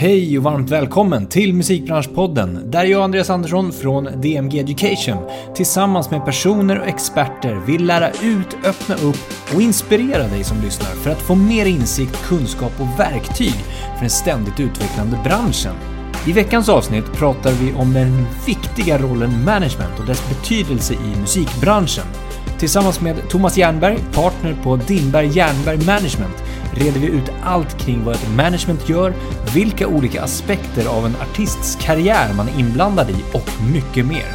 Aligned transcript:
Hej 0.00 0.38
och 0.38 0.44
varmt 0.44 0.70
välkommen 0.70 1.26
till 1.26 1.54
Musikbranschpodden 1.54 2.70
där 2.70 2.84
jag, 2.84 3.02
Andreas 3.02 3.30
Andersson 3.30 3.72
från 3.72 4.04
DMG 4.04 4.58
Education 4.58 5.16
tillsammans 5.54 6.10
med 6.10 6.24
personer 6.24 6.80
och 6.80 6.86
experter 6.86 7.54
vill 7.66 7.86
lära 7.86 8.10
ut, 8.10 8.56
öppna 8.64 8.94
upp 8.94 9.54
och 9.54 9.62
inspirera 9.62 10.28
dig 10.28 10.44
som 10.44 10.60
lyssnar 10.60 10.88
för 10.88 11.10
att 11.10 11.22
få 11.22 11.34
mer 11.34 11.66
insikt, 11.66 12.26
kunskap 12.28 12.72
och 12.80 13.00
verktyg 13.00 13.54
för 13.94 14.00
den 14.00 14.10
ständigt 14.10 14.60
utvecklande 14.60 15.18
branschen. 15.24 15.74
I 16.26 16.32
veckans 16.32 16.68
avsnitt 16.68 17.12
pratar 17.12 17.52
vi 17.52 17.72
om 17.72 17.92
den 17.92 18.26
viktiga 18.46 18.98
rollen 18.98 19.44
management 19.44 20.00
och 20.00 20.06
dess 20.06 20.28
betydelse 20.28 20.94
i 20.94 21.20
musikbranschen. 21.20 22.06
Tillsammans 22.58 23.00
med 23.00 23.28
Thomas 23.28 23.58
Jernberg, 23.58 23.98
partner 24.14 24.54
på 24.62 24.76
Dimberg 24.76 25.26
Jernberg 25.26 25.86
Management, 25.86 26.44
reder 26.74 27.00
vi 27.00 27.06
ut 27.06 27.32
allt 27.42 27.78
kring 27.78 28.04
vad 28.04 28.14
ett 28.14 28.36
management 28.36 28.88
gör, 28.88 29.12
vilka 29.54 29.86
olika 29.86 30.22
aspekter 30.22 30.88
av 30.98 31.06
en 31.06 31.16
artists 31.16 31.76
karriär 31.76 32.34
man 32.36 32.48
är 32.48 32.60
inblandad 32.60 33.10
i 33.10 33.24
och 33.32 33.48
mycket 33.74 34.06
mer. 34.06 34.28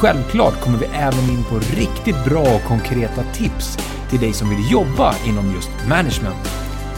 Självklart 0.00 0.60
kommer 0.60 0.78
vi 0.78 0.86
även 0.86 1.30
in 1.30 1.44
på 1.50 1.54
riktigt 1.58 2.24
bra 2.24 2.40
och 2.40 2.62
konkreta 2.62 3.22
tips 3.22 3.78
till 4.10 4.20
dig 4.20 4.32
som 4.32 4.48
vill 4.50 4.72
jobba 4.72 5.14
inom 5.26 5.54
just 5.54 5.70
management. 5.88 6.42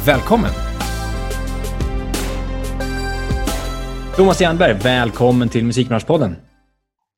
Välkommen! 0.06 0.50
Thomas 4.16 4.40
Jernberg, 4.40 4.74
välkommen 4.74 5.48
till 5.48 5.64
Musikbranschpodden. 5.64 6.36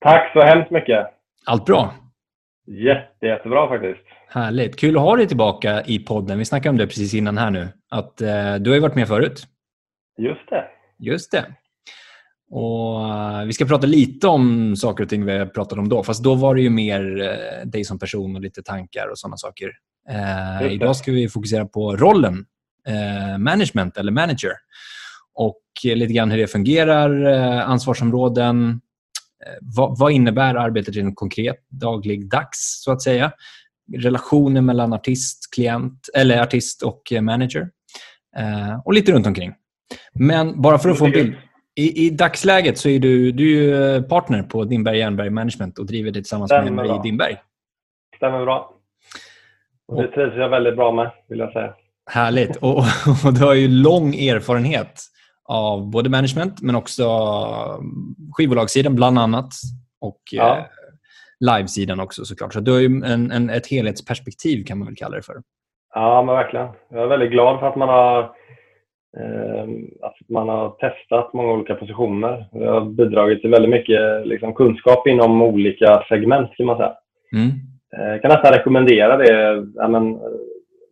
Tack 0.01 0.33
så 0.33 0.41
hemskt 0.43 0.71
mycket. 0.71 1.07
Allt 1.47 1.65
bra? 1.67 1.95
Jätte, 2.71 3.27
jättebra 3.27 3.69
faktiskt. 3.69 4.01
Härligt. 4.29 4.77
Kul 4.77 4.97
att 4.97 5.03
ha 5.03 5.17
dig 5.17 5.29
tillbaka 5.29 5.83
i 5.85 5.99
podden. 5.99 6.39
Vi 6.39 6.45
snackade 6.45 6.71
om 6.71 6.77
det 6.77 6.87
precis 6.87 7.15
innan 7.15 7.39
här 7.39 7.51
nu. 7.51 7.69
Att 7.89 8.21
eh, 8.21 8.55
Du 8.55 8.71
har 8.71 8.75
ju 8.75 8.81
varit 8.81 8.95
med 8.95 9.09
förut. 9.09 9.47
Just 10.19 10.51
det. 10.51 10.65
Just 10.99 11.33
det. 11.33 11.45
Och 12.51 13.01
uh, 13.01 13.45
Vi 13.47 13.53
ska 13.53 13.65
prata 13.65 13.87
lite 13.87 14.29
om 14.29 14.77
saker 14.77 15.05
och 15.05 15.11
ting 15.11 15.25
vi 15.25 15.47
pratade 15.47 15.81
om 15.81 15.89
då. 15.89 16.03
Fast 16.03 16.25
då 16.25 16.35
var 16.35 16.55
det 16.55 16.61
ju 16.61 16.71
mer 16.71 17.21
uh, 17.21 17.67
dig 17.67 17.85
som 17.85 17.99
person 17.99 18.37
och 18.37 18.43
lite 18.43 18.63
tankar 18.63 19.09
och 19.09 19.19
sådana 19.19 19.37
saker. 19.37 19.71
Uh, 20.11 20.73
idag 20.73 20.97
ska 20.97 21.13
vi 21.13 21.29
fokusera 21.29 21.67
på 21.67 21.97
rollen 21.97 22.45
management 23.39 23.97
eller 23.97 24.13
manager. 24.13 24.53
Och 25.35 25.63
lite 25.85 26.13
grann 26.13 26.31
hur 26.31 26.39
det 26.39 26.47
fungerar, 26.47 27.25
ansvarsområden, 27.61 28.81
vad, 29.61 29.99
vad, 29.99 30.13
innebär 30.13 30.55
arbetet 30.55 30.97
rent 30.97 31.17
konkret, 31.17 31.57
dagligdags 31.69 32.83
så 32.85 32.93
att 32.93 33.03
säga? 33.03 33.33
relationer 33.97 34.61
mellan 34.61 34.93
artist, 34.93 35.55
klient, 35.55 36.09
eller 36.15 36.43
artist 36.43 36.83
och 36.83 37.13
eh, 37.13 37.21
manager. 37.21 37.69
Eh, 38.37 38.81
och 38.85 38.95
lite 38.95 39.13
runt 39.13 39.27
omkring. 39.27 39.55
Men 40.15 40.63
bara 40.63 40.79
för 40.79 40.91
att 40.91 40.99
få 40.99 41.05
en 41.05 41.11
bild. 41.11 41.35
I, 41.75 42.07
I, 42.07 42.11
dagsläget 42.11 42.79
så 42.79 42.89
är 42.89 42.99
du, 42.99 43.33
du 43.33 43.75
är 43.75 43.97
eh, 43.97 44.03
partner 44.03 44.43
på 44.43 44.65
Dimberg 44.65 44.99
Jernberg 44.99 45.31
Management 45.31 45.79
och 45.79 45.87
driver 45.87 46.11
det 46.11 46.21
tillsammans 46.21 46.49
Stämmer 46.49 46.71
med 46.71 46.73
Marie 46.73 47.03
Dimberg. 47.03 47.37
Stämmer 48.17 48.45
bra. 48.45 48.75
Och 49.89 50.03
det 50.03 50.09
trivs 50.09 50.37
jag 50.37 50.49
väldigt 50.49 50.77
bra 50.77 50.93
med, 50.93 51.11
vill 51.29 51.39
jag 51.39 51.53
säga. 51.53 51.75
Härligt. 52.11 52.57
Och, 52.57 52.79
och 53.25 53.35
du 53.35 53.45
har 53.45 53.55
ju 53.55 53.69
lång 53.69 54.15
erfarenhet 54.15 55.03
av 55.51 55.91
både 55.91 56.11
management 56.11 56.63
men 56.63 56.75
också 56.75 57.05
skivbolagssidan 58.33 58.95
bland 58.95 59.19
annat. 59.19 59.53
Och 60.01 60.21
ja 60.31 60.67
livesidan 61.41 62.01
också 62.01 62.25
såklart. 62.25 62.53
Så 62.53 62.61
du 62.61 62.73
har 62.73 62.81
ju 62.81 62.87
en, 62.87 63.31
en, 63.31 63.51
ett 63.51 63.67
helhetsperspektiv 63.67 64.65
kan 64.65 64.79
man 64.79 64.87
väl 64.87 64.97
kalla 64.97 65.17
det 65.17 65.23
för. 65.23 65.35
Ja, 65.95 66.23
men 66.23 66.35
verkligen. 66.35 66.69
Jag 66.91 67.03
är 67.03 67.07
väldigt 67.07 67.31
glad 67.31 67.61
för 67.61 67.67
att 67.67 67.77
man 67.77 67.89
har, 67.89 68.19
eh, 69.19 69.65
att 70.03 70.17
man 70.29 70.49
har 70.49 70.71
testat 70.71 71.33
många 71.33 71.53
olika 71.53 71.75
positioner. 71.75 72.49
Jag 72.53 72.73
har 72.73 72.81
bidragit 72.81 73.41
till 73.41 73.51
väldigt 73.51 73.71
mycket 73.71 74.27
liksom, 74.27 74.55
kunskap 74.55 75.07
inom 75.07 75.43
olika 75.43 76.05
segment 76.09 76.51
kan 76.57 76.67
man 76.67 76.77
säga. 76.77 76.95
Mm. 77.33 77.51
Eh, 77.97 78.11
jag 78.11 78.23
kan 78.23 78.29
nästan 78.29 78.53
rekommendera 78.53 79.17
det 79.17 79.67
ja, 79.75 79.89
men, 79.89 80.19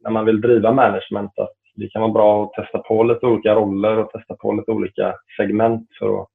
när 0.03 0.11
man 0.11 0.25
vill 0.25 0.41
driva 0.41 0.73
management. 0.73 1.39
Att 1.39 1.58
det 1.79 1.89
kan 1.89 2.03
vara 2.03 2.13
bra 2.13 2.45
att 2.45 2.53
testa 2.53 2.79
på 2.79 3.03
lite 3.03 3.27
olika 3.27 3.55
roller 3.55 3.99
och 3.99 4.11
testa 4.11 4.35
på 4.35 4.53
lite 4.53 4.71
olika 4.71 5.15
segment 5.37 5.89
för 5.99 6.23
att, 6.23 6.29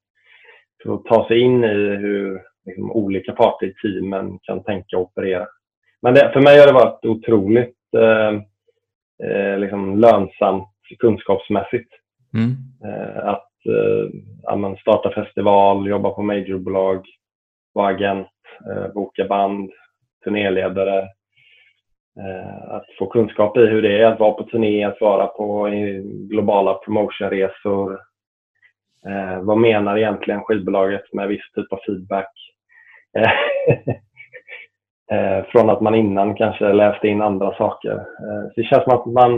för 0.84 0.94
att 0.94 1.06
ta 1.06 1.28
sig 1.28 1.40
in 1.40 1.64
i 1.64 1.96
hur 1.96 2.42
liksom, 2.66 2.92
olika 2.92 3.32
parter 3.32 3.68
i 3.68 3.74
teamen 3.74 4.40
kan 4.42 4.64
tänka 4.64 4.98
och 4.98 5.04
operera. 5.04 5.48
Men 6.02 6.14
det, 6.14 6.32
för 6.34 6.42
mig 6.42 6.60
har 6.60 6.68
det 6.68 6.74
varit 6.74 7.06
otroligt 7.06 7.78
eh, 7.98 8.34
eh, 9.30 9.60
liksom 9.60 10.00
lönsamt 10.00 10.70
kunskapsmässigt. 11.00 11.90
Mm. 12.34 12.56
Eh, 12.86 13.28
att 13.28 13.52
eh, 14.56 14.76
starta 14.82 15.10
festival, 15.10 15.88
jobba 15.88 16.10
på 16.10 16.22
majorbolag, 16.22 17.06
vara 17.74 17.88
agent, 17.96 18.28
eh, 18.72 18.94
boka 18.94 19.26
band, 19.26 19.72
turnéledare. 20.24 21.08
Eh, 22.20 22.74
att 22.74 22.86
få 23.00 23.06
kunskap 23.06 23.58
i 23.58 23.66
hur 23.66 23.82
det 23.82 24.02
är 24.02 24.06
att 24.06 24.20
vara 24.20 24.32
på 24.34 24.44
turné, 24.44 24.84
att 24.84 25.02
vara 25.02 25.28
på 25.28 25.70
globala 26.30 26.74
promotionresor. 26.74 28.00
Eh, 29.08 29.42
vad 29.42 29.58
menar 29.58 29.98
egentligen 29.98 30.44
skivbolaget 30.44 31.14
med 31.14 31.28
viss 31.28 31.52
typ 31.56 31.74
av 31.74 31.80
feedback? 31.86 32.32
Eh, 35.12 35.46
från 35.46 35.70
att 35.70 35.82
man 35.82 35.96
innan 35.96 36.36
kanske 36.36 36.74
läste 36.74 37.08
in 37.08 37.22
andra 37.22 37.56
saker. 37.56 37.92
Eh, 37.92 38.44
så 38.48 38.54
det 38.56 38.64
känns 38.64 38.84
som 38.84 38.94
att 38.94 39.06
man, 39.06 39.32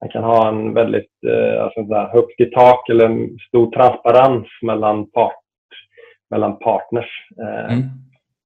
man 0.00 0.10
kan 0.10 0.24
ha 0.24 0.48
en 0.48 0.74
väldigt 0.74 1.10
eh, 1.26 1.64
alltså 1.64 1.86
så 1.86 1.94
högt 1.94 2.40
i 2.40 2.50
tak 2.50 2.88
eller 2.88 3.38
stor 3.48 3.70
transparens 3.70 4.46
mellan, 4.62 5.10
part, 5.10 5.32
mellan 6.30 6.58
partners. 6.58 7.10
Mm. 7.70 7.82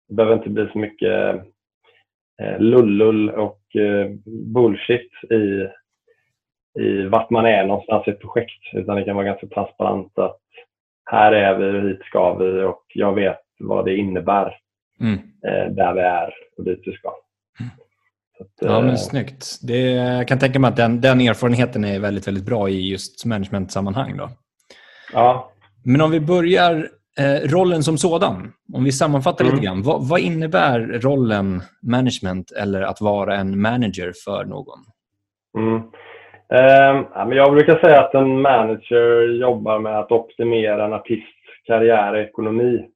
Det 0.08 0.14
behöver 0.14 0.36
inte 0.36 0.50
bli 0.50 0.68
så 0.72 0.78
mycket 0.78 1.42
lullull 2.58 3.30
och 3.30 3.60
bullshit 4.54 5.10
i, 5.30 5.68
i 6.80 7.02
vart 7.02 7.30
man 7.30 7.46
är 7.46 7.66
någonstans 7.66 8.08
i 8.08 8.10
ett 8.10 8.20
projekt. 8.20 8.74
Utan 8.74 8.96
det 8.96 9.04
kan 9.04 9.16
vara 9.16 9.26
ganska 9.26 9.46
transparent 9.46 10.18
att 10.18 10.40
här 11.10 11.32
är 11.32 11.58
vi 11.58 11.78
och 11.78 11.88
hit 11.88 12.02
ska 12.04 12.34
vi 12.34 12.62
och 12.62 12.84
jag 12.94 13.14
vet 13.14 13.40
vad 13.58 13.84
det 13.84 13.96
innebär 13.96 14.56
mm. 15.00 15.14
eh, 15.46 15.72
där 15.72 15.94
vi 15.94 16.00
är 16.00 16.34
och 16.56 16.64
dit 16.64 16.82
vi 16.86 16.92
ska. 16.92 17.08
Mm. 17.60 17.70
Att, 18.40 18.52
ja, 18.60 18.80
men 18.80 18.90
eh, 18.90 18.96
snyggt. 18.96 19.58
Det, 19.62 19.90
jag 19.90 20.28
kan 20.28 20.38
tänka 20.38 20.58
mig 20.58 20.68
att 20.68 20.76
den, 20.76 21.00
den 21.00 21.20
erfarenheten 21.20 21.84
är 21.84 22.00
väldigt, 22.00 22.28
väldigt 22.28 22.46
bra 22.46 22.68
i 22.68 22.90
just 22.90 23.24
managementsammanhang. 23.24 24.16
Då. 24.16 24.28
Ja. 25.12 25.52
Men 25.84 26.00
om 26.00 26.10
vi 26.10 26.20
börjar 26.20 26.74
eh, 26.74 26.82
rollen 27.44 27.82
som 27.82 27.98
sådan. 27.98 28.52
Om 28.74 28.84
vi 28.84 28.92
sammanfattar 28.92 29.44
mm. 29.44 29.54
lite 29.54 29.66
grann. 29.66 29.82
Vad, 29.82 30.08
vad, 30.08 30.20
innebär 30.20 30.80
rollen 30.80 31.60
management 31.82 32.50
eller 32.50 32.82
att 32.82 33.00
vara 33.00 33.34
en 33.34 33.60
manager 33.60 34.12
för 34.24 34.44
någon? 34.44 34.78
Mm. 35.58 35.82
Eh, 36.52 37.36
jag 37.36 37.52
brukar 37.52 37.78
säga 37.78 38.00
att 38.00 38.14
en 38.14 38.40
manager 38.40 39.40
jobbar 39.40 39.78
med 39.78 39.98
att 39.98 40.12
optimera 40.12 40.84
en 40.84 40.92
artists 40.92 41.38
karriär 41.66 42.12
och 42.12 42.20
ekonomi. 42.20 42.86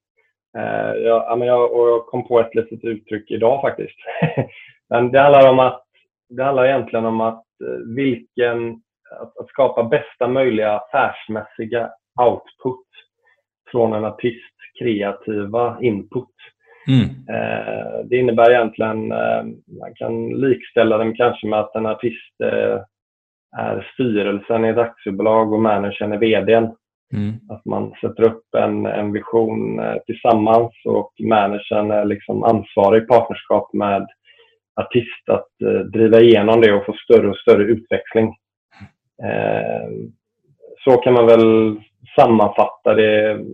Eh, 0.58 0.94
jag, 0.94 1.38
jag, 1.46 1.72
och 1.72 1.88
jag 1.88 2.06
kom 2.06 2.28
på 2.28 2.40
ett 2.40 2.54
litet 2.54 2.84
uttryck 2.84 3.30
idag 3.30 3.60
faktiskt. 3.60 3.96
Men 4.90 5.12
det 5.12 5.20
handlar 5.20 5.48
om 5.50 5.58
att 5.58 5.84
det 6.28 6.44
handlar 6.44 6.64
egentligen 6.64 7.04
om 7.04 7.20
att 7.20 7.44
eh, 7.64 7.94
vilken 7.96 8.72
att, 9.20 9.38
att 9.38 9.48
skapa 9.48 9.84
bästa 9.84 10.28
möjliga 10.28 10.78
affärsmässiga 10.78 11.90
output 12.20 12.86
från 13.72 13.92
en 13.92 14.04
artists 14.04 14.56
kreativa 14.78 15.78
input. 15.80 16.28
Mm. 16.88 17.08
Eh, 17.28 18.04
det 18.04 18.16
innebär 18.16 18.50
egentligen, 18.50 19.08
man 19.80 19.94
kan 19.94 20.28
likställa 20.28 20.98
den 20.98 21.16
kanske 21.16 21.46
med 21.46 21.60
att 21.60 21.74
en 21.74 21.86
artist 21.86 22.40
är 23.56 23.90
styrelsen 23.94 24.64
i 24.64 24.68
ett 24.68 24.78
aktiebolag 24.78 25.52
och 25.52 25.60
managern 25.60 26.12
är 26.12 26.18
VDn. 26.18 26.68
Mm. 27.12 27.32
Att 27.48 27.64
man 27.64 27.94
sätter 28.00 28.22
upp 28.22 28.54
en, 28.56 28.86
en 28.86 29.12
vision 29.12 29.78
eh, 29.78 29.96
tillsammans 30.06 30.72
och 30.84 31.12
managern 31.20 31.90
är 31.90 32.04
liksom 32.04 32.42
ansvarig 32.42 33.02
i 33.02 33.06
partnerskap 33.06 33.72
med 33.72 34.06
artist 34.80 35.28
att 35.28 35.62
eh, 35.64 35.80
driva 35.80 36.20
igenom 36.20 36.60
det 36.60 36.72
och 36.72 36.86
få 36.86 36.92
större 36.92 37.28
och 37.28 37.36
större 37.36 37.62
utväxling. 37.62 38.26
Eh, 39.22 39.88
så 40.84 40.96
kan 40.96 41.12
man 41.12 41.26
väl 41.26 41.76
sammanfatta 42.16 42.94
det 42.94 43.44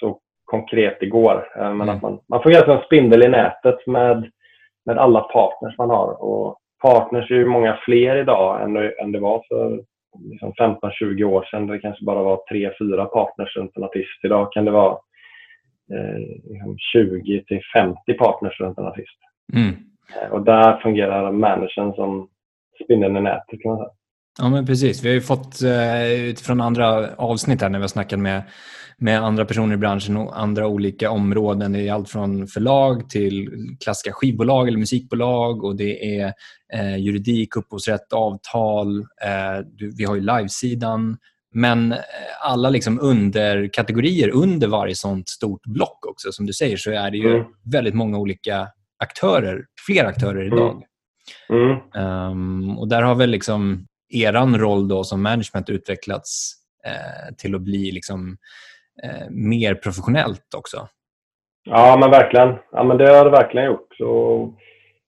så 0.00 0.18
konkret 0.44 0.96
det 1.00 1.06
går. 1.06 1.48
Eh, 1.56 1.74
men 1.74 1.80
mm. 1.80 1.88
att 1.88 2.02
man, 2.02 2.20
man 2.28 2.42
får 2.42 2.70
en 2.70 2.84
spindel 2.84 3.22
i 3.22 3.28
nätet 3.28 3.86
med, 3.86 4.30
med 4.84 4.98
alla 4.98 5.20
partners 5.20 5.78
man 5.78 5.90
har. 5.90 6.22
Och 6.22 6.56
partners 6.82 7.30
är 7.30 7.34
ju 7.34 7.46
många 7.46 7.78
fler 7.84 8.16
idag 8.16 8.62
än, 8.62 8.76
än 8.76 9.12
det 9.12 9.20
var 9.20 9.44
för 9.48 9.80
liksom 10.18 10.52
15-20 10.52 11.24
år 11.24 11.42
sedan 11.50 11.66
det 11.66 11.78
kanske 11.78 12.04
bara 12.04 12.22
var 12.22 12.40
tre, 12.48 12.70
fyra 12.78 13.04
partners 13.04 13.56
runt 13.56 13.76
en 13.76 13.84
artist. 13.84 14.24
Idag 14.24 14.52
kan 14.52 14.64
det 14.64 14.70
vara 14.70 14.98
eh, 15.92 16.74
20 16.92 17.22
liksom 17.22 17.46
till 17.46 17.60
50 17.74 18.12
partners 18.14 18.60
runt 18.60 18.78
en 18.78 18.86
artist. 18.86 19.18
Mm. 19.54 19.74
Eh, 20.16 20.32
och 20.32 20.44
där 20.44 20.76
fungerar 20.76 21.32
managern 21.32 21.94
som 21.94 22.28
spindeln 22.84 23.16
i 23.16 23.20
nätet 23.20 23.62
kan 23.62 23.70
man 23.70 23.78
säga. 23.78 23.90
Ja, 24.38 24.48
men 24.48 24.66
precis. 24.66 25.02
Vi 25.02 25.08
har 25.08 25.14
ju 25.14 25.20
fått 25.20 25.62
eh, 25.62 26.12
utifrån 26.12 26.60
andra 26.60 27.14
avsnitt 27.14 27.62
här 27.62 27.68
när 27.68 27.78
vi 27.78 27.82
har 27.82 27.88
snackat 27.88 28.18
med, 28.18 28.42
med 28.98 29.24
andra 29.24 29.44
personer 29.44 29.74
i 29.74 29.78
branschen 29.78 30.16
och 30.16 30.40
andra 30.40 30.66
olika 30.66 31.10
områden. 31.10 31.72
Det 31.72 31.88
är 31.88 31.92
allt 31.92 32.10
från 32.10 32.46
förlag 32.46 33.10
till 33.10 33.50
klassiska 33.80 34.12
skivbolag 34.12 34.68
eller 34.68 34.78
musikbolag 34.78 35.64
och 35.64 35.76
det 35.76 36.20
är 36.20 36.32
eh, 36.74 36.96
juridik, 36.96 37.56
upphovsrätt, 37.56 38.12
avtal. 38.12 38.98
Eh, 39.00 39.64
vi 39.96 40.04
har 40.04 40.14
ju 40.14 40.20
livesidan. 40.20 41.16
Men 41.54 41.92
eh, 41.92 41.98
alla 42.40 42.70
liksom 42.70 43.00
underkategorier 43.00 44.28
under 44.28 44.68
varje 44.68 44.94
sånt 44.94 45.28
stort 45.28 45.66
block 45.66 46.06
också. 46.06 46.32
Som 46.32 46.46
du 46.46 46.52
säger 46.52 46.76
så 46.76 46.90
är 46.90 47.10
det 47.10 47.18
ju 47.18 47.34
mm. 47.34 47.46
väldigt 47.72 47.94
många 47.94 48.18
olika 48.18 48.68
aktörer, 48.98 49.64
fler 49.86 50.04
aktörer 50.04 50.46
idag. 50.46 50.82
Mm. 51.48 52.04
Um, 52.04 52.78
och 52.78 52.88
där 52.88 53.02
har 53.02 53.14
väl 53.14 53.30
liksom 53.30 53.87
er 54.10 54.58
roll 54.58 54.88
då 54.88 55.04
som 55.04 55.22
management 55.22 55.70
utvecklats 55.70 56.54
eh, 56.84 57.34
till 57.36 57.54
att 57.54 57.60
bli 57.60 57.92
liksom, 57.92 58.36
eh, 59.02 59.30
mer 59.30 59.74
professionellt 59.74 60.54
också? 60.56 60.88
Ja, 61.64 61.96
men 62.00 62.10
verkligen. 62.10 62.54
Ja, 62.72 62.84
men 62.84 62.98
det 62.98 63.16
har 63.16 63.24
det 63.24 63.30
verkligen 63.30 63.66
gjort. 63.66 64.00
Och 64.00 64.54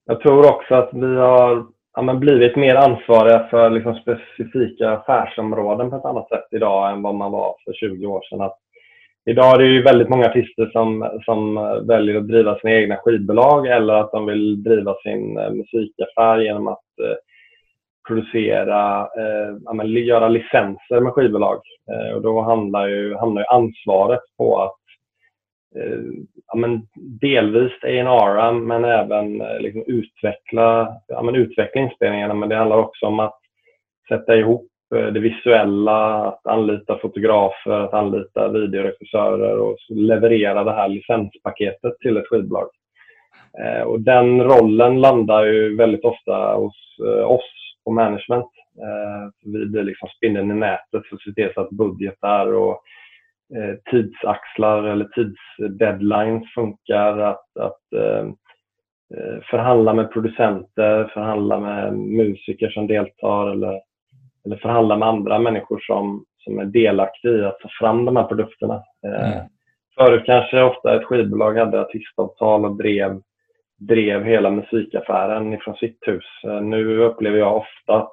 jag 0.04 0.20
tror 0.20 0.54
också 0.54 0.74
att 0.74 0.90
vi 0.92 1.16
har 1.16 1.66
ja, 1.94 2.02
men 2.02 2.20
blivit 2.20 2.56
mer 2.56 2.74
ansvariga 2.74 3.46
för 3.50 3.70
liksom 3.70 3.94
specifika 3.94 4.90
affärsområden 4.90 5.90
på 5.90 5.96
ett 5.96 6.04
annat 6.04 6.28
sätt 6.28 6.46
idag 6.50 6.92
än 6.92 7.02
vad 7.02 7.14
man 7.14 7.32
var 7.32 7.56
för 7.64 7.72
20 7.72 8.06
år 8.06 8.22
sedan. 8.30 8.40
Att 8.40 8.58
idag 9.30 9.54
är 9.54 9.58
det 9.58 9.66
ju 9.66 9.82
väldigt 9.82 10.08
många 10.08 10.26
artister 10.26 10.70
som, 10.72 11.20
som 11.24 11.54
väljer 11.86 12.16
att 12.16 12.28
driva 12.28 12.58
sina 12.58 12.72
egna 12.72 12.96
skivbolag 12.96 13.66
eller 13.66 13.94
att 13.94 14.12
de 14.12 14.26
vill 14.26 14.62
driva 14.62 14.94
sin 14.94 15.38
eh, 15.38 15.50
musikaffär 15.50 16.38
genom 16.38 16.68
att 16.68 16.98
eh, 17.02 17.16
producera, 18.10 19.00
eh, 19.00 19.56
ja, 19.64 19.84
göra 19.84 20.28
licenser 20.28 21.00
med 21.00 21.12
skivbolag. 21.12 21.60
Eh, 21.90 22.14
och 22.14 22.22
då 22.22 22.40
handlar 22.40 22.88
ju, 22.88 23.14
hamnar 23.14 23.40
ju 23.40 23.46
ansvaret 23.46 24.20
på 24.36 24.62
att 24.62 24.80
eh, 25.76 26.00
ja, 26.46 26.56
men 26.56 26.86
delvis 27.20 27.72
A&R 27.82 28.52
men 28.52 28.84
även 28.84 29.40
eh, 29.40 29.60
liksom 29.60 29.84
utveckla, 29.86 30.96
ja, 31.08 31.22
men 31.22 31.34
utveckla 31.34 31.80
inspelningarna. 31.80 32.34
Men 32.34 32.48
det 32.48 32.56
handlar 32.56 32.76
också 32.76 33.06
om 33.06 33.20
att 33.20 33.38
sätta 34.08 34.36
ihop 34.36 34.68
eh, 34.94 35.06
det 35.06 35.20
visuella, 35.20 36.24
att 36.24 36.46
anlita 36.46 36.98
fotografer, 36.98 37.80
att 37.80 37.94
anlita 37.94 38.48
videoregissörer 38.48 39.58
och 39.58 39.76
leverera 39.88 40.64
det 40.64 40.72
här 40.72 40.88
licenspaketet 40.88 41.98
till 42.00 42.16
ett 42.16 42.28
skivbolag. 42.28 42.68
Eh, 43.58 43.82
och 43.82 44.00
den 44.00 44.42
rollen 44.42 45.00
landar 45.00 45.44
ju 45.44 45.76
väldigt 45.76 46.04
ofta 46.04 46.54
hos 46.54 46.76
eh, 47.06 47.30
oss 47.30 47.69
på 47.90 47.94
management. 47.94 48.50
Eh, 48.82 49.50
vi 49.52 49.66
blir 49.66 49.82
liksom 49.82 50.08
spindeln 50.08 50.50
i 50.50 50.54
nätet 50.54 51.06
för 51.06 51.16
att 51.16 51.22
se 51.22 51.32
till 51.32 51.50
så 51.54 51.60
att 51.60 51.70
budgetar 51.70 52.52
och 52.52 52.82
eh, 53.56 53.74
tidsaxlar 53.90 54.82
eller 54.82 55.04
tidsdeadlines 55.04 56.54
funkar. 56.54 57.18
Att, 57.18 57.56
att 57.60 57.92
eh, 57.96 58.28
förhandla 59.50 59.94
med 59.94 60.12
producenter, 60.12 61.10
förhandla 61.14 61.60
med 61.60 61.98
musiker 61.98 62.68
som 62.70 62.86
deltar 62.86 63.50
eller, 63.50 63.80
eller 64.44 64.56
förhandla 64.56 64.96
med 64.96 65.08
andra 65.08 65.38
människor 65.38 65.78
som, 65.80 66.24
som 66.38 66.58
är 66.58 66.64
delaktiga 66.64 67.32
i 67.32 67.44
att 67.44 67.60
ta 67.60 67.68
fram 67.80 68.04
de 68.04 68.16
här 68.16 68.24
produkterna. 68.24 68.82
Mm. 69.06 69.48
Förut 69.98 70.22
kanske 70.26 70.62
ofta 70.62 70.96
ett 70.96 71.04
skivbolag 71.04 71.58
hade 71.58 71.80
artistavtal 71.80 72.64
och 72.64 72.76
drev 72.76 73.20
drev 73.80 74.24
hela 74.24 74.50
musikaffären 74.50 75.52
ifrån 75.52 75.74
sitt 75.74 75.98
hus. 76.06 76.24
Eh, 76.44 76.60
nu 76.60 76.98
upplever 76.98 77.38
jag 77.38 77.56
ofta 77.56 77.94
att, 77.94 78.12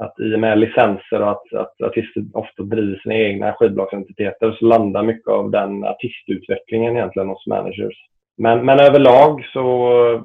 att 0.00 0.20
i 0.20 0.34
och 0.34 0.40
med 0.40 0.58
licenser 0.58 1.22
och 1.22 1.30
att, 1.30 1.54
att 1.54 1.82
artister 1.82 2.24
ofta 2.34 2.62
driver 2.62 2.98
sina 3.02 3.14
egna 3.14 3.52
skivbolagsentiteter 3.52 4.52
så 4.52 4.64
landar 4.64 5.02
mycket 5.02 5.28
av 5.28 5.50
den 5.50 5.84
artistutvecklingen 5.84 6.96
egentligen 6.96 7.28
hos 7.28 7.46
managers. 7.46 7.96
Men, 8.38 8.64
men 8.64 8.80
överlag 8.80 9.44
så, 9.52 9.92
eh, 10.12 10.20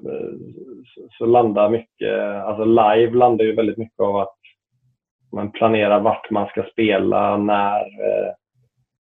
så, 1.17 1.25
landar 1.25 1.69
mycket, 1.69 2.19
alltså 2.19 2.65
live 2.65 3.17
landar 3.17 3.45
ju 3.45 3.55
väldigt 3.55 3.77
mycket 3.77 3.99
av 3.99 4.15
att 4.15 4.35
man 5.35 5.51
planerar 5.51 5.99
vart 5.99 6.29
man 6.29 6.47
ska 6.47 6.63
spela, 6.63 7.37
när. 7.37 7.79
Eh, 7.79 8.33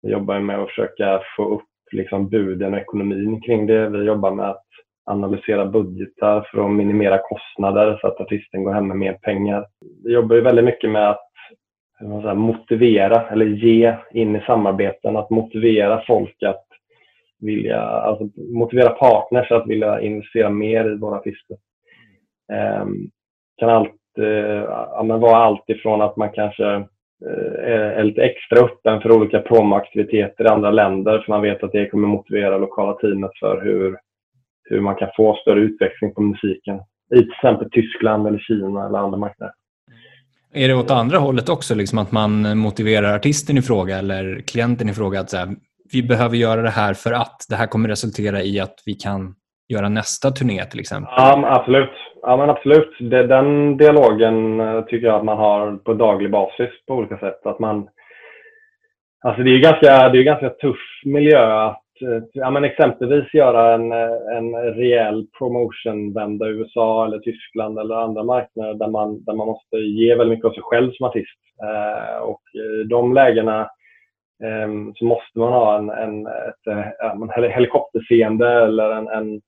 vi 0.02 0.12
jobbar 0.12 0.40
med 0.40 0.58
att 0.58 0.68
försöka 0.68 1.20
få 1.36 1.54
upp 1.54 1.68
liksom 1.92 2.28
buden 2.28 2.74
och 2.74 2.80
ekonomin 2.80 3.40
kring 3.40 3.66
det. 3.66 3.88
Vi 3.88 4.04
jobbar 4.04 4.30
med 4.30 4.50
att 4.50 4.66
analysera 5.06 5.66
budgetar 5.66 6.48
för 6.50 6.64
att 6.64 6.72
minimera 6.72 7.18
kostnader 7.18 7.98
så 8.00 8.06
att 8.06 8.20
artisten 8.20 8.64
går 8.64 8.72
hem 8.72 8.88
med 8.88 8.96
mer 8.96 9.12
pengar. 9.12 9.66
Vi 10.04 10.12
jobbar 10.12 10.36
ju 10.36 10.42
väldigt 10.42 10.64
mycket 10.64 10.90
med 10.90 11.10
att 11.10 11.26
säga, 11.98 12.34
motivera 12.34 13.28
eller 13.28 13.46
ge 13.46 13.94
in 14.10 14.36
i 14.36 14.40
samarbeten, 14.40 15.16
att 15.16 15.30
motivera 15.30 16.02
folk 16.06 16.42
att 16.42 16.66
vilja, 17.40 17.80
alltså 17.80 18.28
motivera 18.36 18.90
partners 18.90 19.52
att 19.52 19.66
vilja 19.66 20.00
investera 20.00 20.50
mer 20.50 20.92
i 20.92 20.98
våra 20.98 21.16
artister. 21.16 21.56
Um, 22.82 23.10
kan 23.56 23.70
allt, 23.70 24.18
uh, 24.18 24.26
ja, 24.26 25.02
vara 25.02 25.36
allt 25.36 25.70
ifrån 25.70 26.02
att 26.02 26.16
man 26.16 26.30
kanske 26.30 26.64
uh, 27.26 27.58
är 27.62 28.04
lite 28.04 28.22
extra 28.22 28.64
öppen 28.64 29.00
för 29.00 29.12
olika 29.12 29.40
promoaktiviteter 29.40 30.44
i 30.44 30.48
andra 30.48 30.70
länder 30.70 31.18
för 31.18 31.32
man 31.32 31.42
vet 31.42 31.62
att 31.62 31.72
det 31.72 31.90
kommer 31.90 32.08
motivera 32.08 32.58
lokala 32.58 32.92
teamet 32.92 33.30
för 33.40 33.60
hur 33.60 33.98
hur 34.68 34.80
man 34.80 34.96
kan 34.96 35.08
få 35.16 35.36
större 35.36 35.60
utväxling 35.60 36.14
på 36.14 36.22
musiken 36.22 36.76
i 37.14 37.18
till 37.18 37.30
exempel 37.30 37.70
Tyskland 37.70 38.26
eller 38.26 38.38
Kina 38.38 38.86
eller 38.86 38.98
andra 38.98 39.18
marknader. 39.18 39.54
Är 40.54 40.68
det 40.68 40.74
åt 40.74 40.90
andra 40.90 41.18
hållet 41.18 41.48
också, 41.48 41.74
liksom 41.74 41.98
att 41.98 42.12
man 42.12 42.58
motiverar 42.58 43.14
artisten 43.14 43.58
i 43.58 43.62
fråga 43.62 43.98
eller 43.98 44.40
klienten 44.46 44.88
i 44.88 44.92
fråga 44.92 45.20
att 45.20 45.30
säga, 45.30 45.46
vi 45.92 46.02
behöver 46.02 46.36
göra 46.36 46.62
det 46.62 46.70
här 46.70 46.94
för 46.94 47.12
att 47.12 47.46
det 47.48 47.56
här 47.56 47.66
kommer 47.66 47.88
resultera 47.88 48.42
i 48.42 48.60
att 48.60 48.82
vi 48.86 48.94
kan 48.94 49.34
göra 49.68 49.88
nästa 49.88 50.30
turné 50.30 50.64
till 50.64 50.80
exempel? 50.80 51.12
Ja, 51.16 51.58
absolut. 51.60 51.90
Ja, 52.22 52.36
men 52.36 52.50
absolut. 52.50 52.96
Den 53.00 53.76
dialogen 53.76 54.60
eh, 54.60 54.84
tycker 54.84 55.06
jag 55.06 55.16
att 55.16 55.24
man 55.24 55.38
har 55.38 55.76
på 55.76 55.94
daglig 55.94 56.30
basis 56.30 56.70
på 56.86 56.94
olika 56.94 57.18
sätt. 57.18 57.46
Att 57.46 57.58
man, 57.58 57.88
alltså 59.24 59.42
det 59.42 59.50
är 59.50 59.54
ju 59.54 59.60
ganska, 59.60 60.08
det 60.08 60.18
är 60.18 60.22
ganska 60.22 60.50
tuff 60.50 61.02
miljö 61.04 61.66
att 61.66 61.85
Eh, 62.02 62.22
ja, 62.32 62.50
men 62.50 62.64
exempelvis 62.64 63.34
göra 63.34 63.74
en, 63.74 63.92
eh, 63.92 64.36
en 64.36 64.54
rejäl 64.54 65.26
promotionvända 65.38 66.46
i 66.46 66.50
USA 66.50 67.06
eller 67.06 67.18
Tyskland 67.18 67.78
eller 67.78 67.94
andra 67.94 68.24
marknader 68.24 68.74
där 68.74 68.88
man, 68.88 69.24
där 69.24 69.34
man 69.34 69.46
måste 69.46 69.76
ge 69.76 70.14
väldigt 70.14 70.38
mycket 70.38 70.48
av 70.48 70.52
sig 70.52 70.62
själv 70.62 70.92
som 70.92 71.06
artist. 71.06 71.38
Eh, 71.62 72.18
och 72.18 72.42
i 72.54 72.84
de 72.84 73.14
lägena 73.14 73.60
eh, 74.44 74.68
så 74.94 75.04
måste 75.04 75.38
man 75.38 75.52
ha 75.52 75.78
en, 75.78 75.90
en 75.90 76.26
ett, 76.26 76.66
eh, 76.66 77.10
en 77.10 77.52
helikopterseende 77.52 78.48
eller 78.48 78.90
en, 78.90 79.08
en, 79.08 79.40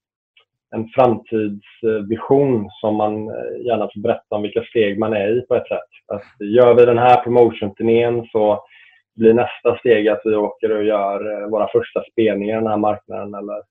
en 0.74 0.88
framtidsvision 0.88 2.70
som 2.80 2.94
man 2.94 3.26
gärna 3.66 3.88
får 3.94 4.00
berätta 4.00 4.36
om 4.36 4.42
vilka 4.42 4.62
steg 4.62 4.98
man 4.98 5.12
är 5.12 5.38
i 5.38 5.46
på 5.46 5.54
ett 5.54 5.68
sätt. 5.68 5.90
Att 6.12 6.46
gör 6.46 6.74
vi 6.74 6.84
den 6.84 6.98
här 6.98 7.22
promotion-turnén 7.22 8.26
så 8.32 8.64
blir 9.18 9.34
nästa 9.34 9.78
steg 9.78 10.08
att 10.08 10.20
vi 10.24 10.36
åker 10.36 10.76
och 10.76 10.84
gör 10.84 11.42
eh, 11.42 11.48
våra 11.48 11.68
första 11.68 12.02
spelningar 12.12 12.56
i 12.56 12.60
den 12.60 12.70
här 12.70 12.76
marknaden. 12.76 13.34
Eller, 13.34 13.62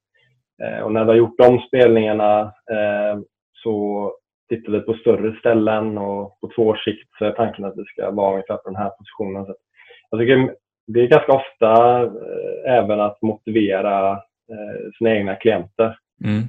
eh, 0.64 0.82
och 0.84 0.92
när 0.92 1.04
vi 1.04 1.10
har 1.10 1.18
gjort 1.18 1.38
de 1.38 1.60
spelningarna 1.60 2.42
eh, 2.72 3.20
så 3.54 4.12
tittar 4.50 4.72
vi 4.72 4.80
på 4.80 4.94
större 4.94 5.40
ställen 5.40 5.98
och 5.98 6.40
på 6.40 6.52
två 6.56 6.68
års 6.68 6.84
sikt 6.84 7.10
så 7.20 7.26
är 7.26 7.32
tanken 7.32 7.66
att 7.66 7.78
vi 7.78 7.84
ska 7.84 8.12
vara 8.12 8.34
ungefär 8.34 8.58
på 8.58 8.70
den 8.70 8.76
här 8.76 8.90
positionen. 8.90 9.46
Så 9.46 9.56
jag 10.10 10.20
tycker 10.20 10.56
det 10.88 11.02
är 11.02 11.08
ganska 11.08 11.34
ofta 11.34 12.02
även 12.66 13.00
att 13.02 13.22
motivera 13.22 14.20
sina 14.98 15.16
egna 15.16 15.36
klienter 15.36 15.98
mm. 16.24 16.44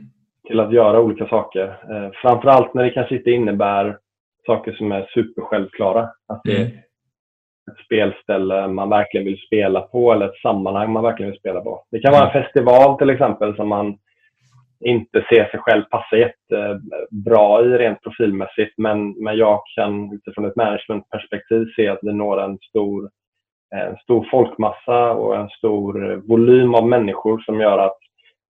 till 0.47 0.61
att 0.61 0.73
göra 0.73 1.01
olika 1.01 1.29
saker. 1.29 1.77
Framförallt 2.23 2.75
när 2.75 2.85
det 2.85 2.91
kanske 2.91 3.17
inte 3.17 3.31
innebär 3.31 3.99
saker 4.47 4.73
som 4.73 4.93
är 4.93 5.11
supersjälvklara. 5.15 6.09
Att 6.29 6.47
mm 6.47 6.69
spelställe 7.89 8.69
man 8.69 8.91
verkligen 8.91 9.27
vill 9.27 9.41
spela 9.47 9.81
på 9.81 10.13
eller 10.13 10.27
ett 10.27 10.41
sammanhang 10.43 10.93
man 10.93 11.03
verkligen 11.03 11.31
vill 11.31 11.41
spela 11.41 11.61
på. 11.61 11.85
Det 11.91 12.01
kan 12.01 12.13
vara 12.13 12.25
en 12.25 12.31
mm. 12.31 12.43
festival 12.43 12.99
till 12.99 13.11
exempel 13.11 13.57
som 13.57 13.69
man 13.69 13.99
inte 14.85 15.25
ser 15.29 15.51
sig 15.51 15.61
själv 15.61 15.83
passa 15.83 16.17
jättebra 16.17 17.65
i 17.65 17.79
rent 17.79 18.03
profilmässigt 18.03 18.75
men, 18.77 19.11
men 19.11 19.37
jag 19.37 19.61
kan 19.75 20.13
utifrån 20.13 20.45
ett 20.45 20.57
managementperspektiv 20.57 21.67
se 21.77 21.89
att 21.89 21.99
vi 22.03 22.13
når 22.13 22.41
en 22.41 22.59
stor, 22.59 23.11
en 23.77 23.97
stor 23.97 24.29
folkmassa 24.31 25.13
och 25.13 25.37
en 25.37 25.49
stor 25.49 26.23
volym 26.29 26.75
av 26.75 26.89
människor 26.89 27.39
som 27.39 27.61
gör 27.61 27.79
att 27.79 27.99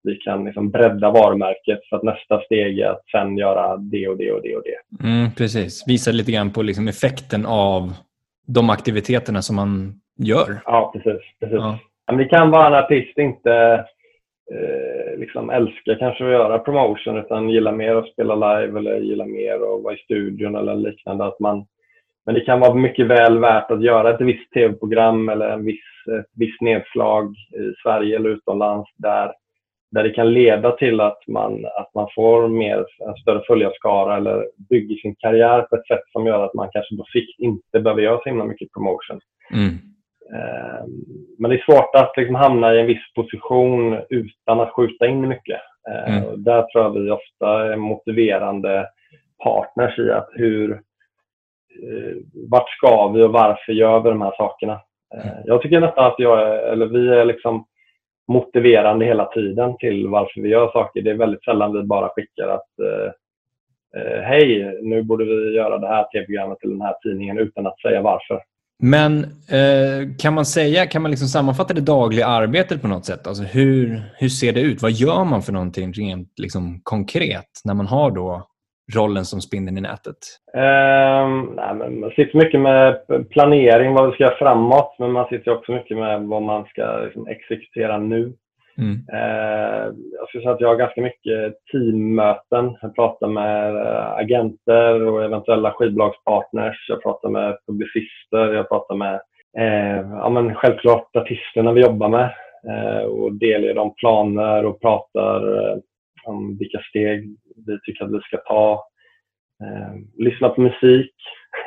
vi 0.03 0.15
kan 0.15 0.45
liksom 0.45 0.71
bredda 0.71 1.11
varumärket 1.11 1.79
för 1.89 1.97
att 1.97 2.03
nästa 2.03 2.41
steg 2.41 2.79
är 2.79 2.91
att 2.91 3.03
sen 3.11 3.39
göra 3.39 3.77
det 3.77 4.09
och 4.09 4.17
det 4.17 4.33
och 4.33 4.43
det 4.43 4.57
och 4.57 4.63
det. 4.65 5.07
Mm, 5.07 5.31
precis, 5.31 5.85
visa 5.87 6.11
lite 6.13 6.33
grann 6.33 6.53
på 6.53 6.63
liksom 6.63 6.89
effekten 6.89 7.47
av 7.47 7.93
de 8.49 8.71
aktiviteterna 8.71 9.43
som 9.43 9.57
man 9.57 10.01
gör. 10.19 10.61
Ja, 10.65 10.91
precis. 10.93 11.23
precis. 11.41 11.57
Ja. 11.57 11.79
Men 12.07 12.17
det 12.17 12.25
kan 12.25 12.51
vara 12.51 12.67
en 12.67 12.85
artist 12.85 13.19
inte 13.19 13.85
eh, 14.55 15.19
liksom 15.19 15.51
älskar 15.51 15.99
kanske 15.99 16.25
att 16.25 16.31
göra 16.31 16.59
promotion 16.59 17.17
utan 17.19 17.49
gillar 17.49 17.73
mer 17.73 17.95
att 17.95 18.09
spela 18.09 18.35
live 18.35 18.79
eller 18.79 19.01
gillar 19.01 19.27
mer 19.27 19.55
att 19.55 19.83
vara 19.83 19.95
i 19.95 19.99
studion 19.99 20.57
eller 20.57 20.75
liknande. 20.75 21.25
Att 21.25 21.41
man, 21.41 21.67
Men 22.27 22.35
det 22.35 22.41
kan 22.41 22.61
vara 22.61 22.75
mycket 22.75 23.07
väl 23.07 23.39
värt 23.39 23.71
att 23.71 23.83
göra 23.83 24.15
ett 24.15 24.21
visst 24.21 24.53
tv-program 24.53 25.29
eller 25.29 25.51
en 25.51 25.65
viss, 25.65 26.07
ett 26.21 26.31
visst 26.35 26.61
nedslag 26.61 27.35
i 27.37 27.75
Sverige 27.83 28.17
eller 28.17 28.31
utomlands 28.31 28.91
där, 28.97 29.33
där 29.91 30.03
det 30.03 30.11
kan 30.11 30.33
leda 30.33 30.71
till 30.71 31.01
att 31.01 31.19
man, 31.29 31.65
att 31.65 31.95
man 31.95 32.09
får 32.15 32.49
mer, 32.49 32.87
en 33.07 33.15
större 33.15 33.43
följarskara 33.47 34.17
eller 34.17 34.47
bygger 34.71 34.97
sin 34.97 35.15
karriär 35.19 35.63
på 35.63 35.77
ett 35.77 35.87
sätt 35.87 36.05
som 36.13 36.27
gör 36.27 36.45
att 36.45 36.55
man 36.55 36.69
kanske 36.73 36.97
på 36.97 37.05
sikt 37.13 37.39
inte 37.39 37.81
behöver 37.81 38.03
göra 38.03 38.19
så 38.19 38.29
himla 38.29 38.45
mycket 38.45 38.73
promotion. 38.73 39.21
Mm. 39.53 39.79
Ehm, 40.35 41.05
men 41.39 41.51
det 41.51 41.57
är 41.57 41.65
svårt 41.73 41.95
att 41.95 42.17
liksom 42.17 42.35
hamna 42.35 42.75
i 42.75 42.81
en 42.81 42.87
viss 42.87 43.13
position 43.15 43.99
utan 44.11 44.61
att 44.61 44.73
skjuta 44.73 45.07
in 45.07 45.29
mycket. 45.29 45.61
Ehm, 45.91 46.23
mm. 46.23 46.45
Där 46.45 46.63
tror 46.63 46.85
jag 46.85 46.91
vi 46.91 47.11
ofta 47.11 47.73
är 47.73 47.77
motiverande 47.77 48.89
partners 49.45 49.99
i 49.99 50.11
att 50.11 50.29
hur, 50.33 50.73
eh, 51.83 52.17
vart 52.51 52.69
ska 52.69 53.09
vi 53.09 53.23
och 53.23 53.33
varför 53.33 53.73
gör 53.73 54.01
vi 54.01 54.09
de 54.09 54.23
här 54.23 54.35
sakerna? 54.37 54.81
Ehm, 55.15 55.21
mm. 55.21 55.43
Jag 55.45 55.63
tycker 55.63 55.81
nästan 55.81 56.07
att 56.07 56.19
jag 56.19 56.69
eller 56.73 56.87
vi 56.87 57.09
är 57.09 57.25
liksom 57.25 57.65
motiverande 58.29 59.05
hela 59.05 59.25
tiden 59.25 59.77
till 59.77 60.09
varför 60.09 60.41
vi 60.41 60.49
gör 60.49 60.73
saker. 60.73 61.03
Det 61.03 61.11
är 61.11 61.15
väldigt 61.15 61.45
sällan 61.45 61.73
vi 61.73 61.83
bara 61.83 62.09
skickar 62.09 62.49
att 62.49 62.79
eh, 62.83 63.11
eh, 64.01 64.23
hej, 64.23 64.79
nu 64.83 65.03
borde 65.03 65.25
vi 65.25 65.57
göra 65.57 65.79
det 65.79 65.89
här 65.89 66.05
tv-programmet 66.05 66.59
eller 66.63 66.73
den 66.73 66.83
här 66.83 66.97
tidningen 67.03 67.39
utan 67.39 67.67
att 67.67 67.81
säga 67.81 68.03
varför. 68.03 68.43
Men 68.83 69.19
eh, 69.25 70.17
kan 70.19 70.35
man 70.35 70.47
säga, 70.47 70.87
kan 70.87 71.03
man 71.03 71.11
liksom 71.11 71.29
sammanfatta 71.29 71.75
det 71.75 71.81
dagliga 71.81 72.27
arbetet 72.27 72.83
på 72.83 72.89
något 72.89 73.05
sätt? 73.05 73.27
Alltså 73.27 73.43
hur, 73.43 74.03
hur 74.19 74.29
ser 74.29 74.53
det 74.53 74.61
ut? 74.61 74.83
Vad 74.83 74.93
gör 74.93 75.25
man 75.25 75.43
för 75.43 75.53
någonting 75.53 75.93
rent 75.93 76.39
liksom, 76.39 76.81
konkret 76.83 77.51
när 77.65 77.75
man 77.75 77.87
har 77.87 78.11
då 78.11 78.47
rollen 78.97 79.25
som 79.25 79.41
spindeln 79.41 79.79
i 79.79 79.81
nätet? 79.81 80.17
Um, 80.55 81.53
nej, 81.57 81.75
men 81.75 82.01
man 82.01 82.11
sitter 82.11 82.39
mycket 82.39 82.61
med 82.61 82.99
planering, 83.31 83.95
vad 83.95 84.07
vi 84.07 84.13
ska 84.13 84.25
göra 84.25 84.39
framåt, 84.39 84.97
men 84.99 85.13
man 85.13 85.29
sitter 85.29 85.51
också 85.51 85.73
mycket 85.73 85.97
med 85.97 86.23
vad 86.23 86.43
man 86.43 86.65
ska 86.65 86.97
liksom, 87.05 87.27
exekutera 87.27 87.99
nu. 87.99 88.33
Mm. 88.79 88.95
Uh, 89.13 89.95
jag 90.19 90.29
skulle 90.29 90.43
säga 90.43 90.55
att 90.55 90.61
jag 90.61 90.69
har 90.69 90.77
ganska 90.77 91.03
mycket 91.03 91.55
teammöten. 91.73 92.77
Jag 92.83 92.95
pratar 92.95 93.27
med 93.27 93.75
uh, 93.75 94.13
agenter 94.13 95.03
och 95.03 95.25
eventuella 95.25 95.73
skivbolagspartners. 95.73 96.87
Jag 96.89 97.03
pratar 97.03 97.29
med 97.29 97.59
publicister. 97.67 98.55
Jag 98.55 98.69
pratar 98.69 98.95
med 98.95 99.21
uh, 99.59 100.13
ja, 100.13 100.29
men 100.31 100.55
självklart 100.55 101.17
artisterna 101.17 101.73
vi 101.73 101.81
jobbar 101.81 102.09
med 102.09 102.31
och 103.09 103.33
delger 103.33 103.75
dem 103.75 103.95
planer 103.95 104.65
och 104.65 104.81
pratar 104.81 105.41
om 106.29 106.59
vilka 106.59 106.79
steg 106.79 107.37
vi 107.67 107.79
tycker 107.81 108.05
att 108.05 108.13
vi 108.13 108.21
ska 108.21 108.37
ta. 108.37 108.85
lyssna 110.19 110.49
på 110.49 110.61
musik. 110.61 111.15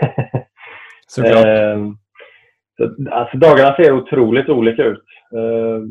Såklart. 1.07 1.45
eh, 1.45 1.77
så, 2.77 3.11
alltså, 3.11 3.37
dagarna 3.37 3.75
ser 3.75 3.91
otroligt 3.91 4.49
olika 4.49 4.83
ut. 4.83 5.03
Eh, 5.35 5.81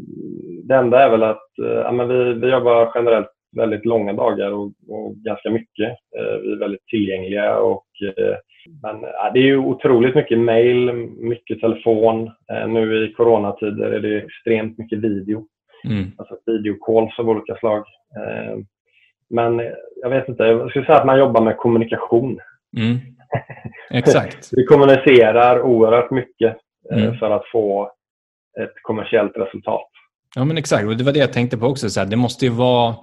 det 0.65 0.75
enda 0.75 1.05
är 1.05 1.11
väl 1.11 1.23
att 1.23 1.59
eh, 1.59 1.71
ja, 1.71 1.93
men 1.93 2.09
vi, 2.09 2.33
vi 2.33 2.51
jobbar 2.51 2.93
generellt 2.95 3.31
väldigt 3.57 3.85
långa 3.85 4.13
dagar 4.13 4.51
och, 4.51 4.73
och 4.89 5.17
ganska 5.17 5.51
mycket. 5.51 5.89
Eh, 5.89 6.39
vi 6.43 6.53
är 6.53 6.59
väldigt 6.59 6.87
tillgängliga 6.87 7.59
och 7.59 7.85
men, 8.83 9.03
ja, 9.03 9.31
det 9.35 9.41
är 9.41 9.45
ju 9.45 9.57
otroligt 9.57 10.15
mycket 10.15 10.39
mail, 10.39 10.93
mycket 11.19 11.61
telefon. 11.61 12.31
Nu 12.69 13.05
i 13.05 13.13
coronatider 13.13 13.93
är 13.93 14.01
det 14.01 14.17
extremt 14.17 14.79
mycket 14.79 14.99
video. 14.99 15.47
Mm. 15.85 16.13
Alltså 16.19 16.39
videocalls 16.47 17.19
av 17.19 17.29
olika 17.29 17.57
slag. 17.57 17.85
Men 19.31 19.61
jag 20.03 20.11
vet 20.11 20.29
inte, 20.29 20.43
jag 20.43 20.71
skulle 20.71 20.87
säga 20.87 20.99
att 20.99 21.07
man 21.07 21.19
jobbar 21.19 21.43
med 21.43 21.57
kommunikation. 21.57 22.41
Mm. 22.77 22.99
Exakt. 23.91 24.49
vi 24.53 24.65
kommunicerar 24.65 25.63
oerhört 25.63 26.11
mycket 26.11 26.57
mm. 26.93 27.19
för 27.19 27.31
att 27.31 27.47
få 27.53 27.93
ett 28.61 28.75
kommersiellt 28.83 29.37
resultat. 29.37 29.91
Ja, 30.35 30.45
men 30.45 30.59
exakt. 30.59 30.87
Och 30.87 30.97
det 30.97 31.05
var 31.05 31.13
det 31.13 31.19
jag 31.19 31.33
tänkte 31.33 31.59
på 31.59 31.67
också. 31.67 31.91
Så 31.91 32.01
här, 32.01 32.07
det 32.07 32.17
måste 32.17 32.45
ju 32.45 32.51
vara 32.51 32.95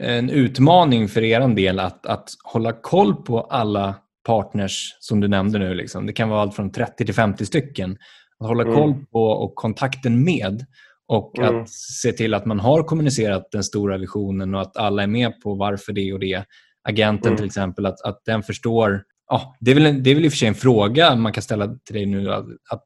en 0.00 0.30
utmaning 0.30 1.08
för 1.08 1.24
er 1.24 1.54
del 1.54 1.80
att, 1.80 2.06
att 2.06 2.28
hålla 2.44 2.72
koll 2.72 3.14
på 3.14 3.40
alla 3.40 3.94
partners 4.26 4.96
som 5.00 5.20
du 5.20 5.28
nämnde 5.28 5.58
nu. 5.58 5.74
Liksom. 5.74 6.06
Det 6.06 6.12
kan 6.12 6.28
vara 6.28 6.40
allt 6.40 6.56
från 6.56 6.72
30 6.72 7.04
till 7.04 7.14
50 7.14 7.46
stycken. 7.46 7.96
Att 8.40 8.48
hålla 8.48 8.62
mm. 8.62 8.74
koll 8.74 8.94
på 9.12 9.22
och 9.22 9.54
kontakten 9.54 10.24
med 10.24 10.66
och 11.08 11.38
mm. 11.38 11.62
att 11.62 11.70
se 11.70 12.12
till 12.12 12.34
att 12.34 12.46
man 12.46 12.60
har 12.60 12.82
kommunicerat 12.82 13.48
den 13.52 13.64
stora 13.64 13.98
visionen 13.98 14.54
och 14.54 14.60
att 14.60 14.76
alla 14.76 15.02
är 15.02 15.06
med 15.06 15.40
på 15.40 15.54
varför 15.54 15.92
det 15.92 16.12
och 16.12 16.20
det. 16.20 16.44
Agenten 16.88 17.28
mm. 17.28 17.36
till 17.36 17.46
exempel, 17.46 17.86
att, 17.86 18.00
att 18.00 18.22
den 18.24 18.42
förstår. 18.42 19.02
Ja, 19.28 19.56
det, 19.60 19.70
är 19.70 19.74
väl, 19.74 20.02
det 20.02 20.10
är 20.10 20.14
väl 20.14 20.24
i 20.24 20.28
och 20.28 20.32
för 20.32 20.36
sig 20.36 20.48
en 20.48 20.54
fråga 20.54 21.16
man 21.16 21.32
kan 21.32 21.42
ställa 21.42 21.66
till 21.66 21.94
dig 21.94 22.06
nu. 22.06 22.32
Att, 22.32 22.46
att 22.70 22.84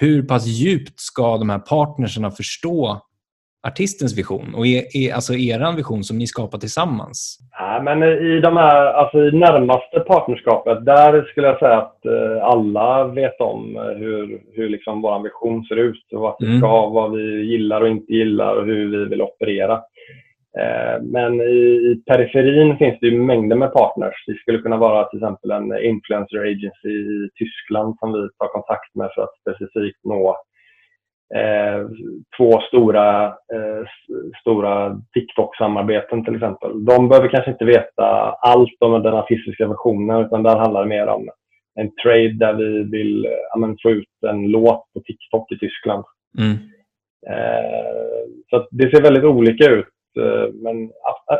hur 0.00 0.22
pass 0.22 0.46
djupt 0.46 1.00
ska 1.00 1.38
de 1.38 1.50
här 1.50 1.58
partnerserna 1.58 2.30
förstå 2.30 3.02
artistens 3.68 4.18
vision 4.18 4.54
och 4.54 4.66
er, 4.66 5.14
alltså 5.14 5.34
er 5.34 5.76
vision 5.76 6.04
som 6.04 6.18
ni 6.18 6.26
skapar 6.26 6.58
tillsammans? 6.58 7.38
Ja, 7.58 7.82
men 7.82 8.02
I 8.02 8.40
de 8.40 8.56
här, 8.56 8.86
alltså 8.86 9.18
i 9.18 9.32
närmaste 9.32 10.00
partnerskapet, 10.00 10.84
där 10.84 11.22
skulle 11.22 11.46
jag 11.46 11.58
säga 11.58 11.78
att 11.78 12.04
eh, 12.04 12.44
alla 12.44 13.04
vet 13.04 13.40
om 13.40 13.76
eh, 13.76 13.82
hur, 13.82 14.40
hur 14.54 14.68
liksom 14.68 15.02
vår 15.02 15.22
vision 15.22 15.64
ser 15.64 15.76
ut 15.76 16.12
och 16.12 16.20
vad 16.20 16.36
vi 16.40 16.46
mm. 16.46 16.58
ska, 16.58 16.86
vad 16.88 17.12
vi 17.12 17.42
gillar 17.42 17.80
och 17.80 17.88
inte 17.88 18.12
gillar 18.12 18.56
och 18.56 18.66
hur 18.66 18.90
vi 18.90 19.04
vill 19.04 19.22
operera. 19.22 19.74
Eh, 20.58 21.02
men 21.02 21.40
i, 21.40 22.02
periferin 22.06 22.76
finns 22.76 22.98
det 23.00 23.10
mängder 23.10 23.56
med 23.56 23.72
partners. 23.72 24.24
Det 24.26 24.34
skulle 24.34 24.58
kunna 24.58 24.76
vara 24.76 25.04
till 25.04 25.18
exempel 25.18 25.50
en 25.50 25.84
influencer 25.84 26.38
agency 26.38 26.88
i 26.88 27.28
Tyskland 27.34 27.96
som 27.98 28.12
vi 28.12 28.28
tar 28.38 28.48
kontakt 28.48 28.94
med 28.94 29.10
för 29.14 29.22
att 29.22 29.40
specifikt 29.40 30.04
nå 30.04 30.36
eh, 31.34 31.88
två 32.36 32.60
stora, 32.60 33.26
eh, 33.26 33.86
stora 34.40 35.00
TikTok-samarbeten 35.14 36.24
till 36.24 36.34
exempel. 36.34 36.84
De 36.84 37.08
behöver 37.08 37.28
kanske 37.28 37.50
inte 37.50 37.64
veta 37.64 38.06
allt 38.40 38.76
om 38.80 39.02
den 39.02 39.14
artistiska 39.14 39.68
versionen 39.68 40.26
utan 40.26 40.42
där 40.42 40.56
handlar 40.56 40.82
det 40.82 40.88
mer 40.88 41.06
om 41.06 41.28
en 41.74 41.90
trade 42.02 42.32
där 42.32 42.54
vi 42.54 42.82
vill 42.82 43.26
ja, 43.54 43.74
få 43.82 43.90
ut 43.90 44.08
en 44.26 44.50
låt 44.50 44.92
på 44.94 45.00
TikTok 45.00 45.52
i 45.52 45.58
Tyskland. 45.58 46.04
Mm. 46.38 46.52
Eh, 47.26 48.22
så 48.50 48.68
det 48.70 48.90
ser 48.90 49.02
väldigt 49.02 49.24
olika 49.24 49.70
ut 49.70 49.88
Eh, 50.20 50.52
men 50.54 50.76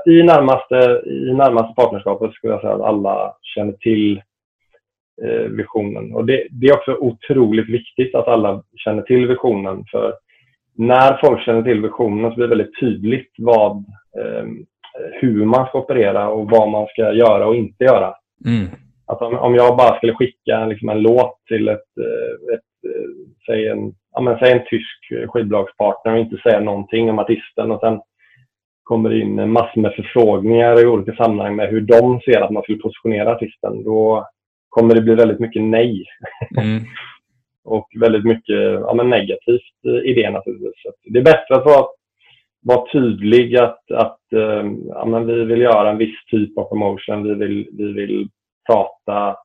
i 0.06 0.22
närmaste, 0.22 1.02
i 1.06 1.34
närmaste 1.34 1.74
partnerskapet 1.76 2.32
skulle 2.32 2.52
jag 2.52 2.60
säga 2.60 2.74
att 2.74 2.80
alla 2.80 3.36
känner 3.42 3.72
till 3.72 4.16
eh, 4.16 4.22
visionen. 5.50 6.14
Och 6.14 6.24
det, 6.24 6.46
det, 6.50 6.66
är 6.66 6.76
också 6.76 6.96
otroligt 7.00 7.68
viktigt 7.68 8.14
att 8.14 8.28
alla 8.28 8.62
känner 8.76 9.02
till 9.02 9.26
visionen. 9.26 9.84
För 9.90 10.14
när 10.74 11.18
folk 11.24 11.44
känner 11.44 11.62
till 11.62 11.82
visionen 11.82 12.30
så 12.30 12.34
blir 12.34 12.48
det 12.48 12.56
väldigt 12.56 12.80
tydligt 12.80 13.30
vad, 13.38 13.76
eh, 14.18 14.46
hur 15.20 15.44
man 15.44 15.66
ska 15.66 15.78
operera 15.78 16.28
och 16.28 16.50
vad 16.50 16.70
man 16.70 16.86
ska 16.86 17.12
göra 17.12 17.46
och 17.46 17.56
inte 17.56 17.84
göra. 17.84 18.14
Mm. 18.46 18.66
Alltså 19.06 19.24
om, 19.24 19.34
om 19.34 19.54
jag 19.54 19.76
bara 19.76 19.96
skulle 19.96 20.14
skicka 20.14 20.66
liksom 20.66 20.88
en 20.88 21.02
låt 21.02 21.36
till 21.48 21.68
ett, 21.68 21.78
ett, 22.54 22.90
säg, 23.46 23.68
en, 23.68 23.94
ja, 24.12 24.20
men, 24.20 24.38
säg 24.38 24.52
en 24.52 24.64
tysk 24.66 25.30
skivbolagspartner 25.32 26.12
och 26.12 26.18
inte 26.18 26.36
säga 26.36 26.60
någonting 26.60 27.10
om 27.10 27.18
artisten 27.18 27.70
och 27.70 27.80
sen 27.80 28.00
kommer 28.82 29.20
in 29.22 29.52
massor 29.52 29.80
med 29.80 29.94
förfrågningar 29.94 30.82
i 30.82 30.86
olika 30.86 31.12
sammanhang 31.12 31.56
med 31.56 31.68
hur 31.68 31.80
de 31.80 32.20
ser 32.20 32.40
att 32.40 32.50
man 32.50 32.62
skulle 32.62 32.78
positionera 32.78 33.32
artisten, 33.32 33.84
då 33.84 34.28
kommer 34.72 34.94
det 34.94 35.00
bli 35.00 35.14
väldigt 35.14 35.40
mycket 35.40 35.62
nej. 35.62 36.04
Mm. 36.60 36.82
och 37.64 37.88
väldigt 38.00 38.24
mycket 38.24 38.60
ja, 38.80 38.94
men 38.94 39.10
negativt 39.10 40.04
i 40.04 40.14
det 40.14 40.30
naturligtvis. 40.30 40.82
Så 40.82 40.92
det 41.04 41.18
är 41.18 41.24
bättre 41.24 41.54
att 41.54 41.64
vara, 41.64 41.86
vara 42.62 42.86
tydlig 42.92 43.56
att, 43.56 43.90
att 43.90 44.32
eh, 44.32 44.64
ja, 44.88 45.04
men 45.06 45.26
vi 45.26 45.44
vill 45.44 45.60
göra 45.60 45.90
en 45.90 45.98
viss 45.98 46.24
typ 46.30 46.58
av 46.58 46.64
promotion. 46.64 47.22
Vi 47.22 47.34
vill, 47.34 47.68
vi 47.72 47.92
vill 47.92 48.28
prata, 48.66 49.36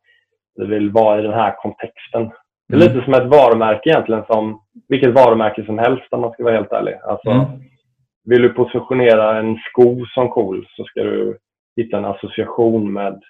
vi 0.55 0.65
vill 0.65 0.89
vara 0.89 1.19
i 1.19 1.24
den 1.24 1.34
här 1.34 1.55
kontexten. 1.57 2.29
Det 2.69 2.75
är 2.75 2.81
mm. 2.81 2.88
lite 2.88 3.05
som 3.05 3.13
ett 3.13 3.27
varumärke 3.27 3.89
egentligen, 3.89 4.24
som 4.27 4.62
vilket 4.88 5.13
varumärke 5.13 5.65
som 5.65 5.77
helst 5.77 6.07
om 6.10 6.22
man 6.22 6.31
ska 6.31 6.43
vara 6.43 6.55
helt 6.55 6.72
ärlig. 6.72 6.96
Alltså, 7.03 7.29
mm 7.29 7.46
vill 8.27 8.41
du 8.41 8.50
positionera 8.50 9.39
en 9.39 9.57
sko 9.57 10.05
som 10.05 10.29
cool 10.29 10.67
så 10.75 10.84
ska 10.84 11.03
du 11.03 11.38
hitta 11.75 11.98
en 11.98 12.05
association 12.05 12.93
med 12.93 13.22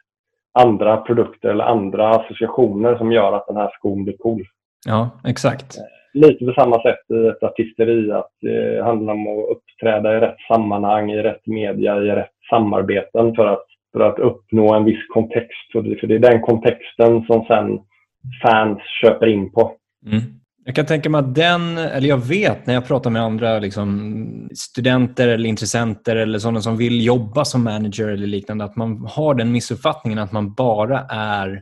andra 0.57 0.97
produkter 0.97 1.49
eller 1.49 1.63
andra 1.63 2.09
associationer 2.09 2.97
som 2.97 3.11
gör 3.11 3.33
att 3.33 3.47
den 3.47 3.57
här 3.57 3.71
skon 3.73 4.03
blir 4.03 4.17
cool. 4.17 4.43
Ja, 4.85 5.09
exakt. 5.27 5.77
Eh, 5.77 6.21
lite 6.21 6.45
på 6.45 6.53
samma 6.53 6.81
sätt 6.81 7.11
i 7.13 7.27
ett 7.27 7.43
artisteri. 7.43 8.11
Att 8.11 8.31
det 8.41 8.83
handlar 8.83 9.13
om 9.13 9.27
att 9.27 9.49
uppträda 9.57 10.17
i 10.17 10.19
rätt 10.19 10.39
sammanhang, 10.47 11.11
i 11.11 11.21
rätt 11.21 11.47
media, 11.47 11.97
i 11.97 12.09
rätt 12.09 12.31
samarbeten 12.49 13.35
för 13.35 13.45
att, 13.45 13.65
för 13.93 13.99
att 13.99 14.19
uppnå 14.19 14.73
en 14.73 14.85
viss 14.85 15.07
kontext. 15.13 15.71
För 15.71 16.07
det 16.07 16.15
är 16.15 16.19
den 16.19 16.41
kontexten 16.41 17.25
som 17.25 17.45
sen 17.45 17.79
fans 18.43 18.79
köper 19.01 19.27
in 19.27 19.51
på. 19.51 19.71
Mm. 20.05 20.21
Jag 20.67 20.75
kan 20.75 20.85
tänka 20.85 21.09
mig 21.09 21.19
att 21.19 21.35
den, 21.35 21.77
eller 21.77 22.09
jag 22.09 22.17
vet 22.17 22.65
när 22.65 22.73
jag 22.73 22.87
pratar 22.87 23.09
med 23.09 23.21
andra 23.21 23.59
liksom, 23.59 24.49
studenter 24.55 25.27
eller 25.27 25.49
intressenter 25.49 26.15
eller 26.15 26.39
sådana 26.39 26.61
som 26.61 26.77
vill 26.77 27.05
jobba 27.05 27.45
som 27.45 27.63
manager 27.63 28.07
eller 28.07 28.27
liknande, 28.27 28.63
att 28.63 28.75
man 28.75 29.05
har 29.05 29.35
den 29.35 29.51
missuppfattningen 29.51 30.19
att 30.19 30.31
man 30.31 30.53
bara 30.53 30.99
är 31.09 31.61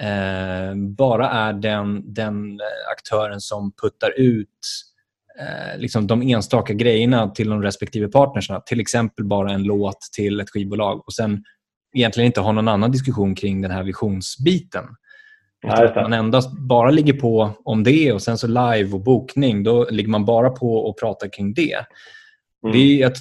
eh, 0.00 0.76
bara 0.76 1.30
är 1.30 1.52
den, 1.52 2.14
den 2.14 2.60
aktören 2.90 3.40
som 3.40 3.72
puttar 3.82 4.20
ut 4.20 4.48
eh, 5.40 5.80
liksom 5.80 6.06
de 6.06 6.22
enstaka 6.22 6.72
grejerna 6.72 7.30
till 7.30 7.50
de 7.50 7.62
respektive 7.62 8.08
partnerserna. 8.08 8.60
Till 8.60 8.80
exempel 8.80 9.24
bara 9.24 9.52
en 9.52 9.62
låt 9.62 10.00
till 10.16 10.40
ett 10.40 10.50
skivbolag 10.50 11.02
och 11.06 11.12
sen 11.14 11.44
egentligen 11.96 12.26
inte 12.26 12.40
ha 12.40 12.52
någon 12.52 12.68
annan 12.68 12.90
diskussion 12.90 13.34
kring 13.34 13.60
den 13.60 13.70
här 13.70 13.82
visionsbiten. 13.82 14.84
Nej, 15.64 15.92
man 15.94 16.12
endast 16.12 16.58
bara 16.58 16.90
ligger 16.90 17.12
på 17.12 17.50
om 17.64 17.84
det 17.84 18.12
och 18.12 18.22
sen 18.22 18.38
så 18.38 18.46
live 18.46 18.92
och 18.92 19.00
bokning, 19.00 19.62
då 19.62 19.86
ligger 19.90 20.10
man 20.10 20.24
bara 20.24 20.50
på 20.50 20.76
och 20.76 20.98
pratar 21.00 21.28
kring 21.28 21.54
det. 21.54 21.76
Mm. 22.64 22.76
det 22.76 22.94
jag 22.94 23.12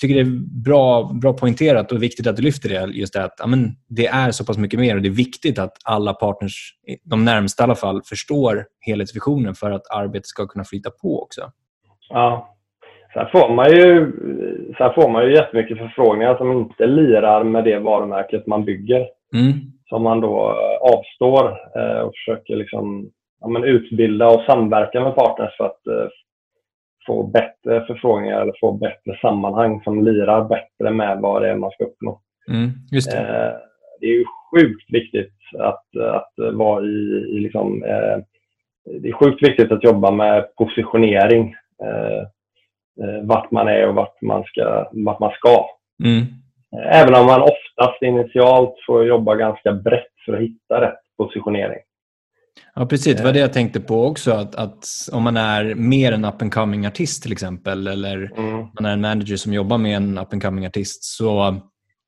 tycker 0.00 0.14
det 0.14 0.20
är 0.20 0.62
bra, 0.64 1.12
bra 1.22 1.32
poängterat 1.32 1.92
och 1.92 2.02
viktigt 2.02 2.26
att 2.26 2.36
du 2.36 2.42
lyfter 2.42 2.68
det. 2.68 2.92
Just 2.92 3.12
det 3.12 3.24
att 3.24 3.40
amen, 3.40 3.76
det 3.88 4.06
är 4.06 4.30
så 4.30 4.44
pass 4.44 4.58
mycket 4.58 4.80
mer 4.80 4.96
och 4.96 5.02
det 5.02 5.08
är 5.08 5.10
viktigt 5.10 5.58
att 5.58 5.72
alla 5.84 6.12
partners, 6.12 6.74
de 7.04 7.24
närmsta 7.24 7.62
i 7.62 7.64
alla 7.64 7.74
fall, 7.74 8.02
förstår 8.04 8.66
helhetsvisionen 8.80 9.54
för 9.54 9.70
att 9.70 9.90
arbetet 9.90 10.26
ska 10.26 10.46
kunna 10.46 10.64
flyta 10.64 10.90
på 10.90 11.22
också. 11.22 11.40
Ja. 12.08 12.52
Sen 13.14 13.26
får 13.32 13.54
man 13.54 13.70
ju, 13.70 14.12
sen 14.78 14.94
får 14.94 15.08
man 15.08 15.24
ju 15.24 15.34
jättemycket 15.34 15.78
förfrågningar 15.78 16.36
som 16.36 16.52
inte 16.52 16.86
lirar 16.86 17.44
med 17.44 17.64
det 17.64 17.78
varumärket 17.78 18.46
man 18.46 18.64
bygger. 18.64 19.06
Mm. 19.34 19.52
Som 19.88 20.02
man 20.02 20.20
då 20.20 20.50
eh, 20.50 20.92
avstår 20.92 21.58
eh, 21.76 22.00
och 22.00 22.12
försöker 22.14 22.56
liksom, 22.56 23.10
ja, 23.40 23.48
men 23.48 23.64
utbilda 23.64 24.28
och 24.28 24.42
samverka 24.42 25.00
med 25.00 25.14
partners 25.14 25.56
för 25.56 25.64
att 25.64 25.86
eh, 25.86 26.08
få 27.06 27.22
bättre 27.22 27.86
förfrågningar 27.86 28.40
eller 28.40 28.54
få 28.60 28.72
bättre 28.72 29.18
sammanhang 29.20 29.82
som 29.84 30.04
lirar 30.04 30.44
bättre 30.44 30.90
med 30.90 31.18
vad 31.20 31.42
det 31.42 31.50
är 31.50 31.56
man 31.56 31.70
ska 31.70 31.84
uppnå. 31.84 32.20
Mm, 32.48 32.70
just 32.92 33.10
det. 33.10 33.60
Det 34.00 34.06
är 34.06 34.10
ju 34.10 34.24
sjukt 34.54 34.92
viktigt 34.92 35.34
att, 35.58 35.96
att 35.96 36.32
vara 36.54 36.84
i, 36.84 37.26
i 37.28 37.40
liksom, 37.40 37.82
eh, 37.82 38.18
det 39.00 39.08
är 39.08 39.12
sjukt 39.12 39.42
viktigt 39.42 39.72
att 39.72 39.84
jobba 39.84 40.10
med 40.10 40.54
positionering. 40.56 41.54
Eh, 41.82 42.26
vart 43.22 43.50
man 43.50 43.68
är 43.68 43.88
och 43.88 43.94
vart 43.94 44.22
man 44.22 44.44
ska. 44.44 44.88
Vart 44.92 45.20
man 45.20 45.32
ska. 45.32 45.66
Mm. 46.04 46.24
Även 46.92 47.14
om 47.14 47.26
man 47.26 47.42
oftast 47.76 48.02
initialt 48.02 48.74
får 48.86 49.06
jobba 49.06 49.34
ganska 49.34 49.72
brett 49.72 50.12
för 50.24 50.32
att 50.32 50.40
hitta 50.40 50.80
rätt 50.80 51.00
positionering. 51.16 51.78
Ja, 52.74 52.86
precis. 52.86 53.16
Det 53.16 53.24
var 53.24 53.32
det 53.32 53.38
jag 53.38 53.52
tänkte 53.52 53.80
på 53.80 54.06
också. 54.06 54.30
Att, 54.30 54.54
att 54.54 54.84
om 55.12 55.22
man 55.22 55.36
är 55.36 55.74
mer 55.74 56.12
en 56.12 56.24
up 56.24 56.42
and 56.42 56.54
coming 56.54 56.86
artist 56.86 57.22
till 57.22 57.32
exempel 57.32 57.86
eller 57.86 58.32
mm. 58.38 58.56
man 58.56 58.84
är 58.84 58.92
en 58.92 59.00
manager 59.00 59.36
som 59.36 59.52
jobbar 59.52 59.78
med 59.78 59.96
en 59.96 60.18
up 60.18 60.32
and 60.32 60.42
coming 60.42 60.66
artist 60.66 61.04
så 61.04 61.60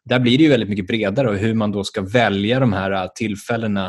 där 0.05 0.21
blir 0.21 0.39
det 0.39 0.45
ju 0.45 0.51
väldigt 0.51 0.69
mycket 0.69 0.87
bredare 0.87 1.29
och 1.29 1.37
hur 1.37 1.55
man 1.55 1.73
då 1.73 1.85
ska 1.85 2.03
välja 2.03 2.61
de 2.61 2.73
här 2.73 3.09
tillfällena 3.15 3.87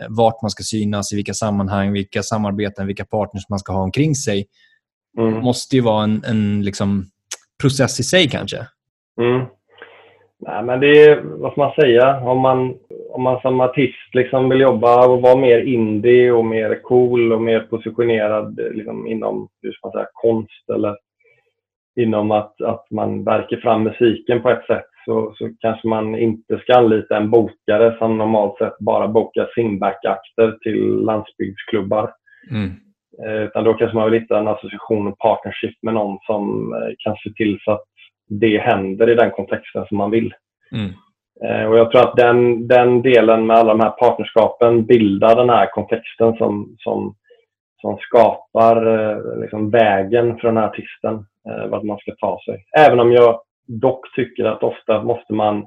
eh, 0.00 0.06
vart 0.08 0.42
man 0.42 0.50
ska 0.50 0.62
synas, 0.62 1.12
i 1.12 1.16
vilka 1.16 1.34
sammanhang, 1.34 1.92
vilka 1.92 2.22
samarbeten, 2.22 2.86
vilka 2.86 3.04
partners 3.04 3.48
man 3.48 3.58
ska 3.58 3.72
ha 3.72 3.82
omkring 3.82 4.14
sig. 4.14 4.46
Mm. 5.18 5.34
måste 5.34 5.76
ju 5.76 5.82
vara 5.82 6.04
en, 6.04 6.24
en 6.24 6.62
liksom, 6.62 7.06
process 7.60 8.00
i 8.00 8.02
sig 8.02 8.28
kanske. 8.28 8.66
Mm. 9.20 9.46
Nej, 10.46 10.62
men 10.62 10.80
det 10.80 11.04
är, 11.04 11.20
vad 11.24 11.52
ska 11.52 11.60
man 11.60 11.74
säga, 11.74 12.20
om 12.20 12.38
man, 12.38 12.74
om 13.10 13.22
man 13.22 13.40
som 13.40 13.60
artist 13.60 14.14
liksom 14.14 14.48
vill 14.48 14.60
jobba 14.60 15.08
och 15.08 15.22
vara 15.22 15.36
mer 15.36 15.58
indie 15.58 16.32
och 16.32 16.44
mer 16.44 16.82
cool 16.82 17.32
och 17.32 17.42
mer 17.42 17.60
positionerad 17.60 18.60
liksom 18.72 19.06
inom 19.06 19.48
hur 19.62 19.72
ska 19.72 19.86
man 19.86 19.92
säga, 19.92 20.06
konst 20.12 20.70
eller 20.74 20.96
inom 22.00 22.30
att, 22.30 22.60
att 22.60 22.86
man 22.90 23.24
verkar 23.24 23.56
fram 23.56 23.82
musiken 23.82 24.42
på 24.42 24.50
ett 24.50 24.66
sätt 24.66 24.86
så, 25.04 25.34
så 25.38 25.50
kanske 25.60 25.88
man 25.88 26.18
inte 26.18 26.58
ska 26.58 26.76
anlita 26.76 27.16
en 27.16 27.30
bokare 27.30 27.98
som 27.98 28.18
normalt 28.18 28.58
sett 28.58 28.78
bara 28.78 29.08
bokar 29.08 29.50
simback-akter 29.54 30.58
till 30.62 31.04
landsbygdsklubbar. 31.04 32.12
Mm. 32.50 32.70
Eh, 33.26 33.42
utan 33.42 33.64
då 33.64 33.74
kanske 33.74 33.96
man 33.96 34.10
vill 34.10 34.20
hitta 34.20 34.38
en 34.38 34.48
association 34.48 35.06
och 35.06 35.18
partnership 35.18 35.76
med 35.82 35.94
någon 35.94 36.18
som 36.26 36.72
eh, 36.72 36.92
kan 36.98 37.16
se 37.16 37.30
till 37.36 37.58
så 37.64 37.72
att 37.72 37.84
det 38.40 38.58
händer 38.58 39.10
i 39.10 39.14
den 39.14 39.30
kontexten 39.30 39.86
som 39.86 39.96
man 39.96 40.10
vill. 40.10 40.34
Mm. 40.72 40.92
Eh, 41.44 41.66
och 41.66 41.78
jag 41.78 41.90
tror 41.90 42.00
att 42.00 42.16
den, 42.16 42.68
den 42.68 43.02
delen 43.02 43.46
med 43.46 43.56
alla 43.56 43.72
de 43.72 43.80
här 43.80 43.90
partnerskapen 43.90 44.84
bildar 44.84 45.36
den 45.36 45.50
här 45.50 45.66
kontexten 45.66 46.36
som, 46.36 46.76
som, 46.78 47.14
som 47.80 47.98
skapar 48.00 48.86
eh, 48.86 49.40
liksom 49.40 49.70
vägen 49.70 50.38
för 50.38 50.48
den 50.48 50.56
här 50.56 50.68
artisten, 50.68 51.26
eh, 51.48 51.66
vart 51.66 51.82
man 51.82 51.98
ska 51.98 52.14
ta 52.14 52.40
sig. 52.44 52.64
Även 52.78 53.00
om 53.00 53.12
jag 53.12 53.40
dock 53.66 54.14
tycker 54.14 54.44
att 54.44 54.62
ofta 54.62 55.02
måste 55.02 55.32
man 55.32 55.66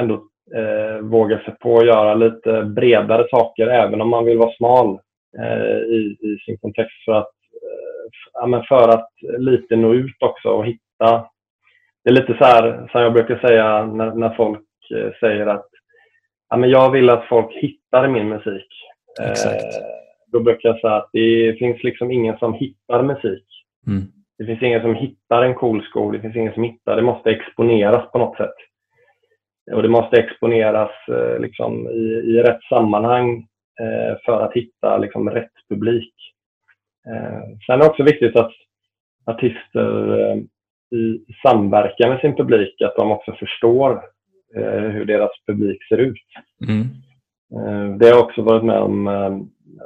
ändå 0.00 0.14
eh, 0.54 1.00
våga 1.00 1.38
sig 1.38 1.54
på 1.60 1.78
att 1.78 1.86
göra 1.86 2.14
lite 2.14 2.62
bredare 2.62 3.26
saker, 3.30 3.66
även 3.66 4.00
om 4.00 4.08
man 4.08 4.24
vill 4.24 4.38
vara 4.38 4.52
smal 4.52 4.98
eh, 5.38 5.76
i, 5.76 6.16
i 6.20 6.38
sin 6.44 6.58
kontext. 6.58 7.04
För 7.04 7.12
att, 7.12 7.32
eh, 8.44 8.62
för 8.68 8.88
att 8.88 9.10
lite 9.38 9.76
nå 9.76 9.94
ut 9.94 10.16
också 10.20 10.48
och 10.48 10.66
hitta 10.66 11.26
det 12.04 12.10
är 12.10 12.14
lite 12.14 12.36
så 12.38 12.44
här 12.44 12.88
som 12.92 13.00
jag 13.00 13.12
brukar 13.12 13.38
säga 13.38 13.86
när, 13.86 14.14
när 14.14 14.34
folk 14.34 14.66
eh, 14.94 15.12
säger 15.20 15.46
att 15.46 15.68
ja, 16.50 16.56
men 16.56 16.70
jag 16.70 16.90
vill 16.90 17.10
att 17.10 17.28
folk 17.28 17.54
hittar 17.54 18.08
min 18.08 18.28
musik. 18.28 18.68
Exakt. 19.22 19.64
Eh, 19.64 19.82
då 20.32 20.40
brukar 20.40 20.68
jag 20.68 20.80
säga 20.80 20.94
att 20.94 21.10
det 21.12 21.58
finns 21.58 21.82
liksom 21.82 22.10
ingen 22.10 22.38
som 22.38 22.54
hittar 22.54 23.02
musik. 23.02 23.46
Mm. 23.86 24.02
Det 24.38 24.46
finns 24.46 24.62
ingen 24.62 24.82
som 24.82 24.94
hittar 24.94 25.42
en 25.42 25.54
cool 25.54 25.82
sko. 25.82 26.10
Det 26.10 26.20
finns 26.20 26.36
ingen 26.36 26.54
som 26.54 26.62
hittar. 26.62 26.96
Det 26.96 27.02
måste 27.02 27.30
exponeras 27.30 28.12
på 28.12 28.18
något 28.18 28.36
sätt. 28.36 28.54
Och 29.72 29.82
det 29.82 29.88
måste 29.88 30.16
exponeras 30.16 30.90
eh, 31.08 31.38
liksom, 31.40 31.88
i, 31.88 32.02
i 32.24 32.42
rätt 32.42 32.62
sammanhang 32.62 33.46
eh, 33.80 34.16
för 34.24 34.40
att 34.40 34.52
hitta 34.52 34.98
liksom, 34.98 35.30
rätt 35.30 35.52
publik. 35.68 36.14
Eh, 37.06 37.42
sen 37.66 37.74
är 37.74 37.78
det 37.78 37.86
också 37.86 38.02
viktigt 38.02 38.36
att 38.36 38.52
artister 39.26 40.18
eh, 40.18 40.36
i 40.92 41.24
samverkan 41.42 42.10
med 42.10 42.20
sin 42.20 42.36
publik 42.36 42.82
att 42.82 42.96
de 42.96 43.10
också 43.10 43.32
förstår 43.32 44.02
eh, 44.56 44.80
hur 44.80 45.04
deras 45.04 45.30
publik 45.46 45.82
ser 45.88 45.98
ut. 45.98 46.24
Mm. 46.68 46.80
Eh, 47.54 47.96
det 47.96 48.06
har 48.06 48.12
jag 48.12 48.24
också 48.24 48.42
varit 48.42 48.64
med 48.64 48.78
om 48.78 49.08
eh, 49.08 49.38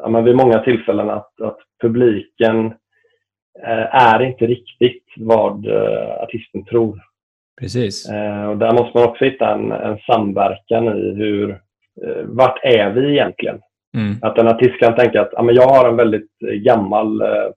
ja, 0.03 0.21
vid 0.21 0.37
många 0.37 0.59
tillfällen 0.59 1.11
att, 1.11 1.41
att 1.41 1.59
publiken 1.83 2.67
eh, 3.65 3.95
är 3.95 4.23
inte 4.23 4.47
riktigt 4.47 5.05
vad 5.17 5.67
eh, 5.67 6.23
artisten 6.23 6.65
tror. 6.65 7.01
Precis. 7.61 8.09
Eh, 8.09 8.47
och 8.51 8.59
där 8.59 8.73
måste 8.73 8.99
man 8.99 9.09
också 9.09 9.25
hitta 9.25 9.55
en, 9.55 9.73
en 9.73 9.99
samverkan 9.99 10.99
i 10.99 11.15
hur, 11.15 11.61
vart 12.25 12.65
är 12.65 12.91
vi 12.91 13.11
egentligen? 13.11 13.61
Mm. 13.97 14.17
Att 14.23 14.39
en 14.39 14.49
artist 14.49 14.79
kan 14.79 14.95
tänka 14.95 15.23
att 15.23 15.31
ja, 15.33 15.43
men 15.43 15.55
jag 15.55 15.69
har 15.69 15.89
en 15.89 15.97
väldigt 15.97 16.31
gammal 16.41 17.23
Eh, 17.23 17.51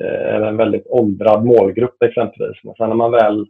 eller 0.00 0.46
en 0.46 0.56
väldigt 0.56 0.86
åldrad 0.86 1.44
målgrupp 1.44 2.02
exempelvis. 2.02 2.64
Men 2.64 2.74
sen 2.74 2.88
när 2.88 2.96
man 2.96 3.10
väl 3.10 3.40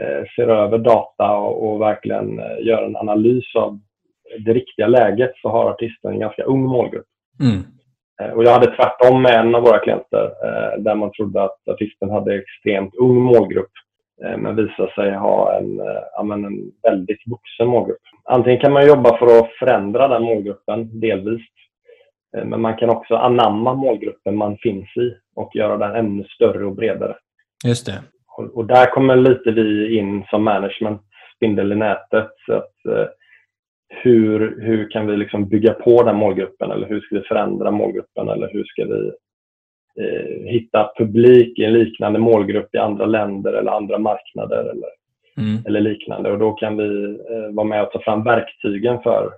eh, 0.00 0.24
ser 0.36 0.48
över 0.48 0.78
data 0.78 1.32
och, 1.36 1.80
verkligen 1.80 2.38
eh, 2.38 2.66
gör 2.66 2.82
en 2.82 2.96
analys 2.96 3.54
av 3.54 3.78
det 4.44 4.52
riktiga 4.52 4.86
läget 4.86 5.32
så 5.42 5.48
har 5.48 5.70
artisten 5.70 6.12
en 6.12 6.20
ganska 6.20 6.42
ung 6.42 6.62
målgrupp. 6.62 7.06
Mm. 7.40 7.62
Och 8.36 8.44
jag 8.44 8.52
hade 8.52 8.76
tvärtom 8.76 9.22
med 9.22 9.34
en 9.34 9.54
av 9.54 9.62
våra 9.62 9.78
klienter 9.78 10.30
där 10.78 10.94
man 10.94 11.12
trodde 11.12 11.42
att 11.42 11.68
artisten 11.68 12.10
hade 12.10 12.34
extremt 12.34 12.94
ung 12.94 13.20
målgrupp 13.20 13.70
men 14.38 14.56
visade 14.56 14.92
sig 14.92 15.14
ha 15.14 15.58
en, 15.58 15.76
ja, 16.16 16.34
en 16.34 16.72
väldigt 16.82 17.26
vuxen 17.26 17.68
målgrupp. 17.68 18.00
Antingen 18.24 18.60
kan 18.60 18.72
man 18.72 18.86
jobba 18.86 19.18
för 19.18 19.38
att 19.38 19.52
förändra 19.58 20.08
den 20.08 20.22
målgruppen 20.22 21.00
delvis 21.00 21.42
Eh, 21.42 21.65
men 22.44 22.60
man 22.60 22.76
kan 22.76 22.90
också 22.90 23.14
anamma 23.14 23.74
målgruppen 23.74 24.36
man 24.36 24.56
finns 24.58 24.96
i 24.96 25.14
och 25.34 25.56
göra 25.56 25.76
den 25.76 25.96
ännu 25.96 26.24
större 26.24 26.66
och 26.66 26.74
bredare. 26.74 27.16
Just 27.64 27.86
det. 27.86 28.02
Och, 28.36 28.56
och 28.56 28.66
där 28.66 28.86
kommer 28.86 29.16
lite 29.16 29.50
vi 29.50 29.98
in 29.98 30.24
som 30.30 30.44
management, 30.44 31.02
spindel 31.36 31.72
i 31.72 31.76
nätet. 31.76 32.30
Så 32.46 32.52
att, 32.52 32.86
eh, 32.88 33.06
hur, 33.88 34.60
hur 34.60 34.90
kan 34.90 35.06
vi 35.06 35.16
liksom 35.16 35.48
bygga 35.48 35.72
på 35.72 36.02
den 36.02 36.16
målgruppen 36.16 36.70
eller 36.70 36.88
hur 36.88 37.00
ska 37.00 37.14
vi 37.14 37.22
förändra 37.22 37.70
målgruppen 37.70 38.28
eller 38.28 38.50
hur 38.52 38.64
ska 38.64 38.84
vi 38.84 39.12
eh, 40.00 40.52
hitta 40.52 40.90
publik 40.98 41.58
i 41.58 41.64
en 41.64 41.72
liknande 41.72 42.18
målgrupp 42.18 42.74
i 42.74 42.78
andra 42.78 43.06
länder 43.06 43.52
eller 43.52 43.72
andra 43.72 43.98
marknader 43.98 44.60
eller, 44.60 44.88
mm. 45.36 45.62
eller 45.66 45.80
liknande. 45.80 46.30
Och 46.30 46.38
då 46.38 46.52
kan 46.52 46.76
vi 46.76 47.04
eh, 47.04 47.54
vara 47.54 47.66
med 47.66 47.82
och 47.82 47.92
ta 47.92 48.00
fram 48.00 48.24
verktygen 48.24 49.02
för 49.02 49.30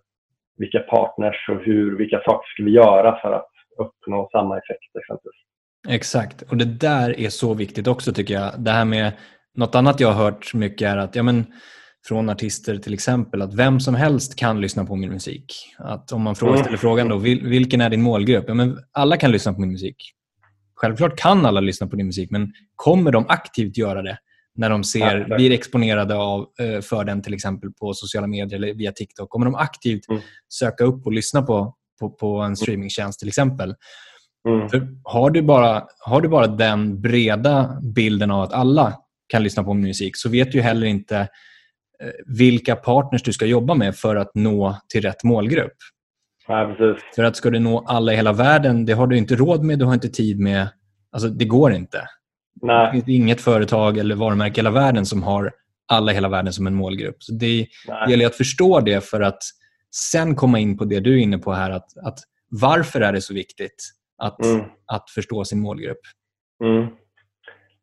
vilka 0.58 0.78
partners 0.78 1.48
och 1.48 1.60
hur, 1.64 1.98
vilka 1.98 2.20
saker 2.24 2.48
ska 2.54 2.62
vi 2.64 2.70
göra 2.70 3.20
för 3.20 3.32
att 3.32 3.50
uppnå 3.78 4.28
samma 4.32 4.58
effekt 4.58 4.96
exempelvis. 5.02 5.42
Exakt, 5.88 6.42
och 6.42 6.56
det 6.56 6.64
där 6.64 7.20
är 7.20 7.28
så 7.28 7.54
viktigt 7.54 7.86
också 7.86 8.12
tycker 8.12 8.34
jag. 8.34 8.52
Det 8.58 8.70
här 8.70 8.84
med 8.84 9.12
något 9.54 9.74
annat 9.74 10.00
jag 10.00 10.08
har 10.08 10.24
hört 10.24 10.54
mycket 10.54 10.88
är 10.88 10.96
att 10.96 11.16
ja, 11.16 11.22
men, 11.22 11.46
från 12.08 12.30
artister 12.30 12.76
till 12.76 12.94
exempel 12.94 13.42
att 13.42 13.54
vem 13.54 13.80
som 13.80 13.94
helst 13.94 14.38
kan 14.38 14.60
lyssna 14.60 14.84
på 14.84 14.96
min 14.96 15.10
musik. 15.10 15.44
Att 15.78 16.12
om 16.12 16.22
man 16.22 16.34
frågar, 16.34 16.52
mm. 16.52 16.62
ställer 16.62 16.78
frågan 16.78 17.08
då, 17.08 17.16
vilken 17.18 17.80
är 17.80 17.90
din 17.90 18.02
målgrupp? 18.02 18.44
Ja, 18.48 18.54
men 18.54 18.78
alla 18.92 19.16
kan 19.16 19.32
lyssna 19.32 19.52
på 19.52 19.60
min 19.60 19.72
musik. 19.72 19.96
Självklart 20.74 21.18
kan 21.18 21.46
alla 21.46 21.60
lyssna 21.60 21.86
på 21.86 21.96
din 21.96 22.06
musik, 22.06 22.30
men 22.30 22.52
kommer 22.76 23.12
de 23.12 23.26
aktivt 23.28 23.76
göra 23.76 24.02
det? 24.02 24.18
När 24.58 24.70
de 24.70 24.84
ser, 24.84 25.26
ja, 25.28 25.36
blir 25.36 25.52
exponerade 25.52 26.14
av, 26.14 26.46
eh, 26.60 26.80
för 26.80 27.04
den 27.04 27.22
till 27.22 27.34
exempel 27.34 27.72
på 27.72 27.94
sociala 27.94 28.26
medier 28.26 28.56
eller 28.56 28.74
via 28.74 28.92
TikTok. 28.92 29.30
Kommer 29.30 29.46
de 29.46 29.54
aktivt 29.54 30.08
mm. 30.08 30.22
söka 30.48 30.84
upp 30.84 31.06
och 31.06 31.12
lyssna 31.12 31.42
på, 31.42 31.74
på, 32.00 32.10
på 32.10 32.36
en 32.36 32.56
streamingtjänst 32.56 33.18
till 33.18 33.28
exempel. 33.28 33.74
Mm. 34.48 34.68
För 34.68 34.88
har, 35.04 35.30
du 35.30 35.42
bara, 35.42 35.84
har 35.98 36.20
du 36.20 36.28
bara 36.28 36.46
den 36.46 37.00
breda 37.00 37.80
bilden 37.94 38.30
av 38.30 38.42
att 38.42 38.52
alla 38.52 38.94
kan 39.28 39.42
lyssna 39.42 39.64
på 39.64 39.74
musik 39.74 40.16
så 40.16 40.28
vet 40.28 40.52
du 40.52 40.60
heller 40.60 40.86
inte 40.86 41.18
eh, 42.02 42.10
vilka 42.26 42.76
partners 42.76 43.22
du 43.22 43.32
ska 43.32 43.46
jobba 43.46 43.74
med 43.74 43.96
för 43.96 44.16
att 44.16 44.30
nå 44.34 44.76
till 44.88 45.02
rätt 45.02 45.24
målgrupp. 45.24 45.76
Ja. 46.48 46.76
För 47.14 47.24
att 47.24 47.36
ska 47.36 47.50
du 47.50 47.58
nå 47.58 47.84
alla 47.86 48.12
i 48.12 48.16
hela 48.16 48.32
världen, 48.32 48.84
det 48.84 48.92
har 48.92 49.06
du 49.06 49.18
inte 49.18 49.36
råd 49.36 49.64
med, 49.64 49.78
du 49.78 49.84
har 49.84 49.94
inte 49.94 50.08
tid 50.08 50.40
med. 50.40 50.68
Alltså, 51.12 51.28
det 51.28 51.44
går 51.44 51.72
inte. 51.72 52.08
Nej. 52.62 52.86
Det 52.86 52.92
finns 52.92 53.08
inget 53.08 53.40
företag 53.40 53.98
eller 53.98 54.14
varumärke 54.14 54.54
i 54.54 54.58
hela 54.58 54.70
världen 54.70 55.06
som 55.06 55.22
har 55.22 55.52
alla 55.92 56.12
i 56.12 56.14
hela 56.14 56.28
världen 56.28 56.52
som 56.52 56.66
en 56.66 56.74
målgrupp. 56.74 57.16
Så 57.18 57.32
det, 57.32 57.66
det 58.06 58.10
gäller 58.10 58.26
att 58.26 58.36
förstå 58.36 58.80
det 58.80 59.04
för 59.04 59.20
att 59.20 59.42
sen 59.94 60.34
komma 60.34 60.58
in 60.58 60.78
på 60.78 60.84
det 60.84 61.00
du 61.00 61.14
är 61.18 61.22
inne 61.22 61.38
på 61.38 61.52
här. 61.52 61.70
Att, 61.70 61.98
att 62.04 62.18
varför 62.60 63.00
är 63.00 63.12
det 63.12 63.20
så 63.20 63.34
viktigt 63.34 63.90
att, 64.22 64.44
mm. 64.44 64.64
att 64.92 65.10
förstå 65.10 65.44
sin 65.44 65.60
målgrupp? 65.60 66.00
Mm. 66.64 66.86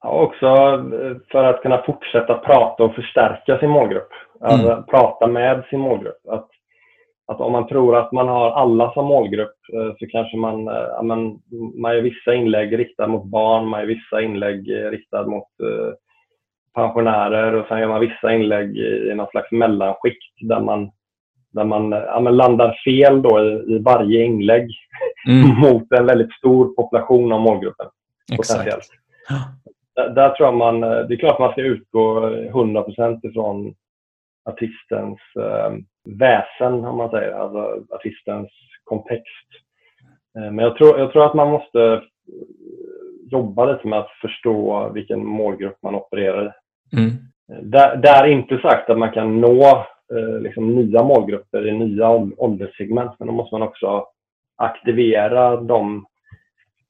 Ja, 0.02 0.10
också 0.10 0.46
för 1.32 1.44
att 1.44 1.62
kunna 1.62 1.82
fortsätta 1.86 2.34
prata 2.34 2.84
och 2.84 2.96
förstärka 2.96 3.60
sin 3.60 3.70
målgrupp. 3.70 4.10
Alltså, 4.42 4.72
mm. 4.72 4.84
Prata 4.86 5.28
med 5.28 5.64
sin 5.70 5.80
målgrupp. 5.80 6.28
Att 6.30 6.50
att 7.28 7.42
om 7.42 7.52
man 7.52 7.68
tror 7.68 7.96
att 7.96 8.12
man 8.12 8.28
har 8.28 8.52
alla 8.52 8.94
som 8.94 9.06
målgrupp 9.06 9.56
eh, 9.74 9.96
så 10.00 10.08
kanske 10.08 10.38
man, 10.38 10.68
eh, 10.68 10.74
ja, 10.74 11.02
man, 11.02 11.42
man 11.76 11.96
gör 11.96 12.02
vissa 12.02 12.34
inlägg 12.34 12.80
riktade 12.80 13.10
mot 13.10 13.26
barn, 13.26 13.68
man 13.68 13.80
gör 13.80 13.88
vissa 13.88 14.22
inlägg 14.22 14.70
eh, 14.70 14.90
riktade 14.90 15.30
mot 15.30 15.48
pensionärer 16.74 17.54
och 17.54 17.68
sen 17.68 17.80
gör 17.80 17.88
man 17.88 18.00
vissa 18.00 18.34
inlägg 18.34 18.78
i 18.78 19.14
någon 19.16 19.28
slags 19.28 19.52
mellanskikt 19.52 20.24
där 20.42 20.60
man, 20.60 20.92
där 21.54 21.64
man, 21.64 21.92
ja, 21.92 22.20
man 22.20 22.38
landar 22.38 22.80
fel 22.86 23.22
då 23.22 23.40
i, 23.40 23.76
i 23.76 23.80
varje 23.80 24.24
inlägg 24.24 24.70
mm. 25.28 25.60
mot 25.60 25.92
en 25.92 26.06
väldigt 26.06 26.34
stor 26.34 26.76
population 26.76 27.32
av 27.32 27.42
målgruppen. 27.42 27.88
Potentiellt. 28.38 28.88
Där, 29.96 30.10
där, 30.10 30.30
tror 30.30 30.48
jag 30.48 30.56
man, 30.58 30.82
det 30.82 31.14
är 31.14 31.18
klart 31.18 31.40
man 31.40 31.52
ska 31.52 31.62
utgå 31.62 32.30
100% 32.30 33.28
ifrån 33.30 33.76
artistens 34.50 35.20
väsen, 36.06 36.86
om 36.86 36.98
man 36.98 37.10
säger, 37.10 37.32
alltså 37.32 37.84
artistens 37.96 38.50
kontext. 38.84 39.48
Eh, 40.38 40.52
men 40.52 40.58
jag 40.58 40.78
tror, 40.78 41.00
jag 41.00 41.12
tror 41.12 41.26
att 41.26 41.34
man 41.34 41.52
måste 41.52 41.82
eh, 41.84 42.02
jobba 43.32 43.66
lite 43.66 43.88
med 43.88 44.00
att 44.00 44.12
förstå 44.22 44.90
vilken 44.94 45.26
målgrupp 45.26 45.78
man 45.84 45.96
opererar 45.96 46.46
i. 46.46 46.52
Mm. 46.98 47.12
Där, 47.72 47.96
där 47.96 48.28
inte 48.28 48.58
sagt 48.58 48.90
att 48.90 48.98
man 48.98 49.12
kan 49.12 49.42
nå 49.42 49.86
eh, 50.14 50.40
liksom, 50.40 50.76
nya 50.76 51.04
målgrupper 51.04 51.68
i 51.68 51.72
nya 51.72 52.10
ålderssegment, 52.38 53.12
men 53.20 53.28
då 53.28 53.34
måste 53.34 53.56
man 53.56 53.68
också 53.68 54.08
aktivera 54.58 55.62
de 55.62 56.06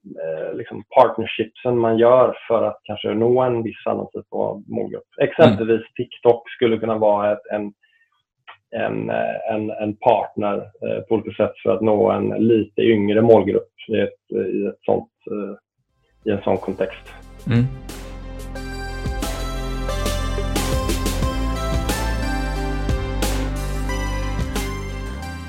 eh, 0.06 0.58
liksom 0.58 0.84
partnershipsen 0.98 1.78
man 1.78 1.98
gör 1.98 2.38
för 2.48 2.64
att 2.64 2.80
kanske 2.84 3.14
nå 3.14 3.42
en 3.42 3.64
viss 3.64 3.86
annan 3.86 4.08
typ 4.14 4.26
av 4.30 4.64
målgrupp. 4.68 5.08
Exempelvis 5.22 5.82
mm. 5.82 5.94
TikTok 5.96 6.50
skulle 6.50 6.78
kunna 6.78 6.98
vara 6.98 7.32
ett, 7.32 7.46
en, 7.52 7.74
en, 8.76 9.10
en, 9.54 9.70
en 9.70 9.96
partner 9.96 10.58
eh, 10.58 11.02
på 11.02 11.16
olika 11.16 11.44
sätt 11.44 11.54
för 11.64 11.70
att 11.70 11.82
nå 11.82 12.12
en 12.12 12.30
lite 12.30 12.82
yngre 12.82 13.22
målgrupp 13.22 13.72
i, 13.88 14.00
ett, 14.00 14.46
i, 14.54 14.66
ett 14.66 14.80
sånt, 14.86 15.10
eh, 15.32 16.32
i 16.32 16.36
en 16.36 16.42
sån 16.44 16.58
kontext. 16.58 17.14
Mm. 17.48 17.66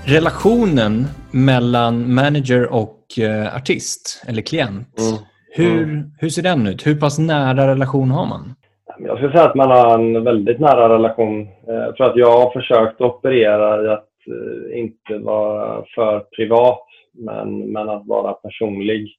Relationen 0.07 1.05
mellan 1.33 2.15
manager 2.15 2.73
och 2.73 3.19
eh, 3.19 3.57
artist 3.57 4.25
eller 4.29 4.43
klient, 4.43 4.99
mm. 4.99 5.19
Hur, 5.57 5.83
mm. 5.83 6.11
hur 6.19 6.29
ser 6.29 6.43
den 6.43 6.67
ut? 6.67 6.87
Hur 6.87 7.01
pass 7.01 7.19
nära 7.19 7.67
relation 7.67 8.11
har 8.11 8.27
man? 8.27 8.55
Jag 8.99 9.17
skulle 9.17 9.33
säga 9.33 9.45
att 9.45 9.55
man 9.55 9.71
har 9.71 9.95
en 9.95 10.25
väldigt 10.25 10.61
nära 10.61 10.89
relation. 10.89 11.41
Eh, 11.41 11.75
jag 11.75 11.97
tror 11.97 12.07
att 12.07 12.17
jag 12.17 12.41
har 12.41 12.51
försökt 12.51 13.01
operera 13.01 13.85
i 13.85 13.89
att 13.89 14.09
eh, 14.27 14.79
inte 14.79 15.19
vara 15.19 15.85
för 15.95 16.21
privat, 16.21 16.87
men, 17.15 17.73
men 17.73 17.89
att 17.89 18.07
vara 18.07 18.33
personlig. 18.33 19.17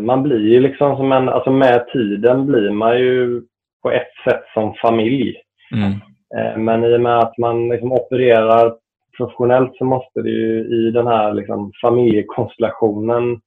Man 0.00 0.22
blir 0.22 0.48
ju 0.48 0.60
liksom 0.60 0.96
som 0.96 1.12
en, 1.12 1.28
alltså 1.28 1.50
med 1.50 1.88
tiden 1.92 2.46
blir 2.46 2.70
man 2.70 2.98
ju 2.98 3.42
på 3.82 3.90
ett 3.90 4.12
sätt 4.24 4.42
som 4.54 4.74
familj. 4.74 5.36
Mm. 5.74 6.64
Men 6.64 6.84
i 6.84 6.96
och 6.96 7.00
med 7.00 7.18
att 7.18 7.38
man 7.38 7.68
liksom 7.68 7.92
opererar 7.92 8.74
professionellt 9.16 9.76
så 9.76 9.84
måste 9.84 10.22
det 10.22 10.30
ju 10.30 10.60
i 10.60 10.90
den 10.90 11.06
här 11.06 11.34
liksom 11.34 11.72
familjekonstellationen 11.82 13.40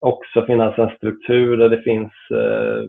också 0.00 0.46
finnas 0.46 0.78
en 0.78 0.96
struktur 0.96 1.56
där 1.56 1.68
det 1.68 1.82
finns 1.82 2.12
eh, 2.30 2.82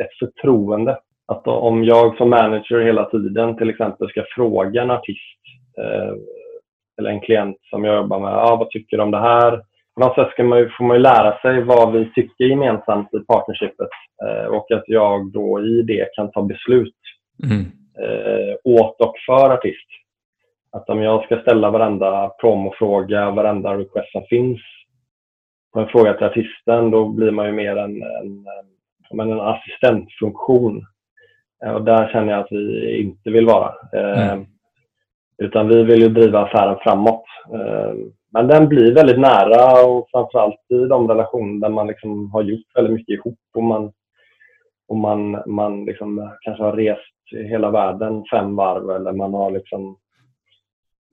ett 0.00 0.18
förtroende. 0.18 0.98
Att 1.26 1.46
om 1.46 1.84
jag 1.84 2.16
som 2.16 2.30
manager 2.30 2.80
hela 2.80 3.04
tiden 3.04 3.56
till 3.56 3.70
exempel 3.70 4.08
ska 4.08 4.24
fråga 4.34 4.82
en 4.82 4.90
artist 4.90 5.40
eh, 5.78 6.14
eller 6.98 7.10
en 7.10 7.20
klient 7.20 7.56
som 7.70 7.84
jag 7.84 7.96
jobbar 7.96 8.20
med, 8.20 8.34
ah, 8.34 8.56
vad 8.56 8.70
tycker 8.70 8.96
du 8.96 9.02
om 9.02 9.10
det 9.10 9.20
här? 9.20 9.62
På 9.94 10.00
något 10.00 10.14
sätt 10.14 10.30
ska 10.30 10.44
man 10.44 10.58
ju, 10.58 10.68
får 10.68 10.84
man 10.84 10.96
ju 10.96 11.02
lära 11.02 11.38
sig 11.38 11.62
vad 11.62 11.92
vi 11.92 12.12
tycker 12.14 12.44
gemensamt 12.44 13.14
i 13.14 13.18
partnershipet 13.18 13.88
eh, 14.24 14.46
och 14.46 14.72
att 14.72 14.84
jag 14.86 15.32
då 15.32 15.60
i 15.60 15.82
det 15.82 16.08
kan 16.14 16.30
ta 16.30 16.42
beslut 16.42 16.94
mm. 17.44 17.64
åt 18.64 19.00
och 19.00 19.14
för 19.26 19.50
artist. 19.50 19.88
Att 20.72 20.90
om 20.90 21.02
jag 21.02 21.24
ska 21.24 21.40
ställa 21.40 21.70
varenda 21.70 22.28
promofråga, 22.40 23.30
varenda 23.30 23.78
request 23.78 24.12
som 24.12 24.22
finns 24.22 24.60
på 25.72 25.80
en 25.80 25.88
fråga 25.88 26.14
till 26.14 26.26
artisten, 26.26 26.90
då 26.90 27.08
blir 27.08 27.30
man 27.30 27.46
ju 27.46 27.52
mer 27.52 27.76
en, 27.76 28.02
en, 28.02 28.46
en, 29.10 29.20
en 29.20 29.40
assistentfunktion. 29.40 30.86
Och 31.74 31.84
där 31.84 32.08
känner 32.12 32.32
jag 32.32 32.40
att 32.40 32.52
vi 32.52 32.96
inte 33.00 33.30
vill 33.30 33.46
vara. 33.46 33.74
Eh, 33.92 34.30
mm. 34.30 34.46
Utan 35.38 35.68
vi 35.68 35.82
vill 35.82 36.02
ju 36.02 36.08
driva 36.08 36.40
affären 36.40 36.76
framåt. 36.82 37.24
Eh, 37.52 37.94
men 38.32 38.46
den 38.46 38.68
blir 38.68 38.94
väldigt 38.94 39.18
nära 39.18 39.86
och 39.86 40.08
framförallt 40.10 40.70
i 40.70 40.86
de 40.86 41.08
relationer 41.08 41.60
där 41.60 41.68
man 41.68 41.86
liksom 41.86 42.30
har 42.32 42.42
gjort 42.42 42.66
väldigt 42.74 42.92
mycket 42.92 43.14
ihop 43.14 43.38
och 43.54 43.62
man, 43.62 43.92
och 44.88 44.96
man, 44.96 45.42
man 45.46 45.84
liksom 45.84 46.30
kanske 46.40 46.62
har 46.62 46.72
rest 46.72 47.48
hela 47.48 47.70
världen 47.70 48.24
fem 48.30 48.56
varv 48.56 48.90
eller 48.90 49.12
man 49.12 49.34
har 49.34 49.50
liksom 49.50 49.96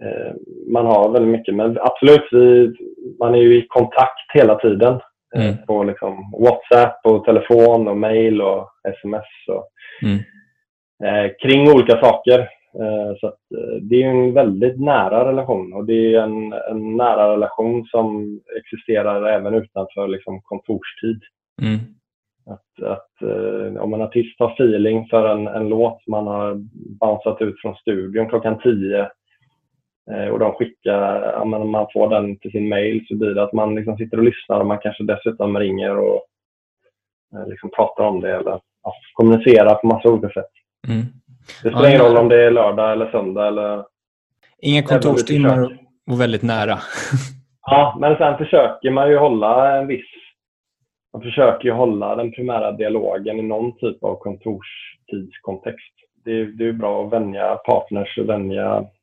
Eh, 0.03 0.33
man 0.67 0.85
har 0.85 1.09
väldigt 1.09 1.31
mycket. 1.31 1.55
Men 1.55 1.77
absolut, 1.81 2.27
vi, 2.31 2.73
man 3.19 3.35
är 3.35 3.39
ju 3.39 3.57
i 3.57 3.67
kontakt 3.67 4.31
hela 4.33 4.55
tiden. 4.55 4.99
Eh, 5.35 5.45
mm. 5.45 5.65
På 5.67 5.83
liksom 5.83 6.31
WhatsApp, 6.39 6.99
och 7.03 7.25
telefon, 7.25 7.87
och 7.87 7.97
mail 7.97 8.41
och 8.41 8.69
sms. 8.83 9.47
Och, 9.47 9.67
mm. 10.03 10.19
eh, 11.03 11.31
kring 11.41 11.71
olika 11.71 12.01
saker. 12.01 12.39
Eh, 12.79 13.15
så 13.19 13.27
att, 13.27 13.51
eh, 13.57 13.75
det 13.81 14.03
är 14.03 14.07
en 14.07 14.33
väldigt 14.33 14.79
nära 14.79 15.29
relation 15.29 15.73
och 15.73 15.85
det 15.85 16.15
är 16.15 16.21
en, 16.21 16.53
en 16.53 16.97
nära 16.97 17.31
relation 17.31 17.85
som 17.85 18.39
existerar 18.57 19.29
även 19.29 19.53
utanför 19.53 20.07
liksom, 20.07 20.41
kontorstid. 20.41 21.21
Mm. 21.61 21.79
Att, 22.45 22.87
att 22.87 23.21
eh, 23.21 23.81
om 23.81 23.93
en 23.93 24.01
artist 24.01 24.39
har 24.39 24.51
feeling 24.51 25.07
för 25.07 25.29
en, 25.29 25.47
en 25.47 25.69
låt 25.69 26.07
man 26.07 26.27
har 26.27 26.55
bounceat 26.99 27.41
ut 27.41 27.61
från 27.61 27.75
studion 27.75 28.29
klockan 28.29 28.59
10 28.59 28.99
Eh, 28.99 29.07
och 30.31 30.39
de 30.39 30.53
skickar, 30.53 31.21
ja, 31.21 31.45
man 31.45 31.87
får 31.93 32.09
den 32.09 32.39
till 32.39 32.51
sin 32.51 32.69
mail 32.69 33.05
så 33.07 33.15
blir 33.15 33.29
det 33.29 33.43
att 33.43 33.53
man 33.53 33.75
liksom 33.75 33.97
sitter 33.97 34.17
och 34.17 34.23
lyssnar 34.23 34.59
och 34.59 34.65
man 34.65 34.79
kanske 34.79 35.03
dessutom 35.03 35.59
ringer 35.59 35.97
och 35.97 36.21
eh, 37.35 37.47
liksom 37.47 37.69
pratar 37.69 38.03
om 38.03 38.21
det 38.21 38.35
eller 38.35 38.59
ja, 38.83 38.93
kommunicerar 39.13 39.75
på 39.75 39.87
massa 39.87 40.09
olika 40.09 40.29
sätt. 40.29 40.51
Mm. 40.87 41.01
Det 41.63 41.69
spelar 41.69 41.89
ingen 41.89 42.01
roll 42.01 42.17
om 42.17 42.29
det 42.29 42.45
är 42.45 42.51
lördag 42.51 42.91
eller 42.91 43.11
söndag 43.11 43.47
eller... 43.47 43.85
Inga 44.61 44.83
kontorstimmar 44.83 45.77
och 46.11 46.21
väldigt 46.21 46.43
nära. 46.43 46.77
ja, 47.61 47.97
men 47.99 48.17
sen 48.17 48.37
försöker 48.37 48.91
man 48.91 49.09
ju 49.09 49.17
hålla 49.17 49.77
en 49.77 49.87
viss... 49.87 50.05
Man 51.13 51.21
försöker 51.21 51.65
ju 51.65 51.71
hålla 51.71 52.15
den 52.15 52.31
primära 52.31 52.71
dialogen 52.71 53.39
i 53.39 53.41
någon 53.41 53.77
typ 53.77 54.03
av 54.03 54.15
kontorstidskontext. 54.15 55.93
Det 56.25 56.31
är, 56.31 56.45
det 56.45 56.67
är 56.67 56.73
bra 56.73 57.05
att 57.05 57.13
vänja 57.13 57.55
partners 57.55 58.17
och 58.17 58.29
vänja 58.29 58.85
Eh, 58.85 59.00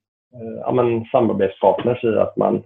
ja, 0.60 0.72
men, 0.72 1.04
samarbetspartners 1.04 2.04
i 2.04 2.18
att 2.18 2.36
man 2.36 2.62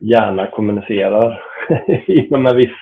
gärna 0.00 0.50
kommunicerar 0.50 1.42
inom 2.06 2.46
en 2.46 2.56
viss 2.56 2.76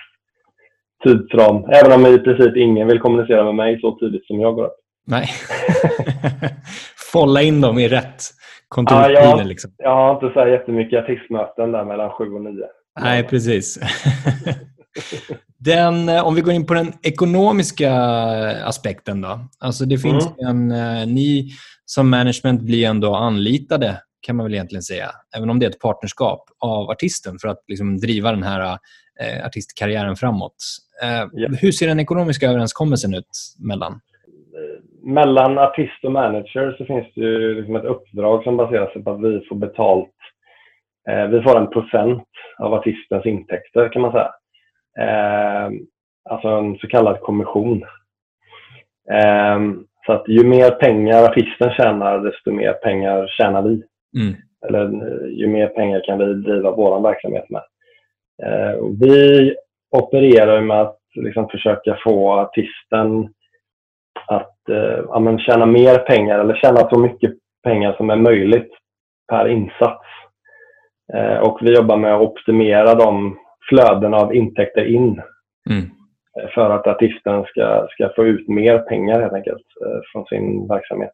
tidsram. 1.04 1.64
Även 1.64 1.92
om 1.92 2.06
i 2.06 2.18
princip 2.18 2.56
ingen 2.56 2.88
vill 2.88 3.00
kommunicera 3.00 3.44
med 3.44 3.54
mig 3.54 3.80
så 3.80 3.98
tidigt 3.98 4.26
som 4.26 4.40
jag 4.40 4.54
går 4.54 4.64
upp. 4.64 4.76
Nej. 5.06 5.26
Folla 7.12 7.42
in 7.42 7.60
dem 7.60 7.78
i 7.78 7.88
rätt 7.88 8.22
kontorstider. 8.68 9.10
Ja, 9.10 9.38
jag, 9.38 9.46
liksom. 9.46 9.70
jag 9.78 9.94
har 9.94 10.14
inte 10.14 10.40
så 10.40 10.48
jättemycket 10.48 11.04
artistmöten 11.04 11.72
där 11.72 11.84
mellan 11.84 12.10
sju 12.10 12.24
och 12.24 12.42
nio. 12.42 12.66
Nej, 13.00 13.24
precis. 13.24 13.78
Den, 15.58 16.08
eh, 16.08 16.26
om 16.26 16.34
vi 16.34 16.40
går 16.40 16.52
in 16.52 16.66
på 16.66 16.74
den 16.74 16.92
ekonomiska 17.02 17.92
aspekten 18.64 19.20
då. 19.20 19.40
Alltså 19.60 19.84
det 19.84 19.98
finns 19.98 20.28
mm. 20.38 20.70
en, 20.70 21.14
ni 21.14 21.50
som 21.84 22.10
management 22.10 22.62
blir 22.62 22.86
ändå 22.86 23.14
anlitade 23.14 24.00
kan 24.20 24.36
man 24.36 24.46
väl 24.46 24.54
egentligen 24.54 24.82
säga, 24.82 25.10
även 25.36 25.50
om 25.50 25.58
det 25.58 25.66
är 25.66 25.70
ett 25.70 25.80
partnerskap 25.80 26.44
av 26.58 26.90
artisten 26.90 27.38
för 27.40 27.48
att 27.48 27.64
liksom 27.68 27.96
driva 27.96 28.30
den 28.30 28.42
här 28.42 28.78
eh, 29.20 29.46
artistkarriären 29.46 30.16
framåt. 30.16 30.56
Eh, 31.02 31.28
ja. 31.32 31.48
Hur 31.60 31.72
ser 31.72 31.88
den 31.88 32.00
ekonomiska 32.00 32.46
överenskommelsen 32.46 33.14
ut 33.14 33.54
mellan? 33.68 34.00
Mellan 35.02 35.58
artist 35.58 36.04
och 36.04 36.12
manager 36.12 36.74
så 36.78 36.84
finns 36.84 37.06
det 37.14 37.38
liksom 37.38 37.76
ett 37.76 37.84
uppdrag 37.84 38.44
som 38.44 38.56
baserar 38.56 38.92
sig 38.92 39.04
på 39.04 39.10
att 39.10 39.20
vi 39.20 39.46
får 39.48 39.56
betalt. 39.56 40.10
Eh, 41.08 41.26
vi 41.26 41.42
får 41.42 41.58
en 41.58 41.70
procent 41.70 42.28
av 42.58 42.74
artistens 42.74 43.26
intäkter 43.26 43.92
kan 43.92 44.02
man 44.02 44.12
säga. 44.12 44.30
Eh, 44.98 45.70
alltså 46.30 46.48
en 46.48 46.76
så 46.76 46.86
kallad 46.86 47.20
kommission. 47.20 47.82
Eh, 49.12 49.58
så 50.06 50.12
att 50.12 50.28
ju 50.28 50.44
mer 50.44 50.70
pengar 50.70 51.22
artisten 51.22 51.70
tjänar, 51.70 52.18
desto 52.18 52.52
mer 52.52 52.72
pengar 52.72 53.26
tjänar 53.26 53.62
vi. 53.62 53.82
Mm. 54.20 54.34
Eller 54.66 54.84
eh, 54.84 55.28
ju 55.28 55.46
mer 55.46 55.66
pengar 55.66 56.02
kan 56.04 56.18
vi 56.18 56.34
driva 56.34 56.70
vår 56.70 57.00
verksamhet 57.00 57.50
med. 57.50 57.62
Eh, 58.42 58.78
vi 59.00 59.54
opererar 59.90 60.60
med 60.60 60.80
att 60.80 60.98
liksom 61.14 61.48
försöka 61.48 61.98
få 62.04 62.32
artisten 62.32 63.28
att 64.26 64.68
eh, 64.68 65.04
ja, 65.08 65.38
tjäna 65.38 65.66
mer 65.66 65.98
pengar 65.98 66.38
eller 66.38 66.54
tjäna 66.54 66.88
så 66.90 66.98
mycket 66.98 67.32
pengar 67.62 67.94
som 67.96 68.10
är 68.10 68.16
möjligt 68.16 68.70
per 69.28 69.48
insats. 69.48 70.04
Eh, 71.14 71.38
och 71.38 71.58
vi 71.62 71.74
jobbar 71.74 71.96
med 71.96 72.14
att 72.14 72.22
optimera 72.22 72.94
de 72.94 73.38
flöden 73.68 74.14
av 74.14 74.34
intäkter 74.34 74.84
in 74.84 75.22
mm. 75.70 75.90
Eh, 76.40 76.48
för 76.48 76.70
att 76.70 76.86
artisten 76.86 77.44
ska, 77.44 77.88
ska 77.90 78.12
få 78.16 78.24
ut 78.24 78.48
mer 78.48 78.78
pengar 78.78 79.20
helt 79.20 79.32
enkelt 79.32 79.66
eh, 79.80 80.00
från 80.12 80.26
sin 80.26 80.68
verksamhet. 80.68 81.12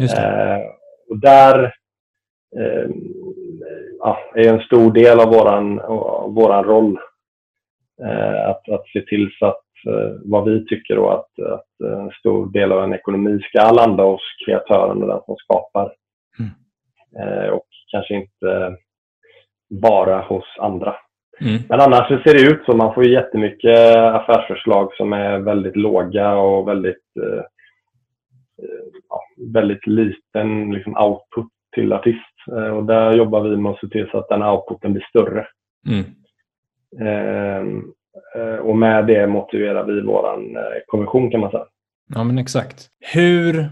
Eh, 0.00 0.60
och 1.08 1.20
där 1.20 1.74
ja, 3.98 4.18
är 4.34 4.48
en 4.48 4.60
stor 4.60 4.92
del 4.92 5.20
av 5.20 5.28
våran, 5.28 5.76
våran 6.34 6.64
roll. 6.64 6.98
Att, 8.46 8.68
att 8.68 8.88
se 8.88 9.00
till 9.00 9.30
så 9.38 9.46
att 9.46 9.62
vad 10.24 10.44
vi 10.44 10.66
tycker 10.66 10.96
då 10.96 11.10
att, 11.10 11.38
att 11.38 11.90
en 11.90 12.10
stor 12.10 12.52
del 12.52 12.72
av 12.72 12.84
en 12.84 12.94
ekonomi 12.94 13.40
ska 13.42 13.72
landa 13.72 14.02
hos 14.02 14.20
kreatören 14.46 15.02
och 15.02 15.08
den 15.08 15.20
som 15.26 15.36
skapar. 15.36 15.92
Mm. 16.38 17.52
Och 17.52 17.66
kanske 17.90 18.14
inte 18.14 18.76
bara 19.70 20.20
hos 20.20 20.44
andra. 20.58 20.96
Mm. 21.40 21.62
Men 21.68 21.80
annars 21.80 22.08
ser 22.08 22.34
det 22.34 22.52
ut 22.52 22.64
så. 22.66 22.76
Man 22.76 22.94
får 22.94 23.04
ju 23.04 23.12
jättemycket 23.12 23.96
affärsförslag 23.96 24.94
som 24.94 25.12
är 25.12 25.38
väldigt 25.38 25.76
låga 25.76 26.34
och 26.34 26.68
väldigt, 26.68 27.04
eh, 27.22 27.44
ja, 29.08 29.22
väldigt 29.52 29.86
liten 29.86 30.72
liksom, 30.72 30.96
output 30.96 31.52
till 31.74 31.92
artist. 31.92 32.36
Eh, 32.52 32.76
och 32.76 32.84
där 32.84 33.12
jobbar 33.12 33.40
vi 33.40 33.56
med 33.56 33.72
att 33.72 33.80
se 33.80 33.88
till 33.88 34.08
så 34.10 34.18
att 34.18 34.28
den 34.28 34.42
outputen 34.42 34.92
blir 34.92 35.06
större. 35.10 35.46
Mm. 35.86 36.04
Ehm, 37.00 37.92
eh, 38.36 38.56
och 38.56 38.76
med 38.76 39.06
det 39.06 39.26
motiverar 39.26 39.84
vi 39.84 40.00
vår 40.00 40.26
eh, 40.26 40.82
kommission 40.86 41.30
kan 41.30 41.40
man 41.40 41.50
säga. 41.50 41.66
Ja, 42.14 42.24
men 42.24 42.38
exakt. 42.38 42.88
Hur, 43.14 43.68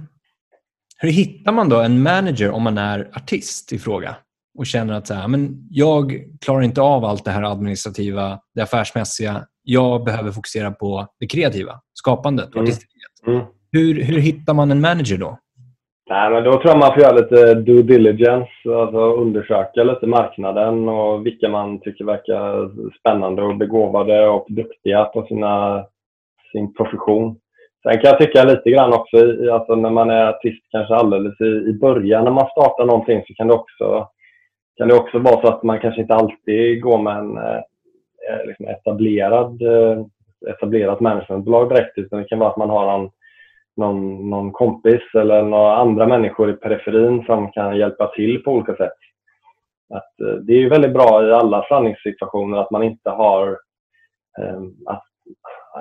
hur 0.98 1.10
hittar 1.10 1.52
man 1.52 1.68
då 1.68 1.80
en 1.80 2.02
manager 2.02 2.50
om 2.50 2.62
man 2.62 2.78
är 2.78 3.08
artist 3.16 3.72
i 3.72 3.78
fråga? 3.78 4.16
Och 4.58 4.66
känner 4.66 4.94
att 4.94 5.06
så 5.06 5.14
här, 5.14 5.28
men 5.28 5.68
jag 5.70 6.12
klarar 6.44 6.62
inte 6.62 6.80
av 6.80 7.04
allt 7.04 7.24
det 7.24 7.30
här 7.30 7.42
administrativa, 7.42 8.38
det 8.54 8.62
affärsmässiga. 8.62 9.46
Jag 9.62 10.04
behöver 10.04 10.30
fokusera 10.30 10.70
på 10.70 11.06
det 11.20 11.26
kreativa, 11.26 11.72
skapandet 11.94 12.48
och 12.54 12.56
mm. 12.56 12.72
mm. 13.26 13.46
Hur, 13.72 14.02
hur 14.02 14.20
hittar 14.20 14.54
man 14.54 14.70
en 14.70 14.80
manager 14.80 15.18
då? 15.18 15.38
Nej, 16.10 16.30
men 16.30 16.44
då 16.44 16.52
tror 16.52 16.66
jag 16.66 16.78
man 16.78 16.94
får 16.94 17.02
göra 17.02 17.16
lite 17.16 17.54
due 17.54 17.82
diligence, 17.82 18.50
alltså 18.76 18.98
undersöka 18.98 19.84
lite 19.84 20.06
marknaden 20.06 20.88
och 20.88 21.26
vilka 21.26 21.48
man 21.48 21.80
tycker 21.80 22.04
verkar 22.04 22.70
spännande 22.98 23.42
och 23.42 23.56
begåvade 23.56 24.28
och 24.28 24.46
duktiga 24.48 25.04
på 25.04 25.26
sina, 25.26 25.84
sin 26.52 26.74
profession. 26.74 27.36
Sen 27.82 28.00
kan 28.00 28.10
jag 28.10 28.18
tycka 28.18 28.44
lite 28.44 28.70
grann 28.70 28.92
också, 28.92 29.16
alltså 29.52 29.74
när 29.74 29.90
man 29.90 30.10
är 30.10 30.26
artist 30.26 30.64
kanske 30.70 30.94
alldeles 30.94 31.40
i, 31.40 31.70
i 31.70 31.78
början 31.80 32.24
när 32.24 32.30
man 32.30 32.50
startar 32.50 32.86
någonting 32.86 33.22
så 33.26 33.34
kan 33.34 33.48
det 33.48 33.54
också 33.54 34.08
kan 34.76 34.88
det 34.88 34.94
också 34.94 35.18
vara 35.18 35.40
så 35.40 35.48
att 35.48 35.62
man 35.62 35.80
kanske 35.80 36.00
inte 36.00 36.14
alltid 36.14 36.82
går 36.82 37.02
med 37.02 37.16
en 37.16 37.36
eh, 37.36 37.60
eh 38.30 38.46
liksom 38.46 38.66
etablerad, 38.66 39.62
eh, 39.62 40.04
etablerat 40.50 41.00
managementbolag 41.00 41.68
direkt 41.68 41.98
utan 41.98 42.18
det 42.18 42.28
kan 42.28 42.38
vara 42.38 42.50
att 42.50 42.56
man 42.56 42.70
har 42.70 42.86
någon, 42.86 43.10
någon, 43.76 44.30
någon 44.30 44.52
kompis 44.52 45.02
eller 45.14 45.42
några 45.42 45.76
andra 45.76 46.06
människor 46.06 46.50
i 46.50 46.52
periferin 46.52 47.24
som 47.26 47.52
kan 47.52 47.76
hjälpa 47.76 48.06
till 48.06 48.42
på 48.42 48.52
olika 48.52 48.76
sätt. 48.76 48.98
Att, 49.94 50.20
eh, 50.20 50.34
det 50.34 50.52
är 50.52 50.70
väldigt 50.70 50.94
bra 50.94 51.28
i 51.28 51.32
alla 51.32 51.62
förhandlingssituationer 51.62 52.58
att 52.58 52.70
man 52.70 52.82
inte 52.82 53.10
har 53.10 53.48
eh, 54.38 54.62
att, 54.86 55.04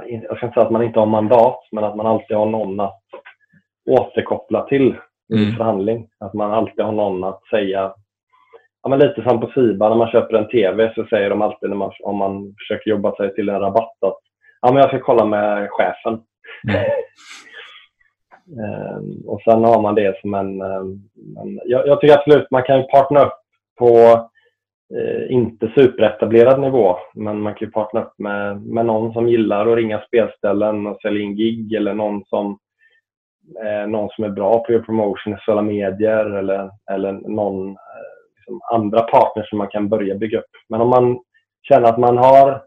jag 0.07 0.37
ska 0.37 0.45
inte 0.45 0.53
säga 0.53 0.65
att 0.65 0.71
man 0.71 0.83
inte 0.83 0.99
har 0.99 1.05
mandat, 1.05 1.59
men 1.71 1.83
att 1.83 1.95
man 1.95 2.05
alltid 2.05 2.37
har 2.37 2.45
någon 2.45 2.79
att 2.79 3.01
återkoppla 3.89 4.65
till 4.65 4.95
i 5.33 5.43
mm. 5.43 5.55
förhandling. 5.55 6.07
Att 6.19 6.33
man 6.33 6.51
alltid 6.51 6.85
har 6.85 6.91
någon 6.91 7.23
att 7.23 7.43
säga 7.45 7.93
ja, 8.83 8.89
men 8.89 8.99
lite 8.99 9.23
som 9.23 9.39
på 9.39 9.47
Siba 9.47 9.89
när 9.89 9.95
man 9.95 10.11
köper 10.11 10.37
en 10.37 10.47
TV 10.47 10.93
så 10.95 11.05
säger 11.05 11.29
de 11.29 11.41
alltid 11.41 11.69
när 11.69 11.77
man, 11.77 11.91
om 12.03 12.17
man 12.17 12.55
försöker 12.57 12.89
jobba 12.89 13.15
sig 13.15 13.35
till 13.35 13.49
en 13.49 13.59
rabatt 13.59 13.97
att 14.01 14.19
ja, 14.61 14.71
men 14.71 14.81
jag 14.81 14.87
ska 14.87 14.99
kolla 14.99 15.25
med 15.25 15.67
chefen. 15.71 16.21
Mm. 16.69 16.91
um, 18.97 19.23
och 19.27 19.41
sen 19.41 19.63
har 19.63 19.81
man 19.81 19.95
det 19.95 20.21
som 20.21 20.33
en... 20.33 20.61
Um, 20.61 21.09
en 21.37 21.59
jag, 21.65 21.87
jag, 21.87 22.01
tycker 22.01 22.17
absolut 22.17 22.51
man 22.51 22.63
kan 22.63 22.87
partna 22.87 23.25
upp 23.25 23.39
på 23.79 23.87
uh, 24.95 25.31
inte 25.31 25.71
superetablerad 25.75 26.61
nivå, 26.61 26.97
men 27.15 27.41
man 27.41 27.55
kan 27.55 27.71
partna 27.71 28.01
upp 28.03 28.13
med, 28.17 28.61
med 28.61 28.85
någon 28.85 29.13
som 29.13 29.27
gillar 29.27 29.67
att 29.67 29.77
ringa 29.77 30.01
spelställen 30.07 30.87
och 30.87 31.01
sälja 31.01 31.23
in 31.23 31.35
gig 31.35 31.73
eller 31.73 31.93
någon 31.93 32.25
som 32.25 32.57
eh, 33.65 33.87
någon 33.87 34.09
som 34.09 34.23
är 34.23 34.29
bra 34.29 34.53
på 34.53 34.63
att 34.63 34.69
göra 34.69 34.83
promotion 34.83 35.33
i 35.33 35.37
sociala 35.37 35.61
medier 35.61 36.25
eller, 36.25 36.69
eller 36.91 37.11
någon 37.11 37.77
liksom 38.43 38.61
andra 38.73 39.01
partners 39.01 39.49
som 39.49 39.57
man 39.57 39.67
kan 39.67 39.89
börja 39.89 40.15
bygga 40.15 40.39
upp. 40.39 40.51
Men 40.69 40.81
om 40.81 40.89
man 40.89 41.19
känner 41.67 41.89
att 41.89 41.99
man 41.99 42.17
har 42.17 42.61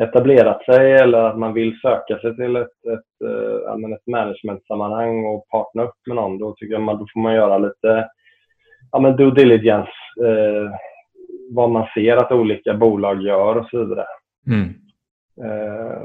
etablerat 0.00 0.64
sig 0.64 0.92
eller 0.92 1.22
att 1.22 1.38
man 1.38 1.54
vill 1.54 1.80
söka 1.80 2.18
sig 2.18 2.36
till 2.36 2.56
ett, 2.56 2.66
ett, 2.66 3.28
äh, 3.28 3.92
ett 3.92 4.06
management-sammanhang 4.06 5.24
och 5.24 5.48
partna 5.48 5.82
upp 5.82 6.06
med 6.06 6.16
någon, 6.16 6.38
då 6.38 6.54
tycker 6.54 6.72
jag 6.72 6.82
man, 6.82 6.98
då 6.98 7.06
får 7.12 7.20
man 7.20 7.34
göra 7.34 7.58
lite 7.58 8.08
ja, 8.92 8.98
men 8.98 9.16
due 9.16 9.30
diligence. 9.30 9.92
Eh, 10.24 10.70
vad 11.50 11.70
man 11.70 11.86
ser 11.94 12.16
att 12.16 12.32
olika 12.32 12.74
bolag 12.74 13.22
gör 13.22 13.56
och 13.56 13.66
så 13.70 13.84
vidare. 13.84 14.06
Mm. 14.46 14.74
Eh, 15.44 16.02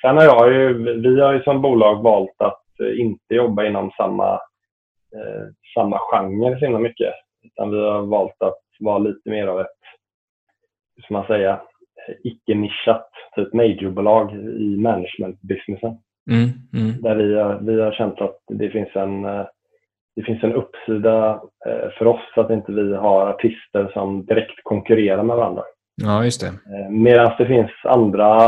sen 0.00 0.16
har 0.16 0.24
jag 0.24 0.52
ju, 0.52 0.72
vi 1.00 1.20
har 1.20 1.32
ju 1.32 1.42
som 1.42 1.62
bolag 1.62 2.02
valt 2.02 2.40
att 2.40 2.62
inte 2.98 3.34
jobba 3.34 3.64
inom 3.64 3.90
samma, 3.90 4.32
eh, 5.14 5.44
samma 5.74 5.98
genre 5.98 6.58
så 6.58 6.64
himla 6.64 6.78
mycket. 6.78 7.14
Utan 7.44 7.70
vi 7.70 7.76
har 7.76 8.02
valt 8.02 8.42
att 8.42 8.62
vara 8.80 8.98
lite 8.98 9.30
mer 9.30 9.46
av 9.46 9.60
ett, 9.60 9.80
hur 10.96 11.02
ska 11.02 11.14
man 11.14 11.26
säga, 11.26 11.60
icke-nischat 12.24 13.10
typ 13.36 13.52
majorbolag 13.52 14.32
i 14.34 14.76
management-businessen. 14.76 15.98
Mm, 16.30 16.50
mm. 16.72 17.02
Där 17.02 17.16
vi 17.16 17.34
har, 17.34 17.58
vi 17.62 17.80
har 17.80 17.92
känt 17.92 18.20
att 18.20 18.38
det 18.48 18.70
finns 18.70 18.96
en, 18.96 19.22
det 20.16 20.22
finns 20.22 20.42
en 20.42 20.52
uppsida 20.52 21.42
eh, 21.66 21.90
för 21.98 22.06
oss 22.06 22.32
att 22.36 22.50
inte 22.50 22.72
vi 22.72 22.94
har 22.94 23.26
artister 23.26 23.90
som 23.92 24.26
direkt 24.26 24.60
konkurrerar 24.62 25.22
med 25.22 25.36
varandra. 25.36 25.62
Ja, 26.02 26.24
just 26.24 26.40
det. 26.40 26.46
Eh, 26.46 26.90
medan 26.90 27.32
det 27.38 27.46
finns 27.46 27.70
andra 27.84 28.46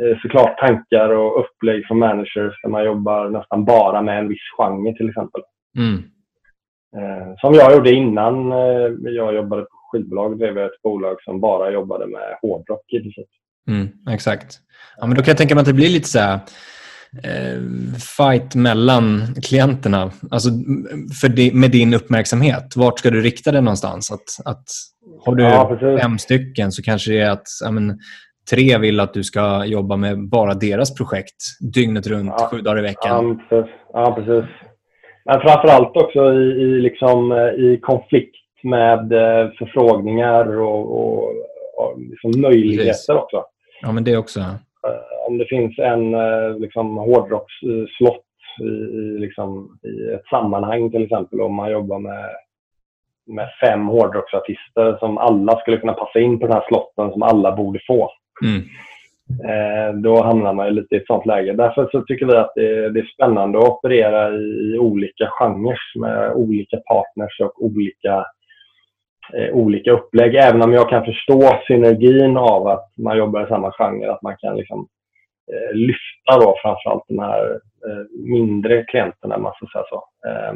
eh, 0.00 0.18
såklart 0.22 0.58
tankar 0.58 1.08
och 1.08 1.40
upplägg 1.40 1.86
från 1.86 1.98
managers 1.98 2.62
där 2.62 2.68
man 2.68 2.84
jobbar 2.84 3.28
nästan 3.28 3.64
bara 3.64 4.02
med 4.02 4.18
en 4.18 4.28
viss 4.28 4.50
genre 4.56 4.94
till 4.96 5.08
exempel. 5.08 5.42
Mm. 5.78 6.02
Eh, 6.96 7.34
som 7.40 7.54
jag 7.54 7.72
gjorde 7.72 7.92
innan 7.92 8.52
eh, 8.52 9.12
jag 9.12 9.34
jobbade 9.34 9.62
på 9.62 9.76
skivbolag. 9.90 10.38
Drev 10.38 10.56
jag 10.56 10.66
ett 10.66 10.82
bolag 10.82 11.16
som 11.22 11.40
bara 11.40 11.70
jobbade 11.70 12.06
med 12.06 12.38
hårdrock 12.42 12.92
i 12.92 13.00
princip. 13.00 13.28
Mm, 13.68 13.88
exakt. 14.10 14.58
Ja, 14.96 15.06
men 15.06 15.16
då 15.16 15.22
kan 15.22 15.30
jag 15.30 15.38
tänka 15.38 15.54
mig 15.54 15.60
att 15.60 15.66
det 15.66 15.72
blir 15.72 15.88
lite 15.88 16.08
så 16.08 16.18
här, 16.18 16.38
eh, 17.24 17.60
fight 18.16 18.54
mellan 18.54 19.34
klienterna. 19.42 20.10
Alltså, 20.30 20.50
för 21.20 21.28
det, 21.28 21.54
med 21.54 21.70
din 21.70 21.94
uppmärksamhet. 21.94 22.76
Vart 22.76 22.98
ska 22.98 23.10
du 23.10 23.20
rikta 23.20 23.52
den 23.52 23.64
någonstans? 23.64 24.12
Att, 24.12 24.46
att, 24.46 24.64
har 25.24 25.34
du 25.34 25.42
ja, 25.42 25.98
fem 26.00 26.18
stycken 26.18 26.72
så 26.72 26.82
kanske 26.82 27.12
det 27.12 27.20
är 27.20 27.30
att 27.30 27.46
ja, 27.64 27.70
men, 27.70 27.98
tre 28.50 28.78
vill 28.78 29.00
att 29.00 29.14
du 29.14 29.24
ska 29.24 29.64
jobba 29.64 29.96
med 29.96 30.28
bara 30.28 30.54
deras 30.54 30.94
projekt 30.94 31.36
dygnet 31.74 32.06
runt, 32.06 32.34
ja, 32.38 32.48
sju 32.50 32.60
dagar 32.60 32.78
i 32.78 32.82
veckan. 32.82 33.38
Ja, 33.40 33.46
precis. 33.48 33.74
Ja, 33.92 34.14
precis. 34.14 34.44
Men 35.24 35.40
framförallt 35.40 35.96
också 35.96 36.32
i, 36.32 36.62
i, 36.62 36.80
liksom, 36.80 37.32
eh, 37.32 37.38
i 37.38 37.78
konflikt 37.82 38.36
med 38.62 39.12
eh, 39.12 39.50
förfrågningar 39.58 40.60
och, 40.60 40.98
och, 40.98 41.32
och 41.76 42.00
liksom 42.00 42.40
möjligheter 42.40 43.16
också. 43.16 43.44
Ja, 43.82 43.92
men 43.92 44.04
det 44.04 44.16
också. 44.16 44.40
Om 45.28 45.38
det 45.38 45.46
finns 45.46 45.78
en 45.78 46.12
liksom, 46.60 46.96
hårdrocksslott 46.96 48.24
i, 48.60 48.64
i, 48.64 49.18
liksom, 49.18 49.78
i 49.82 50.14
ett 50.14 50.26
sammanhang 50.30 50.90
till 50.90 51.02
exempel 51.02 51.40
om 51.40 51.54
man 51.54 51.70
jobbar 51.70 51.98
med, 51.98 52.30
med 53.26 53.48
fem 53.60 53.86
hårdrocksartister 53.86 54.96
som 54.98 55.18
alla 55.18 55.60
skulle 55.60 55.76
kunna 55.76 55.92
passa 55.92 56.20
in 56.20 56.38
på 56.38 56.46
den 56.46 56.54
här 56.56 56.64
slotten 56.68 57.10
som 57.12 57.22
alla 57.22 57.56
borde 57.56 57.80
få. 57.86 58.10
Mm. 58.44 58.62
Eh, 59.40 59.94
då 59.94 60.22
hamnar 60.22 60.52
man 60.52 60.74
lite 60.74 60.94
i 60.94 60.98
ett 60.98 61.06
sånt 61.06 61.26
läge. 61.26 61.52
Därför 61.52 61.88
så 61.92 62.02
tycker 62.02 62.26
vi 62.26 62.36
att 62.36 62.52
det, 62.54 62.90
det 62.90 63.00
är 63.00 63.12
spännande 63.14 63.58
att 63.58 63.68
operera 63.68 64.30
i, 64.30 64.74
i, 64.74 64.78
olika 64.78 65.28
genrer 65.30 65.78
med 65.98 66.32
olika 66.32 66.76
partners 66.76 67.40
och 67.40 67.64
olika, 67.64 68.26
eh, 69.34 69.54
olika 69.54 69.92
upplägg. 69.92 70.34
Även 70.34 70.62
om 70.62 70.72
jag 70.72 70.88
kan 70.88 71.04
förstå 71.04 71.58
synergin 71.66 72.36
av 72.36 72.66
att 72.66 72.90
man 72.98 73.18
jobbar 73.18 73.44
i 73.44 73.48
samma 73.48 73.72
genre, 73.72 74.12
att 74.12 74.22
man 74.22 74.36
kan 74.38 74.56
liksom, 74.56 74.88
eh, 75.52 75.76
lyfta 75.76 76.38
då 76.40 76.54
framförallt 76.62 77.04
de 77.08 77.18
här 77.18 77.50
eh, 77.86 78.30
mindre 78.30 78.84
klienterna, 78.84 79.38
man 79.38 79.52
ska 79.52 79.66
säga 79.66 79.84
så. 79.88 80.04
Eh, 80.28 80.54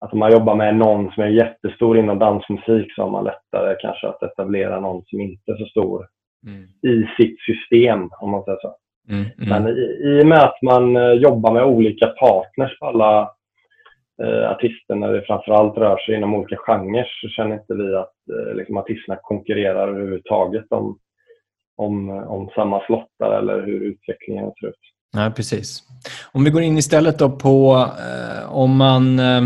att 0.00 0.12
om 0.12 0.18
man 0.18 0.32
jobbar 0.32 0.54
med 0.54 0.76
någon 0.76 1.10
som 1.10 1.22
är 1.22 1.28
jättestor 1.28 1.98
inom 1.98 2.18
dansmusik 2.18 2.94
så 2.94 3.02
har 3.02 3.10
man 3.10 3.24
lättare 3.24 3.76
kanske 3.80 4.08
att 4.08 4.22
etablera 4.22 4.80
någon 4.80 5.04
som 5.04 5.20
inte 5.20 5.52
är 5.52 5.56
så 5.56 5.66
stor 5.66 6.06
mm. 6.46 6.62
i 6.82 7.08
sitt 7.16 7.36
system, 7.40 8.10
om 8.20 8.30
man 8.30 8.44
säger 8.44 8.58
så. 8.60 8.76
Mm, 9.08 9.24
mm. 9.38 9.48
Men 9.48 9.68
i, 9.68 9.80
i 10.04 10.22
och 10.22 10.26
med 10.26 10.38
att 10.38 10.62
man 10.62 10.96
eh, 10.96 11.12
jobbar 11.12 11.52
med 11.52 11.64
olika 11.64 12.06
partners 12.06 12.78
på 12.78 12.86
alla 12.86 13.30
eh, 14.22 14.50
artister, 14.50 14.94
när 14.94 15.12
det 15.12 15.22
framförallt 15.22 15.76
rör 15.76 15.96
sig 15.96 16.14
inom 16.14 16.34
olika 16.34 16.56
genrer, 16.56 17.06
så 17.20 17.28
känner 17.28 17.54
inte 17.54 17.74
vi 17.74 17.94
att 17.94 18.14
eh, 18.32 18.54
liksom, 18.54 18.76
artisterna 18.76 19.18
konkurrerar 19.22 19.88
överhuvudtaget 19.88 20.66
om, 20.70 20.98
om, 21.76 22.08
om 22.08 22.50
samma 22.54 22.86
slottar 22.86 23.38
eller 23.38 23.66
hur 23.66 23.80
utvecklingen 23.80 24.52
ser 24.60 24.68
ut. 24.68 24.74
Nej, 25.14 25.30
precis. 25.30 25.82
Om 26.32 26.44
vi 26.44 26.50
går 26.50 26.62
in 26.62 26.78
istället 26.78 27.18
då 27.18 27.30
på 27.30 27.86
eh, 27.98 28.52
om 28.52 28.76
man 28.76 29.18
eh, 29.18 29.42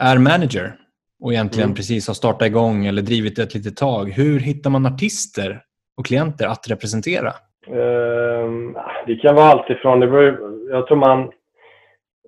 är 0.00 0.18
manager 0.18 0.74
och 1.22 1.32
egentligen 1.32 1.68
mm. 1.68 1.76
precis 1.76 2.06
har 2.06 2.14
startat 2.14 2.46
igång 2.46 2.86
eller 2.86 3.02
drivit 3.02 3.38
ett 3.38 3.54
litet 3.54 3.76
tag. 3.76 4.10
Hur 4.10 4.40
hittar 4.40 4.70
man 4.70 4.86
artister 4.86 5.62
och 6.00 6.06
klienter 6.06 6.46
att 6.46 6.70
representera? 6.70 7.32
Ehm, 7.66 8.76
det 9.06 9.16
kan 9.16 9.34
vara 9.34 9.46
allt 9.46 9.70
ifrån, 9.70 10.00
det 10.00 10.06
beror, 10.06 10.38
jag 10.70 10.86
tror 10.86 10.96
man, 10.96 11.30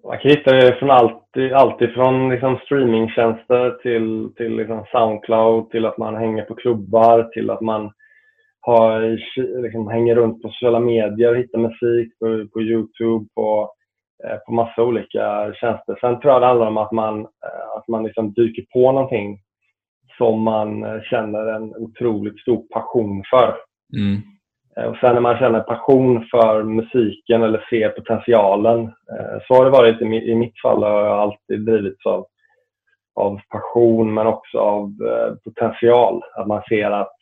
man 0.04 0.18
kan 0.18 0.30
hitta 0.30 0.52
det 0.52 0.78
från 0.78 0.90
allt, 0.90 1.22
allt 1.54 1.82
ifrån 1.82 2.28
liksom 2.28 2.58
streamingtjänster 2.64 3.70
till, 3.82 4.34
till 4.36 4.56
liksom 4.56 4.84
Soundcloud, 4.92 5.70
till 5.70 5.86
att 5.86 5.98
man 5.98 6.16
hänger 6.16 6.42
på 6.42 6.54
klubbar, 6.54 7.22
till 7.22 7.50
att 7.50 7.60
man 7.60 7.92
har, 8.60 9.18
liksom, 9.62 9.88
hänger 9.88 10.14
runt 10.14 10.42
på 10.42 10.48
sociala 10.48 10.80
medier, 10.80 11.34
hittar 11.34 11.58
musik 11.58 12.18
på, 12.18 12.48
på 12.52 12.62
Youtube, 12.62 13.26
på, 13.34 13.72
eh, 14.24 14.36
på 14.46 14.52
massa 14.52 14.82
olika 14.82 15.52
tjänster. 15.54 15.98
Sen 16.00 16.20
tror 16.20 16.32
jag 16.32 16.42
det 16.42 16.46
handlar 16.46 16.66
om 16.66 16.76
att 16.76 16.92
man, 16.92 17.20
eh, 17.20 17.76
att 17.76 17.88
man 17.88 18.02
liksom 18.04 18.32
dyker 18.32 18.64
på 18.72 18.92
någonting 18.92 19.38
som 20.22 20.42
man 20.42 20.84
eh, 20.84 21.02
känner 21.02 21.46
en 21.46 21.76
otroligt 21.76 22.40
stor 22.40 22.62
passion 22.70 23.22
för. 23.30 23.56
Mm. 23.96 24.20
Eh, 24.76 24.84
och 24.84 24.96
sen 24.96 25.14
när 25.14 25.20
man 25.20 25.38
känner 25.38 25.60
passion 25.60 26.26
för 26.30 26.62
musiken 26.62 27.42
eller 27.42 27.66
ser 27.70 27.88
potentialen. 27.88 28.80
Eh, 28.84 29.38
så 29.46 29.54
har 29.54 29.64
det 29.64 29.70
varit 29.70 30.00
i 30.02 30.34
mitt 30.34 30.60
fall. 30.60 30.82
har 30.82 31.04
jag 31.04 31.18
alltid 31.18 31.66
drivits 31.66 32.06
av, 32.06 32.26
av 33.14 33.40
passion 33.48 34.14
men 34.14 34.26
också 34.26 34.58
av 34.58 34.92
potential. 35.44 36.22
Att 36.36 36.46
man 36.46 36.62
ser 36.68 36.90
att 36.90 37.16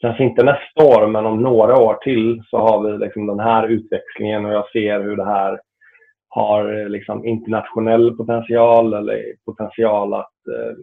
kanske 0.00 0.24
inte 0.24 0.44
nästa 0.44 0.84
år 0.84 1.06
men 1.06 1.26
om 1.26 1.42
några 1.42 1.76
år 1.76 1.94
till 1.94 2.42
så 2.50 2.58
har 2.58 2.82
vi 2.82 2.98
liksom 2.98 3.26
den 3.26 3.40
här 3.40 3.68
utväxlingen 3.68 4.44
och 4.44 4.52
jag 4.52 4.70
ser 4.70 5.00
hur 5.00 5.16
det 5.16 5.24
här 5.24 5.60
har 6.28 6.88
liksom 6.88 7.26
internationell 7.26 8.16
potential 8.16 8.94
eller 8.94 9.22
potential 9.46 10.14
att 10.14 10.32
ja, 10.44 10.74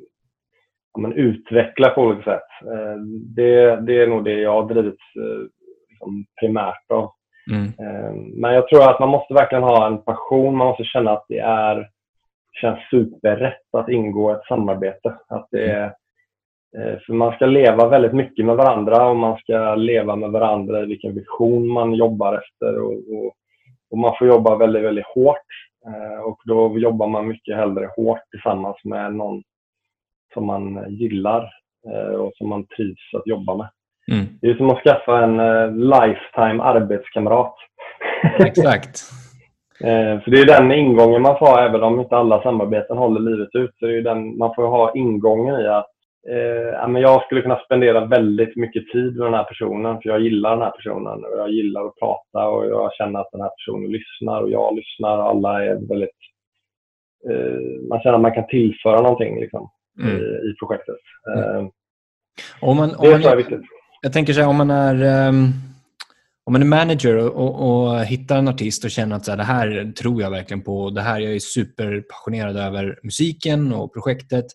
men 1.00 1.14
utveckla 1.14 1.90
på 1.90 2.02
olika 2.02 2.24
sätt. 2.24 2.72
Eh, 2.72 2.96
det, 3.36 3.76
det 3.76 4.02
är 4.02 4.08
nog 4.08 4.24
det 4.24 4.40
jag 4.40 4.54
har 4.54 4.70
drivit 4.70 5.00
eh, 5.20 5.42
liksom 5.90 6.26
primärt. 6.40 6.84
Då. 6.90 7.14
Mm. 7.52 7.66
Eh, 7.66 8.14
men 8.36 8.54
jag 8.54 8.68
tror 8.68 8.90
att 8.90 9.00
man 9.00 9.10
måste 9.10 9.34
verkligen 9.34 9.64
ha 9.64 9.88
en 9.88 10.02
passion. 10.02 10.58
Man 10.58 10.68
måste 10.68 10.84
känna 10.84 11.12
att 11.12 11.26
det 11.30 11.40
är, 11.40 11.90
känns 12.62 12.80
superrätt 12.90 13.76
att 13.78 13.90
ingå 13.90 14.32
ett 14.32 14.46
samarbete. 14.48 15.18
Att 15.28 15.48
det 15.52 15.72
är, 15.72 15.94
för 17.06 17.14
man 17.14 17.34
ska 17.34 17.46
leva 17.46 17.88
väldigt 17.88 18.14
mycket 18.14 18.46
med 18.46 18.56
varandra 18.56 19.10
och 19.10 19.16
man 19.16 19.38
ska 19.38 19.76
leva 19.76 20.16
med 20.16 20.32
varandra 20.32 20.84
i 20.84 20.86
vilken 20.86 21.16
vision 21.16 21.68
man 21.68 21.94
jobbar 21.94 22.34
efter. 22.34 22.82
Och, 22.82 22.92
och, 22.92 23.34
och 23.92 23.98
man 23.98 24.16
får 24.20 24.28
jobba 24.28 24.56
väldigt, 24.56 24.84
väldigt 24.84 25.06
hårt. 25.06 25.48
Och 26.26 26.42
då 26.46 26.80
jobbar 26.80 27.08
man 27.08 27.28
mycket 27.28 27.56
hellre 27.56 27.90
hårt 27.96 28.22
tillsammans 28.32 28.78
med 28.84 29.16
någon 29.16 29.44
som 30.34 30.46
man 30.46 30.86
gillar 30.90 31.50
eh, 31.88 32.16
och 32.16 32.32
som 32.36 32.50
man 32.50 32.66
trivs 32.66 33.14
att 33.14 33.28
jobba 33.28 33.58
med. 33.58 33.70
Mm. 34.12 34.26
Det 34.42 34.50
är 34.50 34.56
som 34.56 34.70
att 34.70 34.84
skaffa 34.84 35.24
en 35.24 35.40
eh, 35.40 35.72
lifetime 35.72 36.64
arbetskamrat. 36.64 37.56
Exakt. 38.40 39.04
Eh, 39.84 40.22
för 40.22 40.32
det 40.32 40.40
är 40.40 40.46
den 40.46 40.72
ingången 40.72 41.22
man 41.22 41.40
får 41.40 41.60
även 41.60 41.84
om 41.84 42.00
inte 42.00 42.16
alla 42.16 42.44
samarbeten 42.44 42.98
håller 42.98 43.22
livet 43.22 43.56
ut. 43.56 43.72
Så 43.80 43.86
det 43.86 43.98
är 43.98 44.02
den, 44.02 44.38
man 44.38 44.56
får 44.56 44.68
ha 44.68 44.94
ingången 44.96 45.62
i 45.62 45.68
att 45.68 45.90
eh, 46.30 47.00
jag 47.00 47.24
skulle 47.24 47.42
kunna 47.42 47.60
spendera 47.66 48.06
väldigt 48.06 48.56
mycket 48.56 48.92
tid 48.92 49.18
med 49.18 49.28
den 49.28 49.34
här 49.34 49.44
personen 49.44 50.02
för 50.02 50.10
jag 50.10 50.22
gillar 50.22 50.50
den 50.50 50.62
här 50.62 50.72
personen 50.72 51.24
och 51.26 51.38
jag 51.38 51.50
gillar 51.50 51.86
att 51.86 52.00
prata 52.00 52.48
och 52.48 52.66
jag 52.66 52.94
känner 52.94 53.20
att 53.20 53.32
den 53.32 53.42
här 53.42 53.52
personen 53.58 53.92
lyssnar 53.92 54.42
och 54.42 54.50
jag 54.50 54.76
lyssnar 54.76 55.18
och 55.18 55.30
alla 55.30 55.64
är 55.64 55.88
väldigt... 55.90 56.20
Eh, 57.30 57.88
man 57.90 58.00
känner 58.00 58.16
att 58.16 58.22
man 58.22 58.34
kan 58.34 58.48
tillföra 58.48 59.02
någonting. 59.02 59.40
Liksom 59.40 59.70
mm. 60.00 60.18
i, 60.18 60.56
projektet. 60.60 60.96
Mm. 61.38 61.72
Om 62.62 62.78
man, 62.78 62.96
om 62.96 63.06
det 63.06 63.12
man, 63.12 63.22
tror 63.22 63.32
jag 63.32 63.32
är 63.32 63.38
viktigt. 63.38 63.62
Jag 64.02 64.14
tänker 64.14 64.34
så 64.34 64.40
här, 64.40 64.48
om 64.48 64.56
man 64.56 64.72
är, 64.72 65.28
um, 65.28 65.54
om 66.44 66.54
man 66.54 66.62
är 66.62 66.66
manager 66.66 67.18
och, 67.18 67.34
och, 67.36 67.90
och, 67.90 68.06
hittar 68.06 68.38
en 68.38 68.48
artist 68.48 68.86
och 68.86 68.92
känner 68.92 69.16
att 69.16 69.26
så 69.26 69.32
här, 69.32 69.38
det 69.38 69.44
här 69.44 69.92
tror 69.92 70.22
jag 70.22 70.32
verkligen 70.32 70.62
på, 70.64 70.90
det 70.90 71.02
här 71.02 71.20
jag 71.20 71.36
är 71.36 71.40
superpassionerad 71.40 72.58
över 72.58 73.00
musiken 73.04 73.74
och 73.74 73.94
projektet, 73.94 74.46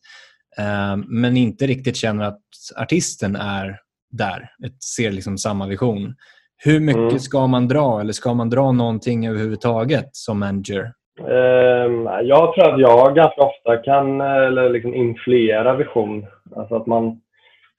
um, 0.92 1.05
men 1.09 1.37
inte 1.37 1.66
riktigt 1.66 1.96
känner 1.96 2.24
att 2.24 2.42
artisten 2.77 3.37
är 3.37 3.81
där, 4.11 4.51
ser 4.96 5.11
liksom 5.11 5.38
samma 5.38 5.66
vision. 5.66 6.14
Hur 6.57 6.81
mycket 6.81 7.01
mm. 7.01 7.18
ska 7.18 7.46
man 7.46 7.68
dra 7.68 8.01
eller 8.01 8.12
ska 8.12 8.35
man 8.35 8.51
dra 8.51 8.72
någonting 8.72 9.27
överhuvudtaget 9.27 10.09
som 10.12 10.38
manager? 10.38 10.92
Ehm, 11.18 12.09
jag 12.22 12.54
tror 12.54 12.74
att 12.74 12.81
jag 12.81 13.14
ganska 13.14 13.42
ofta 13.42 13.76
kan 13.76 14.20
eller 14.20 14.70
liksom 14.70 14.94
influera 14.94 15.76
vision. 15.76 16.26
Alltså 16.57 16.74
att 16.74 16.87
man, 16.87 17.20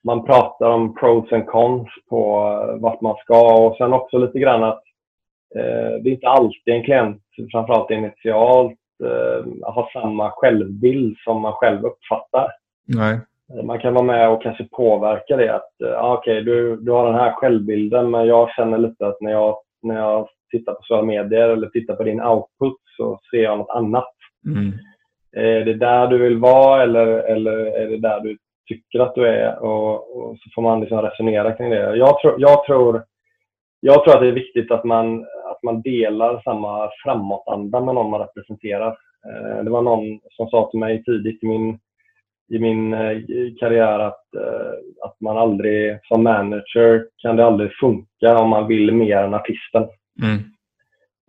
man 0.04 0.24
pratar 0.24 0.70
om 0.70 0.94
pros 0.94 1.32
and 1.32 1.46
cons 1.46 1.88
på 2.08 2.40
vart 2.80 3.00
man 3.00 3.16
ska 3.16 3.66
och 3.66 3.76
sen 3.76 3.92
också 3.92 4.18
lite 4.18 4.38
grann 4.38 4.64
att 4.64 4.82
eh, 5.56 6.02
det 6.02 6.10
är 6.10 6.12
inte 6.12 6.28
alltid 6.28 6.74
en 6.74 6.84
klient, 6.84 7.22
framförallt 7.52 7.90
initialt, 7.90 8.78
eh, 9.04 9.46
har 9.62 9.90
samma 9.92 10.30
självbild 10.30 11.16
som 11.18 11.42
man 11.42 11.52
själv 11.52 11.84
uppfattar. 11.84 12.50
Nej. 12.86 13.20
Man 13.64 13.78
kan 13.78 13.94
vara 13.94 14.04
med 14.04 14.30
och 14.30 14.42
kanske 14.42 14.64
påverka 14.64 15.36
det. 15.36 15.54
att 15.54 15.80
eh, 15.84 16.04
Okej, 16.04 16.40
okay, 16.40 16.40
du, 16.40 16.76
du 16.76 16.92
har 16.92 17.06
den 17.06 17.20
här 17.20 17.32
självbilden 17.32 18.10
men 18.10 18.26
jag 18.26 18.50
känner 18.50 18.78
lite 18.78 19.06
att 19.06 19.20
när 19.20 19.30
jag, 19.30 19.56
när 19.82 19.98
jag 19.98 20.28
tittar 20.50 20.72
på 20.72 20.78
sociala 20.82 21.06
medier 21.06 21.48
eller 21.48 21.68
tittar 21.68 21.94
på 21.94 22.04
din 22.04 22.22
output 22.22 22.80
så 22.96 23.20
ser 23.30 23.42
jag 23.42 23.58
något 23.58 23.76
annat. 23.76 24.14
Mm. 24.46 24.72
Är 25.32 25.64
det 25.64 25.74
där 25.74 26.06
du 26.06 26.18
vill 26.18 26.38
vara 26.38 26.82
eller, 26.82 27.06
eller 27.06 27.52
är 27.52 27.90
det 27.90 27.98
där 27.98 28.20
du 28.20 28.38
tycker 28.68 29.00
att 29.00 29.14
du 29.14 29.26
är? 29.26 29.62
Och, 29.62 30.16
och 30.16 30.36
så 30.38 30.50
får 30.54 30.62
man 30.62 30.80
liksom 30.80 31.02
resonera 31.02 31.52
kring 31.52 31.70
det. 31.70 31.96
Jag, 31.96 32.20
tro, 32.20 32.34
jag, 32.38 32.64
tror, 32.64 33.04
jag 33.80 34.04
tror 34.04 34.14
att 34.14 34.20
det 34.20 34.28
är 34.28 34.32
viktigt 34.32 34.70
att 34.70 34.84
man, 34.84 35.26
att 35.50 35.62
man 35.62 35.82
delar 35.82 36.42
samma 36.44 36.90
framåtanda 37.04 37.80
med 37.80 37.94
någon 37.94 38.10
man 38.10 38.20
representerar. 38.20 38.96
Eh, 39.26 39.64
det 39.64 39.70
var 39.70 39.82
någon 39.82 40.20
som 40.30 40.48
sa 40.48 40.70
till 40.70 40.80
mig 40.80 41.04
tidigt 41.04 41.42
i 41.42 41.46
min, 41.46 41.78
i 42.52 42.58
min 42.58 42.94
eh, 42.94 43.18
karriär 43.60 43.98
att, 43.98 44.34
eh, 44.34 44.72
att 45.06 45.20
man 45.20 45.38
aldrig, 45.38 45.98
som 46.08 46.22
manager 46.22 47.06
kan 47.22 47.36
det 47.36 47.44
aldrig 47.44 47.70
funka 47.80 48.38
om 48.38 48.48
man 48.48 48.66
vill 48.68 48.92
mer 48.92 49.16
än 49.16 49.34
artisten. 49.34 49.88
Mm. 50.22 50.42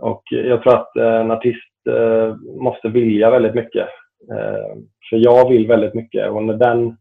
Och 0.01 0.23
jag 0.29 0.63
tror 0.63 0.75
att 0.75 0.95
eh, 0.95 1.15
en 1.15 1.31
artist 1.31 1.87
eh, 1.89 2.35
måste 2.61 2.89
vilja 2.89 3.29
väldigt 3.29 3.55
mycket. 3.55 3.87
Eh, 4.31 4.77
för 5.09 5.17
jag 5.17 5.49
vill 5.49 5.67
väldigt 5.67 5.93
mycket 5.93 6.29
och 6.29 6.43
när 6.43 6.53
den, 6.53 6.97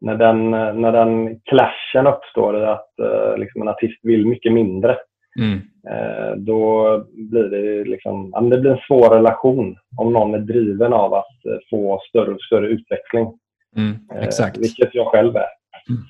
när 0.00 0.16
den, 0.16 0.50
när 0.50 0.92
den 0.92 1.40
clashen 1.40 2.06
uppstår, 2.06 2.64
att 2.64 2.90
liksom 3.36 3.62
en 3.62 3.68
artist 3.68 4.00
vill 4.02 4.26
mycket 4.26 4.52
mindre, 4.52 4.96
mm. 5.38 5.60
då 6.36 6.98
blir 7.12 7.42
det, 7.42 7.84
liksom, 7.84 8.30
det 8.50 8.58
blir 8.58 8.70
en 8.70 8.86
svår 8.86 9.10
relation 9.10 9.76
om 9.96 10.12
någon 10.12 10.34
är 10.34 10.38
driven 10.38 10.92
av 10.92 11.14
att 11.14 11.36
få 11.70 12.00
större 12.08 12.34
och 12.34 12.40
större 12.40 12.68
utveckling. 12.68 13.38
Mm, 13.76 13.94
exakt. 14.22 14.58
Vilket 14.58 14.94
jag 14.94 15.06
själv 15.06 15.36
är. 15.36 15.48
Mm. 15.88 16.02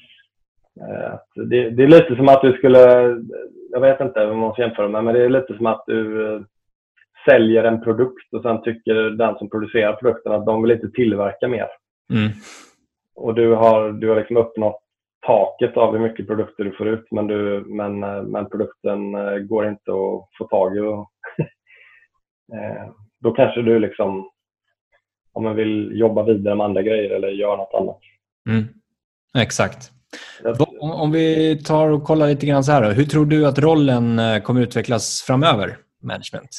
Det, 1.51 1.71
det, 1.71 1.83
är 1.83 1.89
lite 1.89 2.17
som 2.17 2.29
att 2.29 2.43
du 2.43 2.53
skulle 2.53 3.17
jag 3.71 3.81
vet 3.81 4.01
inte 4.01 4.27
vad 4.27 4.37
man 4.37 4.53
ska 4.53 4.63
jämföra 4.63 4.89
med, 4.89 5.05
men 5.05 5.15
det 5.15 5.25
är 5.25 5.29
lite 5.29 5.57
som 5.57 5.67
att 5.67 5.85
du 5.87 6.35
eh, 6.35 6.41
säljer 7.29 7.65
en 7.65 7.83
produkt 7.83 8.35
och 8.35 8.43
sen 8.43 8.63
tycker 8.63 8.95
den 8.95 9.39
som 9.39 9.51
producerar 9.51 9.93
produkten 9.93 10.33
att 10.33 10.47
de 10.47 10.63
vill 10.63 10.71
inte 10.71 10.91
tillverka 10.91 11.49
mer. 11.49 11.69
Mm. 12.13 12.33
Och 13.15 13.35
du 13.35 13.55
har, 13.55 13.93
du 13.93 14.09
har 14.09 14.17
liksom 14.17 14.37
uppnått 14.37 14.83
taket 15.27 15.77
av 15.77 15.93
hur 15.93 16.01
mycket 16.01 16.27
produkter 16.27 16.65
du 16.65 16.73
får 16.73 16.89
ut 16.89 17.07
men, 17.11 17.27
du, 17.27 17.65
men, 17.67 18.03
eh, 18.03 18.23
men 18.23 18.51
produkten 18.51 19.15
eh, 19.15 19.37
går 19.39 19.69
inte 19.69 19.91
att 19.91 20.29
få 20.39 20.49
tag 20.51 20.77
i. 20.77 20.81
Då 23.21 23.31
kanske 23.31 23.63
du 23.63 23.79
liksom 23.79 24.31
om 25.37 25.43
man 25.43 25.57
vill 25.57 25.91
jobba 25.95 26.23
vidare 26.23 26.55
med 26.55 26.65
andra 26.65 26.83
grejer 26.83 27.11
eller 27.11 27.29
göra 27.29 27.57
något 27.57 27.75
annat. 27.75 28.01
Mm. 28.49 28.65
Exakt. 29.39 29.91
Om 30.81 31.13
vi 31.13 31.57
tar 31.65 31.89
och 31.89 32.05
kollar 32.05 32.27
lite 32.27 32.47
grann 32.47 32.65
så 32.65 32.73
här. 32.73 32.83
Då. 32.83 32.89
Hur 32.89 33.05
tror 33.05 33.27
du 33.27 33.47
att 33.47 33.59
rollen 33.59 34.19
eh, 34.19 34.39
kommer 34.43 34.61
utvecklas 34.61 35.25
framöver, 35.27 35.77
management? 36.03 36.51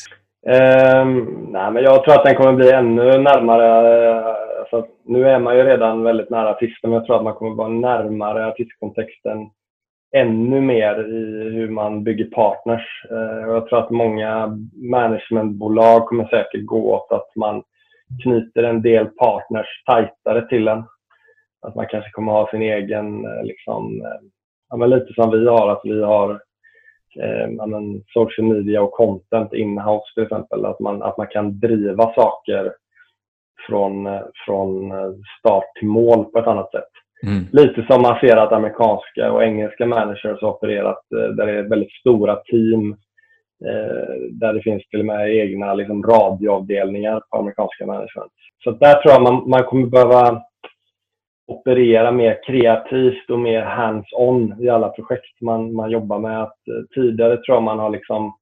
Um, 0.48 1.48
nej, 1.52 1.72
men 1.72 1.84
jag 1.84 2.04
tror 2.04 2.16
att 2.16 2.24
den 2.24 2.36
kommer 2.36 2.54
bli 2.54 2.72
ännu 2.72 3.18
närmare. 3.18 4.08
Eh, 4.08 4.26
alltså, 4.60 4.86
nu 5.06 5.30
är 5.30 5.40
man 5.40 5.58
ju 5.58 5.64
redan 5.64 6.04
väldigt 6.04 6.30
nära 6.30 6.50
artisten, 6.50 6.90
men 6.90 6.94
jag 6.94 7.06
tror 7.06 7.16
att 7.16 7.24
man 7.24 7.34
kommer 7.34 7.56
vara 7.56 7.70
närmare 7.70 8.48
artistkontexten 8.48 9.38
ännu 10.16 10.62
mer 10.62 11.00
i 11.00 11.50
hur 11.54 11.70
man 11.70 12.04
bygger 12.04 12.26
partners. 12.26 13.06
Uh, 13.12 13.52
jag 13.54 13.70
tror 13.70 13.80
att 13.80 13.92
många 13.92 14.58
managementbolag 14.76 16.06
kommer 16.06 16.28
säkert 16.28 16.66
gå 16.66 16.94
åt 16.94 17.12
att 17.12 17.36
man 17.36 17.64
knyter 18.24 18.64
en 18.64 18.82
del 18.82 19.06
partners 19.06 19.84
tajtare 19.86 20.48
till 20.48 20.68
en. 20.68 20.84
Att 21.62 21.76
man 21.76 21.88
kanske 21.88 22.12
kommer 22.12 22.32
ha 22.32 22.50
sin 22.50 22.62
egen, 22.62 23.26
eh, 23.26 23.44
liksom, 23.44 24.02
eh, 24.02 24.22
ja, 24.70 24.78
men 24.78 24.90
lite 24.90 25.14
som 25.14 25.32
vi 25.32 25.48
har, 25.48 25.70
att 25.70 25.82
vi 25.84 26.04
har 26.04 26.32
eh, 27.20 27.68
men, 27.68 28.04
social 28.14 28.48
media 28.48 28.82
och 28.82 28.92
content 28.92 29.54
inhouse 29.54 30.14
till 30.14 30.24
exempel. 30.24 30.66
Att 30.66 30.80
man, 30.80 31.02
att 31.02 31.18
man 31.18 31.28
kan 31.28 31.60
driva 31.60 32.14
saker 32.14 32.74
från, 33.68 34.08
eh, 34.08 34.22
från 34.46 34.94
start 35.40 35.66
till 35.80 35.88
mål 35.88 36.26
på 36.26 36.40
ett 36.40 36.48
annat 36.48 36.72
sätt. 36.72 36.90
Mm. 37.24 37.46
Lite 37.52 37.86
som 37.90 38.02
man 38.02 38.20
ser 38.20 38.38
att 38.38 38.52
amerikanska 38.52 39.32
och 39.32 39.44
engelska 39.44 39.86
managers 39.86 40.42
har 40.42 40.50
opererat 40.50 41.00
där 41.10 41.46
det 41.46 41.52
är 41.52 41.70
väldigt 41.70 41.92
stora 41.92 42.36
team 42.36 42.98
Eh, 43.66 44.16
där 44.32 44.54
det 44.54 44.62
finns 44.62 44.88
till 44.88 45.00
och 45.00 45.06
med 45.06 45.36
egna 45.36 45.74
liksom, 45.74 46.04
radioavdelningar 46.04 47.22
på 47.30 47.38
amerikanska 47.38 47.86
management. 47.86 48.32
Så 48.64 48.72
där 48.72 49.02
tror 49.02 49.14
jag 49.14 49.22
man, 49.22 49.50
man 49.50 49.64
kommer 49.64 49.88
behöva 49.88 50.42
operera 51.48 52.12
mer 52.12 52.40
kreativt 52.48 53.30
och 53.30 53.40
mer 53.40 53.62
hands-on 53.62 54.56
i 54.62 54.70
alla 54.70 54.90
projekt 54.90 55.42
man, 55.42 55.74
man 55.74 55.92
jobbar 55.92 56.20
med. 56.20 56.44
Att, 56.44 56.68
eh, 56.68 56.84
tidigare 56.96 57.38
tror 57.38 57.56
jag 57.56 57.64
man 57.64 57.80
har 57.80 57.90
liksom, 57.90 58.34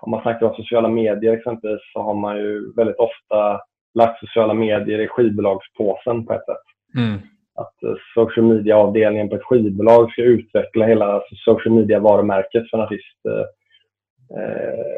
om 0.00 0.10
man 0.10 0.22
snackar 0.22 0.46
om 0.46 0.54
sociala 0.54 0.88
medier 0.88 1.32
exempelvis, 1.32 1.80
så 1.92 2.02
har 2.02 2.14
man 2.14 2.36
ju 2.36 2.72
väldigt 2.76 2.96
ofta 2.96 3.60
lagt 3.94 4.20
sociala 4.20 4.54
medier 4.54 4.98
i 4.98 5.08
skivbolagspåsen 5.08 6.26
på 6.26 6.32
ett 6.32 6.44
sätt. 6.44 6.66
Mm. 6.96 7.18
Att 7.54 7.82
eh, 7.82 7.94
social 8.14 8.46
media-avdelningen 8.46 9.28
på 9.28 9.36
ett 9.36 9.44
skivbolag 9.44 10.12
ska 10.12 10.22
utveckla 10.22 10.86
hela 10.86 11.22
social 11.44 11.74
media-varumärket 11.74 12.70
för 12.70 12.78
en 12.78 12.84
artist 12.84 13.14
Eh, 13.28 13.46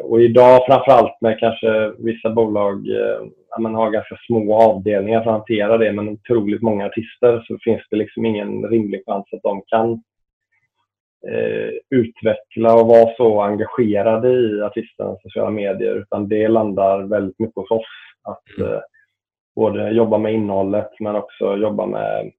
och 0.02 0.20
idag 0.20 0.66
framförallt 0.66 1.20
med 1.20 1.38
kanske 1.38 1.92
vissa 1.98 2.30
bolag 2.30 2.88
eh, 2.88 3.26
man 3.58 3.74
har 3.74 3.90
ganska 3.90 4.16
små 4.26 4.54
avdelningar 4.54 5.22
för 5.22 5.30
att 5.30 5.36
hantera 5.36 5.78
det 5.78 5.92
men 5.92 6.08
otroligt 6.08 6.62
många 6.62 6.86
artister 6.86 7.44
så 7.46 7.58
finns 7.64 7.82
det 7.90 7.96
liksom 7.96 8.26
ingen 8.26 8.68
rimlig 8.68 9.02
chans 9.06 9.26
att 9.32 9.42
de 9.42 9.62
kan 9.66 9.92
eh, 11.28 11.70
utveckla 11.90 12.74
och 12.74 12.86
vara 12.86 13.14
så 13.16 13.42
engagerade 13.42 14.28
i 14.28 14.62
artisternas 14.62 15.22
sociala 15.22 15.50
medier 15.50 15.94
utan 15.94 16.28
det 16.28 16.48
landar 16.48 17.02
väldigt 17.02 17.38
mycket 17.38 17.56
hos 17.56 17.70
oss. 17.70 17.86
Att 18.22 18.58
mm. 18.58 18.72
eh, 18.72 18.80
både 19.56 19.90
jobba 19.90 20.18
med 20.18 20.34
innehållet 20.34 20.90
men 21.00 21.16
också 21.16 21.56
jobba 21.56 21.86
med 21.86 22.32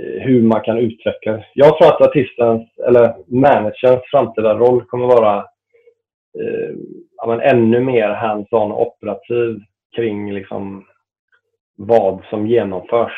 eh, 0.00 0.22
hur 0.22 0.42
man 0.42 0.60
kan 0.60 0.78
utveckla. 0.78 1.44
Jag 1.54 1.78
tror 1.78 1.88
att 1.88 2.08
artistens 2.08 2.78
eller 2.86 3.14
managerns 3.26 4.02
framtida 4.10 4.54
roll 4.54 4.84
kommer 4.84 5.06
vara 5.06 5.36
eh, 5.38 5.44
ja, 7.16 7.26
men 7.26 7.40
ännu 7.40 7.80
mer 7.80 8.08
hands-on 8.08 8.72
operativ 8.72 9.60
kring 9.96 10.32
liksom 10.32 10.84
vad 11.76 12.22
som 12.30 12.46
genomförs 12.46 13.12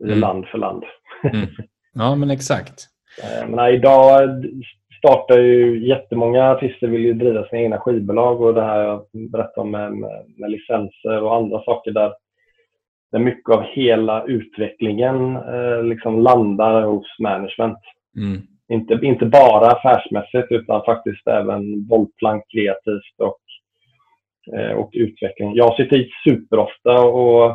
i 0.00 0.04
mm. 0.04 0.18
land 0.18 0.46
för 0.46 0.58
land. 0.58 0.84
mm. 1.32 1.48
Ja, 1.94 2.14
men 2.14 2.30
exakt. 2.30 2.74
Eh, 3.22 3.48
men 3.48 3.74
idag 3.74 4.28
startar 4.98 5.38
ju 5.38 5.88
jättemånga 5.88 6.50
artister 6.50 6.86
vill 6.86 7.04
ju 7.04 7.12
driva 7.12 7.44
sina 7.44 7.62
egna 7.62 7.78
skivbolag 7.78 8.40
och 8.40 8.54
det 8.54 8.62
här 8.62 8.82
jag 8.82 9.06
berättade 9.12 9.60
om 9.60 9.70
med, 9.70 9.92
med, 9.92 10.24
med 10.36 10.50
licenser 10.50 11.22
och 11.22 11.34
andra 11.36 11.62
saker 11.64 11.90
där, 11.90 12.12
där 13.12 13.18
mycket 13.18 13.54
av 13.54 13.62
hela 13.62 14.24
utvecklingen 14.24 15.36
eh, 15.36 15.82
liksom 15.82 16.20
landar 16.20 16.82
hos 16.82 17.18
management. 17.18 17.78
Mm. 18.16 18.42
Inte, 18.68 18.98
inte 19.02 19.26
bara 19.26 19.66
affärsmässigt 19.66 20.52
utan 20.52 20.84
faktiskt 20.84 21.26
även 21.26 21.86
bollplank 21.86 22.44
kreativt 22.52 23.18
och, 23.18 23.38
eh, 24.56 24.72
och 24.72 24.90
utveckling. 24.92 25.54
Jag 25.54 25.76
sitter 25.76 26.06
superofta 26.24 27.00
och 27.00 27.50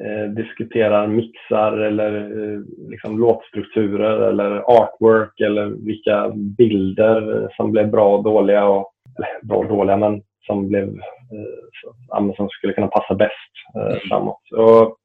eh, 0.00 0.30
diskuterar 0.36 1.06
mixar 1.06 1.78
eller 1.78 2.16
eh, 2.16 2.60
liksom 2.90 3.18
låtstrukturer 3.18 4.28
eller 4.28 4.50
artwork 4.56 5.40
eller 5.40 5.66
vilka 5.66 6.32
bilder 6.58 7.48
som 7.56 7.72
blev 7.72 7.90
bra 7.90 8.16
och 8.16 8.24
dåliga. 8.24 8.68
Och, 8.68 8.92
eller 9.16 9.46
bra 9.46 9.58
och 9.58 9.68
dåliga, 9.68 9.96
men 9.96 10.22
som, 10.46 10.68
blev, 10.68 10.88
eh, 10.88 12.34
som 12.36 12.48
skulle 12.48 12.72
kunna 12.72 12.86
passa 12.86 13.14
bäst 13.14 13.52
eh, 13.76 13.98
framåt. 14.08 14.52
Och 14.56 14.96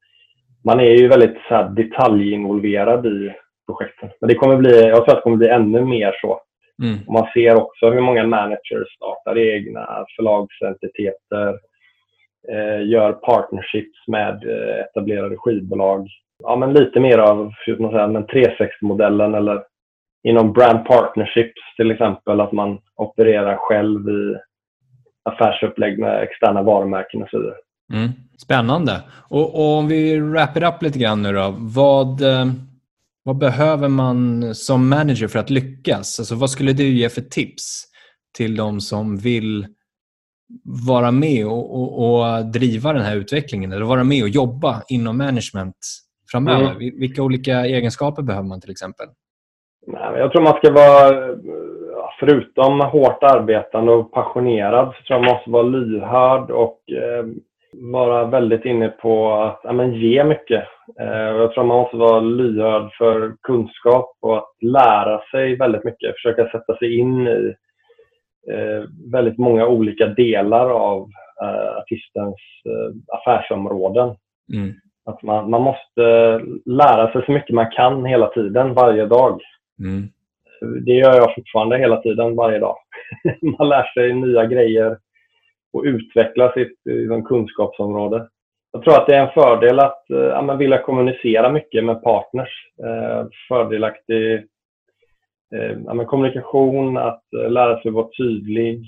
man 0.63 0.79
är 0.79 0.91
ju 0.91 1.07
väldigt 1.07 1.37
så 1.47 1.55
här, 1.55 1.69
detaljinvolverad 1.69 3.05
i 3.05 3.33
projekten. 3.65 4.09
Men 4.19 4.29
det 4.29 4.35
kommer 4.35 4.57
bli, 4.57 4.87
jag 4.87 5.05
tror 5.05 5.09
att 5.09 5.17
det 5.17 5.21
kommer 5.21 5.37
bli 5.37 5.49
ännu 5.49 5.81
mer 5.81 6.17
så. 6.21 6.41
Mm. 6.83 6.97
Man 7.07 7.27
ser 7.33 7.55
också 7.55 7.89
hur 7.89 8.01
många 8.01 8.23
managers 8.23 8.95
startar 8.95 9.37
egna 9.37 10.05
förlagsentiteter, 10.15 11.49
eh, 12.51 12.87
gör 12.87 13.11
partnerships 13.11 14.07
med 14.07 14.43
eh, 14.43 14.79
etablerade 14.79 15.37
skivbolag. 15.37 16.07
Ja, 16.43 16.55
men 16.55 16.73
lite 16.73 16.99
mer 16.99 17.17
av 17.17 17.51
360-modellen 17.67 19.35
eller 19.35 19.63
inom 20.23 20.53
brand 20.53 20.85
partnerships 20.85 21.75
till 21.77 21.91
exempel, 21.91 22.41
att 22.41 22.51
man 22.51 22.79
opererar 22.95 23.57
själv 23.57 24.09
i 24.09 24.35
affärsupplägg 25.29 25.99
med 25.99 26.23
externa 26.23 26.61
varumärken 26.61 27.23
och 27.23 27.29
så 27.29 27.39
vidare. 27.39 27.55
Mm. 27.93 28.09
Spännande. 28.37 29.03
Och, 29.29 29.55
och, 29.55 29.77
om 29.77 29.87
vi 29.87 30.19
wrap 30.19 30.57
it 30.57 30.63
up 30.63 30.81
lite 30.81 30.99
grann 30.99 31.21
nu 31.21 31.33
då. 31.33 31.55
Vad, 31.57 32.21
eh, 32.21 32.45
vad 33.25 33.37
behöver 33.37 33.87
man 33.87 34.55
som 34.55 34.89
manager 34.89 35.27
för 35.27 35.39
att 35.39 35.49
lyckas? 35.49 36.19
Alltså, 36.19 36.35
vad 36.35 36.49
skulle 36.49 36.73
du 36.73 36.83
ge 36.83 37.09
för 37.09 37.21
tips 37.21 37.83
till 38.37 38.55
de 38.55 38.79
som 38.81 39.17
vill 39.17 39.67
vara 40.87 41.11
med 41.11 41.45
och, 41.45 41.75
och, 41.75 42.19
och 42.25 42.45
driva 42.45 42.93
den 42.93 43.01
här 43.01 43.15
utvecklingen 43.15 43.71
eller 43.71 43.85
vara 43.85 44.03
med 44.03 44.23
och 44.23 44.29
jobba 44.29 44.81
inom 44.87 45.17
management 45.17 45.75
framöver? 46.31 46.71
Mm. 46.71 46.99
Vilka 46.99 47.23
olika 47.23 47.65
egenskaper 47.65 48.21
behöver 48.21 48.47
man 48.47 48.61
till 48.61 48.71
exempel? 48.71 49.07
Jag 50.17 50.31
tror 50.31 50.41
man 50.41 50.57
ska 50.57 50.71
vara, 50.71 51.35
förutom 52.19 52.79
hårt 52.79 53.23
arbetande 53.23 53.91
och 53.91 54.11
passionerad, 54.11 54.87
så 54.87 55.03
tror 55.03 55.19
jag 55.19 55.25
man 55.25 55.35
måste 55.35 55.49
vara 55.49 55.63
lyhörd 55.63 56.51
och 56.51 56.79
eh, 56.91 57.25
vara 57.81 58.25
väldigt 58.25 58.65
inne 58.65 58.89
på 58.89 59.33
att 59.33 59.59
ja, 59.63 59.73
men 59.73 59.93
ge 59.93 60.23
mycket. 60.23 60.63
Eh, 60.99 61.07
jag 61.07 61.53
tror 61.53 61.63
man 61.63 61.77
måste 61.77 61.97
vara 61.97 62.19
lyhörd 62.19 62.93
för 62.97 63.35
kunskap 63.41 64.17
och 64.21 64.37
att 64.37 64.49
lära 64.61 65.21
sig 65.31 65.55
väldigt 65.55 65.83
mycket. 65.83 66.15
Försöka 66.15 66.49
sätta 66.49 66.77
sig 66.77 66.97
in 66.97 67.27
i 67.27 67.53
eh, 68.51 68.83
väldigt 69.11 69.37
många 69.37 69.67
olika 69.67 70.05
delar 70.07 70.69
av 70.69 71.09
eh, 71.41 71.77
artistens 71.77 72.35
affärsområden. 73.07 74.15
Mm. 74.53 74.73
Att 75.05 75.23
man, 75.23 75.49
man 75.49 75.61
måste 75.61 76.01
lära 76.65 77.11
sig 77.11 77.25
så 77.25 77.31
mycket 77.31 77.55
man 77.55 77.71
kan 77.71 78.05
hela 78.05 78.27
tiden, 78.27 78.73
varje 78.73 79.05
dag. 79.05 79.41
Mm. 79.79 80.09
Det 80.85 80.91
gör 80.91 81.15
jag 81.15 81.35
fortfarande 81.35 81.77
hela 81.77 82.01
tiden, 82.01 82.35
varje 82.35 82.59
dag. 82.59 82.75
man 83.57 83.69
lär 83.69 83.93
sig 83.93 84.13
nya 84.13 84.45
grejer 84.45 84.97
och 85.75 85.83
utveckla 85.83 86.53
sitt 86.53 86.77
liksom, 86.85 87.23
kunskapsområde. 87.23 88.27
Jag 88.71 88.83
tror 88.83 88.93
att 88.93 89.07
det 89.07 89.15
är 89.15 89.21
en 89.21 89.33
fördel 89.33 89.79
att 89.79 90.09
eh, 90.09 90.17
ja, 90.17 90.55
vilja 90.55 90.77
kommunicera 90.77 91.49
mycket 91.49 91.85
med 91.85 92.03
partners. 92.03 92.49
Eh, 92.83 93.27
fördelaktig 93.47 94.33
eh, 95.55 95.77
ja, 95.85 96.05
kommunikation, 96.05 96.97
att 96.97 97.23
eh, 97.33 97.49
lära 97.51 97.81
sig 97.81 97.91
vara 97.91 98.07
tydlig. 98.17 98.85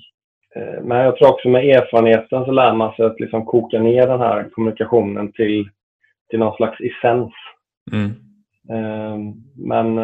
Eh, 0.55 0.83
men 0.83 0.97
jag 0.97 1.17
tror 1.17 1.29
också 1.29 1.49
med 1.49 1.65
erfarenheten 1.65 2.45
så 2.45 2.51
lär 2.51 2.73
man 2.73 2.95
sig 2.95 3.05
att 3.05 3.19
liksom 3.19 3.45
koka 3.45 3.79
ner 3.79 4.07
den 4.07 4.19
här 4.19 4.49
kommunikationen 4.51 5.31
till, 5.31 5.69
till 6.29 6.39
någon 6.39 6.55
slags 6.55 6.81
essens. 6.81 7.33
Mm. 7.91 8.11
Men, 9.55 9.95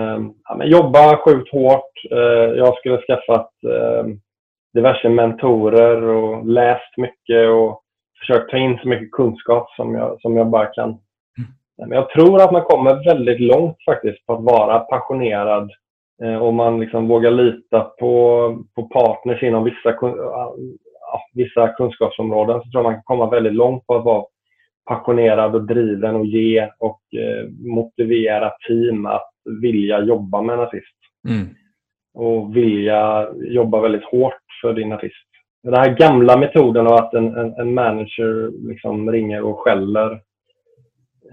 ja, 0.44 0.56
men 0.58 0.70
jobba 0.70 1.18
sjukt 1.18 1.52
hårt. 1.52 1.92
Eh, 2.12 2.58
jag 2.58 2.78
skulle 2.78 2.98
skaffat 2.98 3.52
diverse 4.74 5.10
mentorer 5.10 6.04
och 6.04 6.48
läst 6.48 6.98
mycket 6.98 7.50
och 7.50 7.82
försökt 8.20 8.52
ta 8.52 8.58
in 8.58 8.78
så 8.82 8.88
mycket 8.88 9.12
kunskap 9.12 9.70
som 9.70 9.96
jag, 9.96 10.22
som 10.22 10.38
jag 10.38 10.48
bara 10.48 10.66
kan. 10.66 10.98
Men 11.78 11.92
jag 11.92 12.10
tror 12.10 12.42
att 12.42 12.52
man 12.52 12.62
kommer 12.62 13.06
väldigt 13.06 13.40
långt 13.40 13.78
faktiskt 13.86 14.26
på 14.26 14.34
att 14.34 14.44
vara 14.44 14.80
passionerad 14.80 15.72
eh, 16.24 16.36
och 16.36 16.54
man 16.54 16.80
liksom 16.80 17.08
vågar 17.08 17.32
lita 17.32 17.82
på, 17.82 18.64
på 18.76 18.84
partners 18.84 19.44
inom 19.44 19.64
vissa, 19.64 19.96
vissa 21.34 21.68
kunskapsområden 21.68 22.62
så 22.62 22.70
tror 22.70 22.80
jag 22.80 22.84
man 22.84 22.94
kan 22.94 23.04
komma 23.04 23.30
väldigt 23.30 23.54
långt 23.54 23.88
på 23.88 23.96
att 23.96 24.06
vara 24.06 24.26
passionerad 24.86 25.56
och 25.56 25.68
driven 25.68 26.16
och 26.16 26.26
ge 26.26 26.70
och 26.80 27.02
eh, 27.14 27.50
motivera 27.76 28.52
team 28.68 29.06
att 29.06 29.32
vilja 29.62 30.02
jobba 30.02 30.42
med 30.42 30.60
en. 30.60 30.70
Mm. 31.30 31.48
Och 32.14 32.58
vilja 32.58 33.28
jobba 33.36 33.82
väldigt 33.82 34.06
hårt 34.06 34.43
för 34.64 34.74
din 34.74 34.94
artist. 34.94 35.30
Den 35.64 35.74
här 35.74 35.90
gamla 35.90 36.38
metoden 36.38 36.88
av 36.88 36.94
att 36.94 37.14
en, 37.14 37.38
en, 37.38 37.54
en 37.54 37.74
manager 37.74 38.52
liksom 38.68 39.12
ringer 39.12 39.42
och 39.42 39.60
skäller 39.60 40.12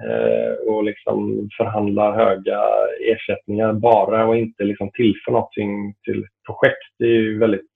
eh, 0.07 0.69
och 0.69 0.85
liksom 0.85 1.49
förhandlar 1.57 2.13
höga 2.13 2.61
ersättningar 3.01 3.73
bara 3.73 4.27
och 4.27 4.37
inte 4.37 4.65
liksom 4.65 4.91
tillför 4.93 5.33
någonting 5.33 5.95
till 6.05 6.27
projekt. 6.47 6.85
Det 6.99 7.05
är 7.05 7.21
ju 7.21 7.39
väldigt 7.39 7.71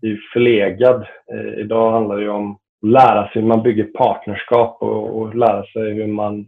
det 0.00 0.06
är 0.06 0.20
förlegad. 0.32 1.06
Eh, 1.32 1.60
idag 1.60 1.92
handlar 1.92 2.16
det 2.16 2.22
ju 2.22 2.30
om 2.30 2.58
lära 2.86 3.28
sig 3.28 3.42
hur 3.42 3.48
man 3.48 3.62
bygger 3.62 3.84
partnerskap 3.84 4.82
och, 4.82 5.20
och 5.20 5.34
lära 5.34 5.64
sig 5.64 5.92
hur 5.92 6.06
man 6.06 6.46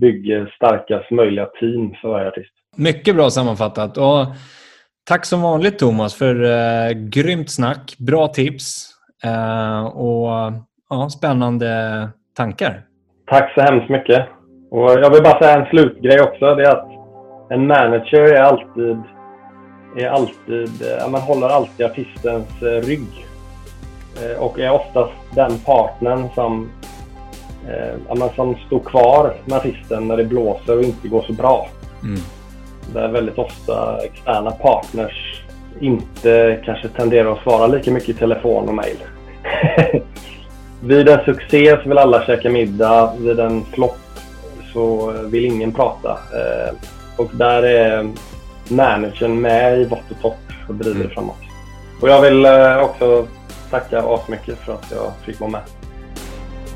bygger 0.00 0.52
starkast 0.56 1.10
möjliga 1.10 1.46
team 1.46 1.94
för 2.00 2.08
varje 2.08 2.28
artist. 2.28 2.52
Mycket 2.76 3.16
bra 3.16 3.30
sammanfattat. 3.30 3.96
Och 3.96 4.26
tack 5.04 5.24
som 5.24 5.42
vanligt 5.42 5.78
Thomas 5.78 6.14
för 6.14 6.44
eh, 6.44 6.92
grymt 6.92 7.50
snack, 7.50 7.94
bra 7.98 8.28
tips 8.28 8.90
eh, 9.24 9.84
och 9.84 10.52
ja, 10.90 11.10
spännande 11.10 12.08
tankar. 12.36 12.82
Tack 13.26 13.54
så 13.54 13.60
hemskt 13.60 13.90
mycket. 13.90 14.28
Och 14.70 14.90
jag 14.90 15.10
vill 15.10 15.22
bara 15.22 15.38
säga 15.38 15.58
en 15.58 15.66
slutgrej 15.66 16.20
också. 16.20 16.54
Det 16.54 16.62
är 16.62 16.70
att 16.70 16.88
en 17.50 17.66
manager 17.66 18.34
är 18.34 18.42
alltid, 18.42 19.02
är 19.96 20.08
alltid 20.08 20.70
man 21.10 21.20
håller 21.20 21.48
alltid 21.48 21.86
artistens 21.86 22.62
eh, 22.62 22.86
rygg. 22.86 23.24
Eh, 24.22 24.42
och 24.42 24.58
är 24.58 24.70
oftast 24.70 25.12
den 25.34 25.58
partnern 25.58 26.28
som, 26.34 26.70
eh, 27.68 28.34
som 28.34 28.56
står 28.66 28.80
kvar 28.80 29.34
med 29.44 29.58
artisten 29.58 30.08
när 30.08 30.16
det 30.16 30.24
blåser 30.24 30.78
och 30.78 30.82
inte 30.82 31.08
går 31.08 31.22
så 31.22 31.32
bra. 31.32 31.68
Mm. 32.02 32.20
Där 32.92 33.08
väldigt 33.08 33.38
ofta 33.38 33.98
externa 34.04 34.50
partners 34.50 35.42
inte 35.80 36.60
kanske 36.64 36.88
tenderar 36.88 37.32
att 37.32 37.42
svara 37.42 37.66
lika 37.66 37.90
mycket 37.90 38.08
i 38.08 38.14
telefon 38.14 38.68
och 38.68 38.74
mail. 38.74 38.96
vid 40.80 41.08
en 41.08 41.24
succé 41.24 41.76
så 41.82 41.88
vill 41.88 41.98
alla 41.98 42.26
käka 42.26 42.50
middag. 42.50 43.12
Vid 43.18 43.40
en 43.40 43.64
flopp 43.64 43.98
så 44.72 45.12
vill 45.24 45.44
ingen 45.44 45.72
prata. 45.72 46.10
Eh, 46.10 46.74
och 47.16 47.30
där 47.32 47.62
är 47.62 48.08
managern 48.68 49.40
med 49.40 49.80
i 49.80 49.84
vått 49.84 50.10
och 50.10 50.20
torrt 50.22 50.68
och 50.68 50.74
driver 50.74 51.00
mm. 51.00 51.10
framåt. 51.10 51.36
Och 52.00 52.08
jag 52.08 52.20
vill 52.20 52.44
eh, 52.44 52.78
också 52.78 53.26
tacka 53.70 54.02
asmycket 54.02 54.58
för 54.58 54.72
att 54.72 54.86
jag 54.90 55.12
fick 55.24 55.40
vara 55.40 55.50
med. 55.50 55.60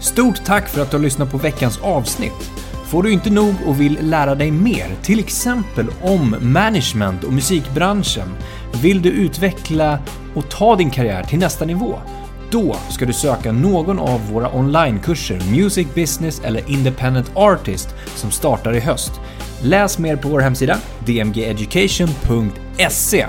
Stort 0.01 0.45
tack 0.45 0.69
för 0.69 0.83
att 0.83 0.91
du 0.91 0.97
har 0.97 1.03
lyssnat 1.05 1.31
på 1.31 1.39
veckans 1.39 1.81
avsnitt. 1.83 2.51
Får 2.91 3.03
du 3.03 3.13
inte 3.13 3.31
nog 3.31 3.55
och 3.67 3.81
vill 3.81 3.99
lära 4.03 4.35
dig 4.35 4.51
mer, 4.51 4.97
till 5.03 5.19
exempel 5.19 5.87
om 6.03 6.37
management 6.41 7.25
och 7.25 7.33
musikbranschen, 7.33 8.29
vill 8.83 9.03
du 9.03 9.11
utveckla 9.11 9.99
och 10.35 10.51
ta 10.51 10.77
din 10.77 10.91
karriär 10.91 11.23
till 11.23 11.39
nästa 11.39 11.65
nivå? 11.65 11.99
Då 12.51 12.77
ska 12.91 13.07
du 13.07 13.13
söka 13.13 13.53
någon 13.53 13.99
av 13.99 14.31
våra 14.31 14.53
onlinekurser 14.53 15.41
Music 15.51 15.89
Business 15.95 16.41
eller 16.45 16.71
Independent 16.71 17.31
Artist 17.35 17.89
som 18.15 18.31
startar 18.31 18.77
i 18.77 18.81
höst. 18.81 19.13
Läs 19.63 19.99
mer 19.99 20.17
på 20.17 20.29
vår 20.29 20.41
hemsida 20.41 20.79
dmgeducation.se 21.07 23.27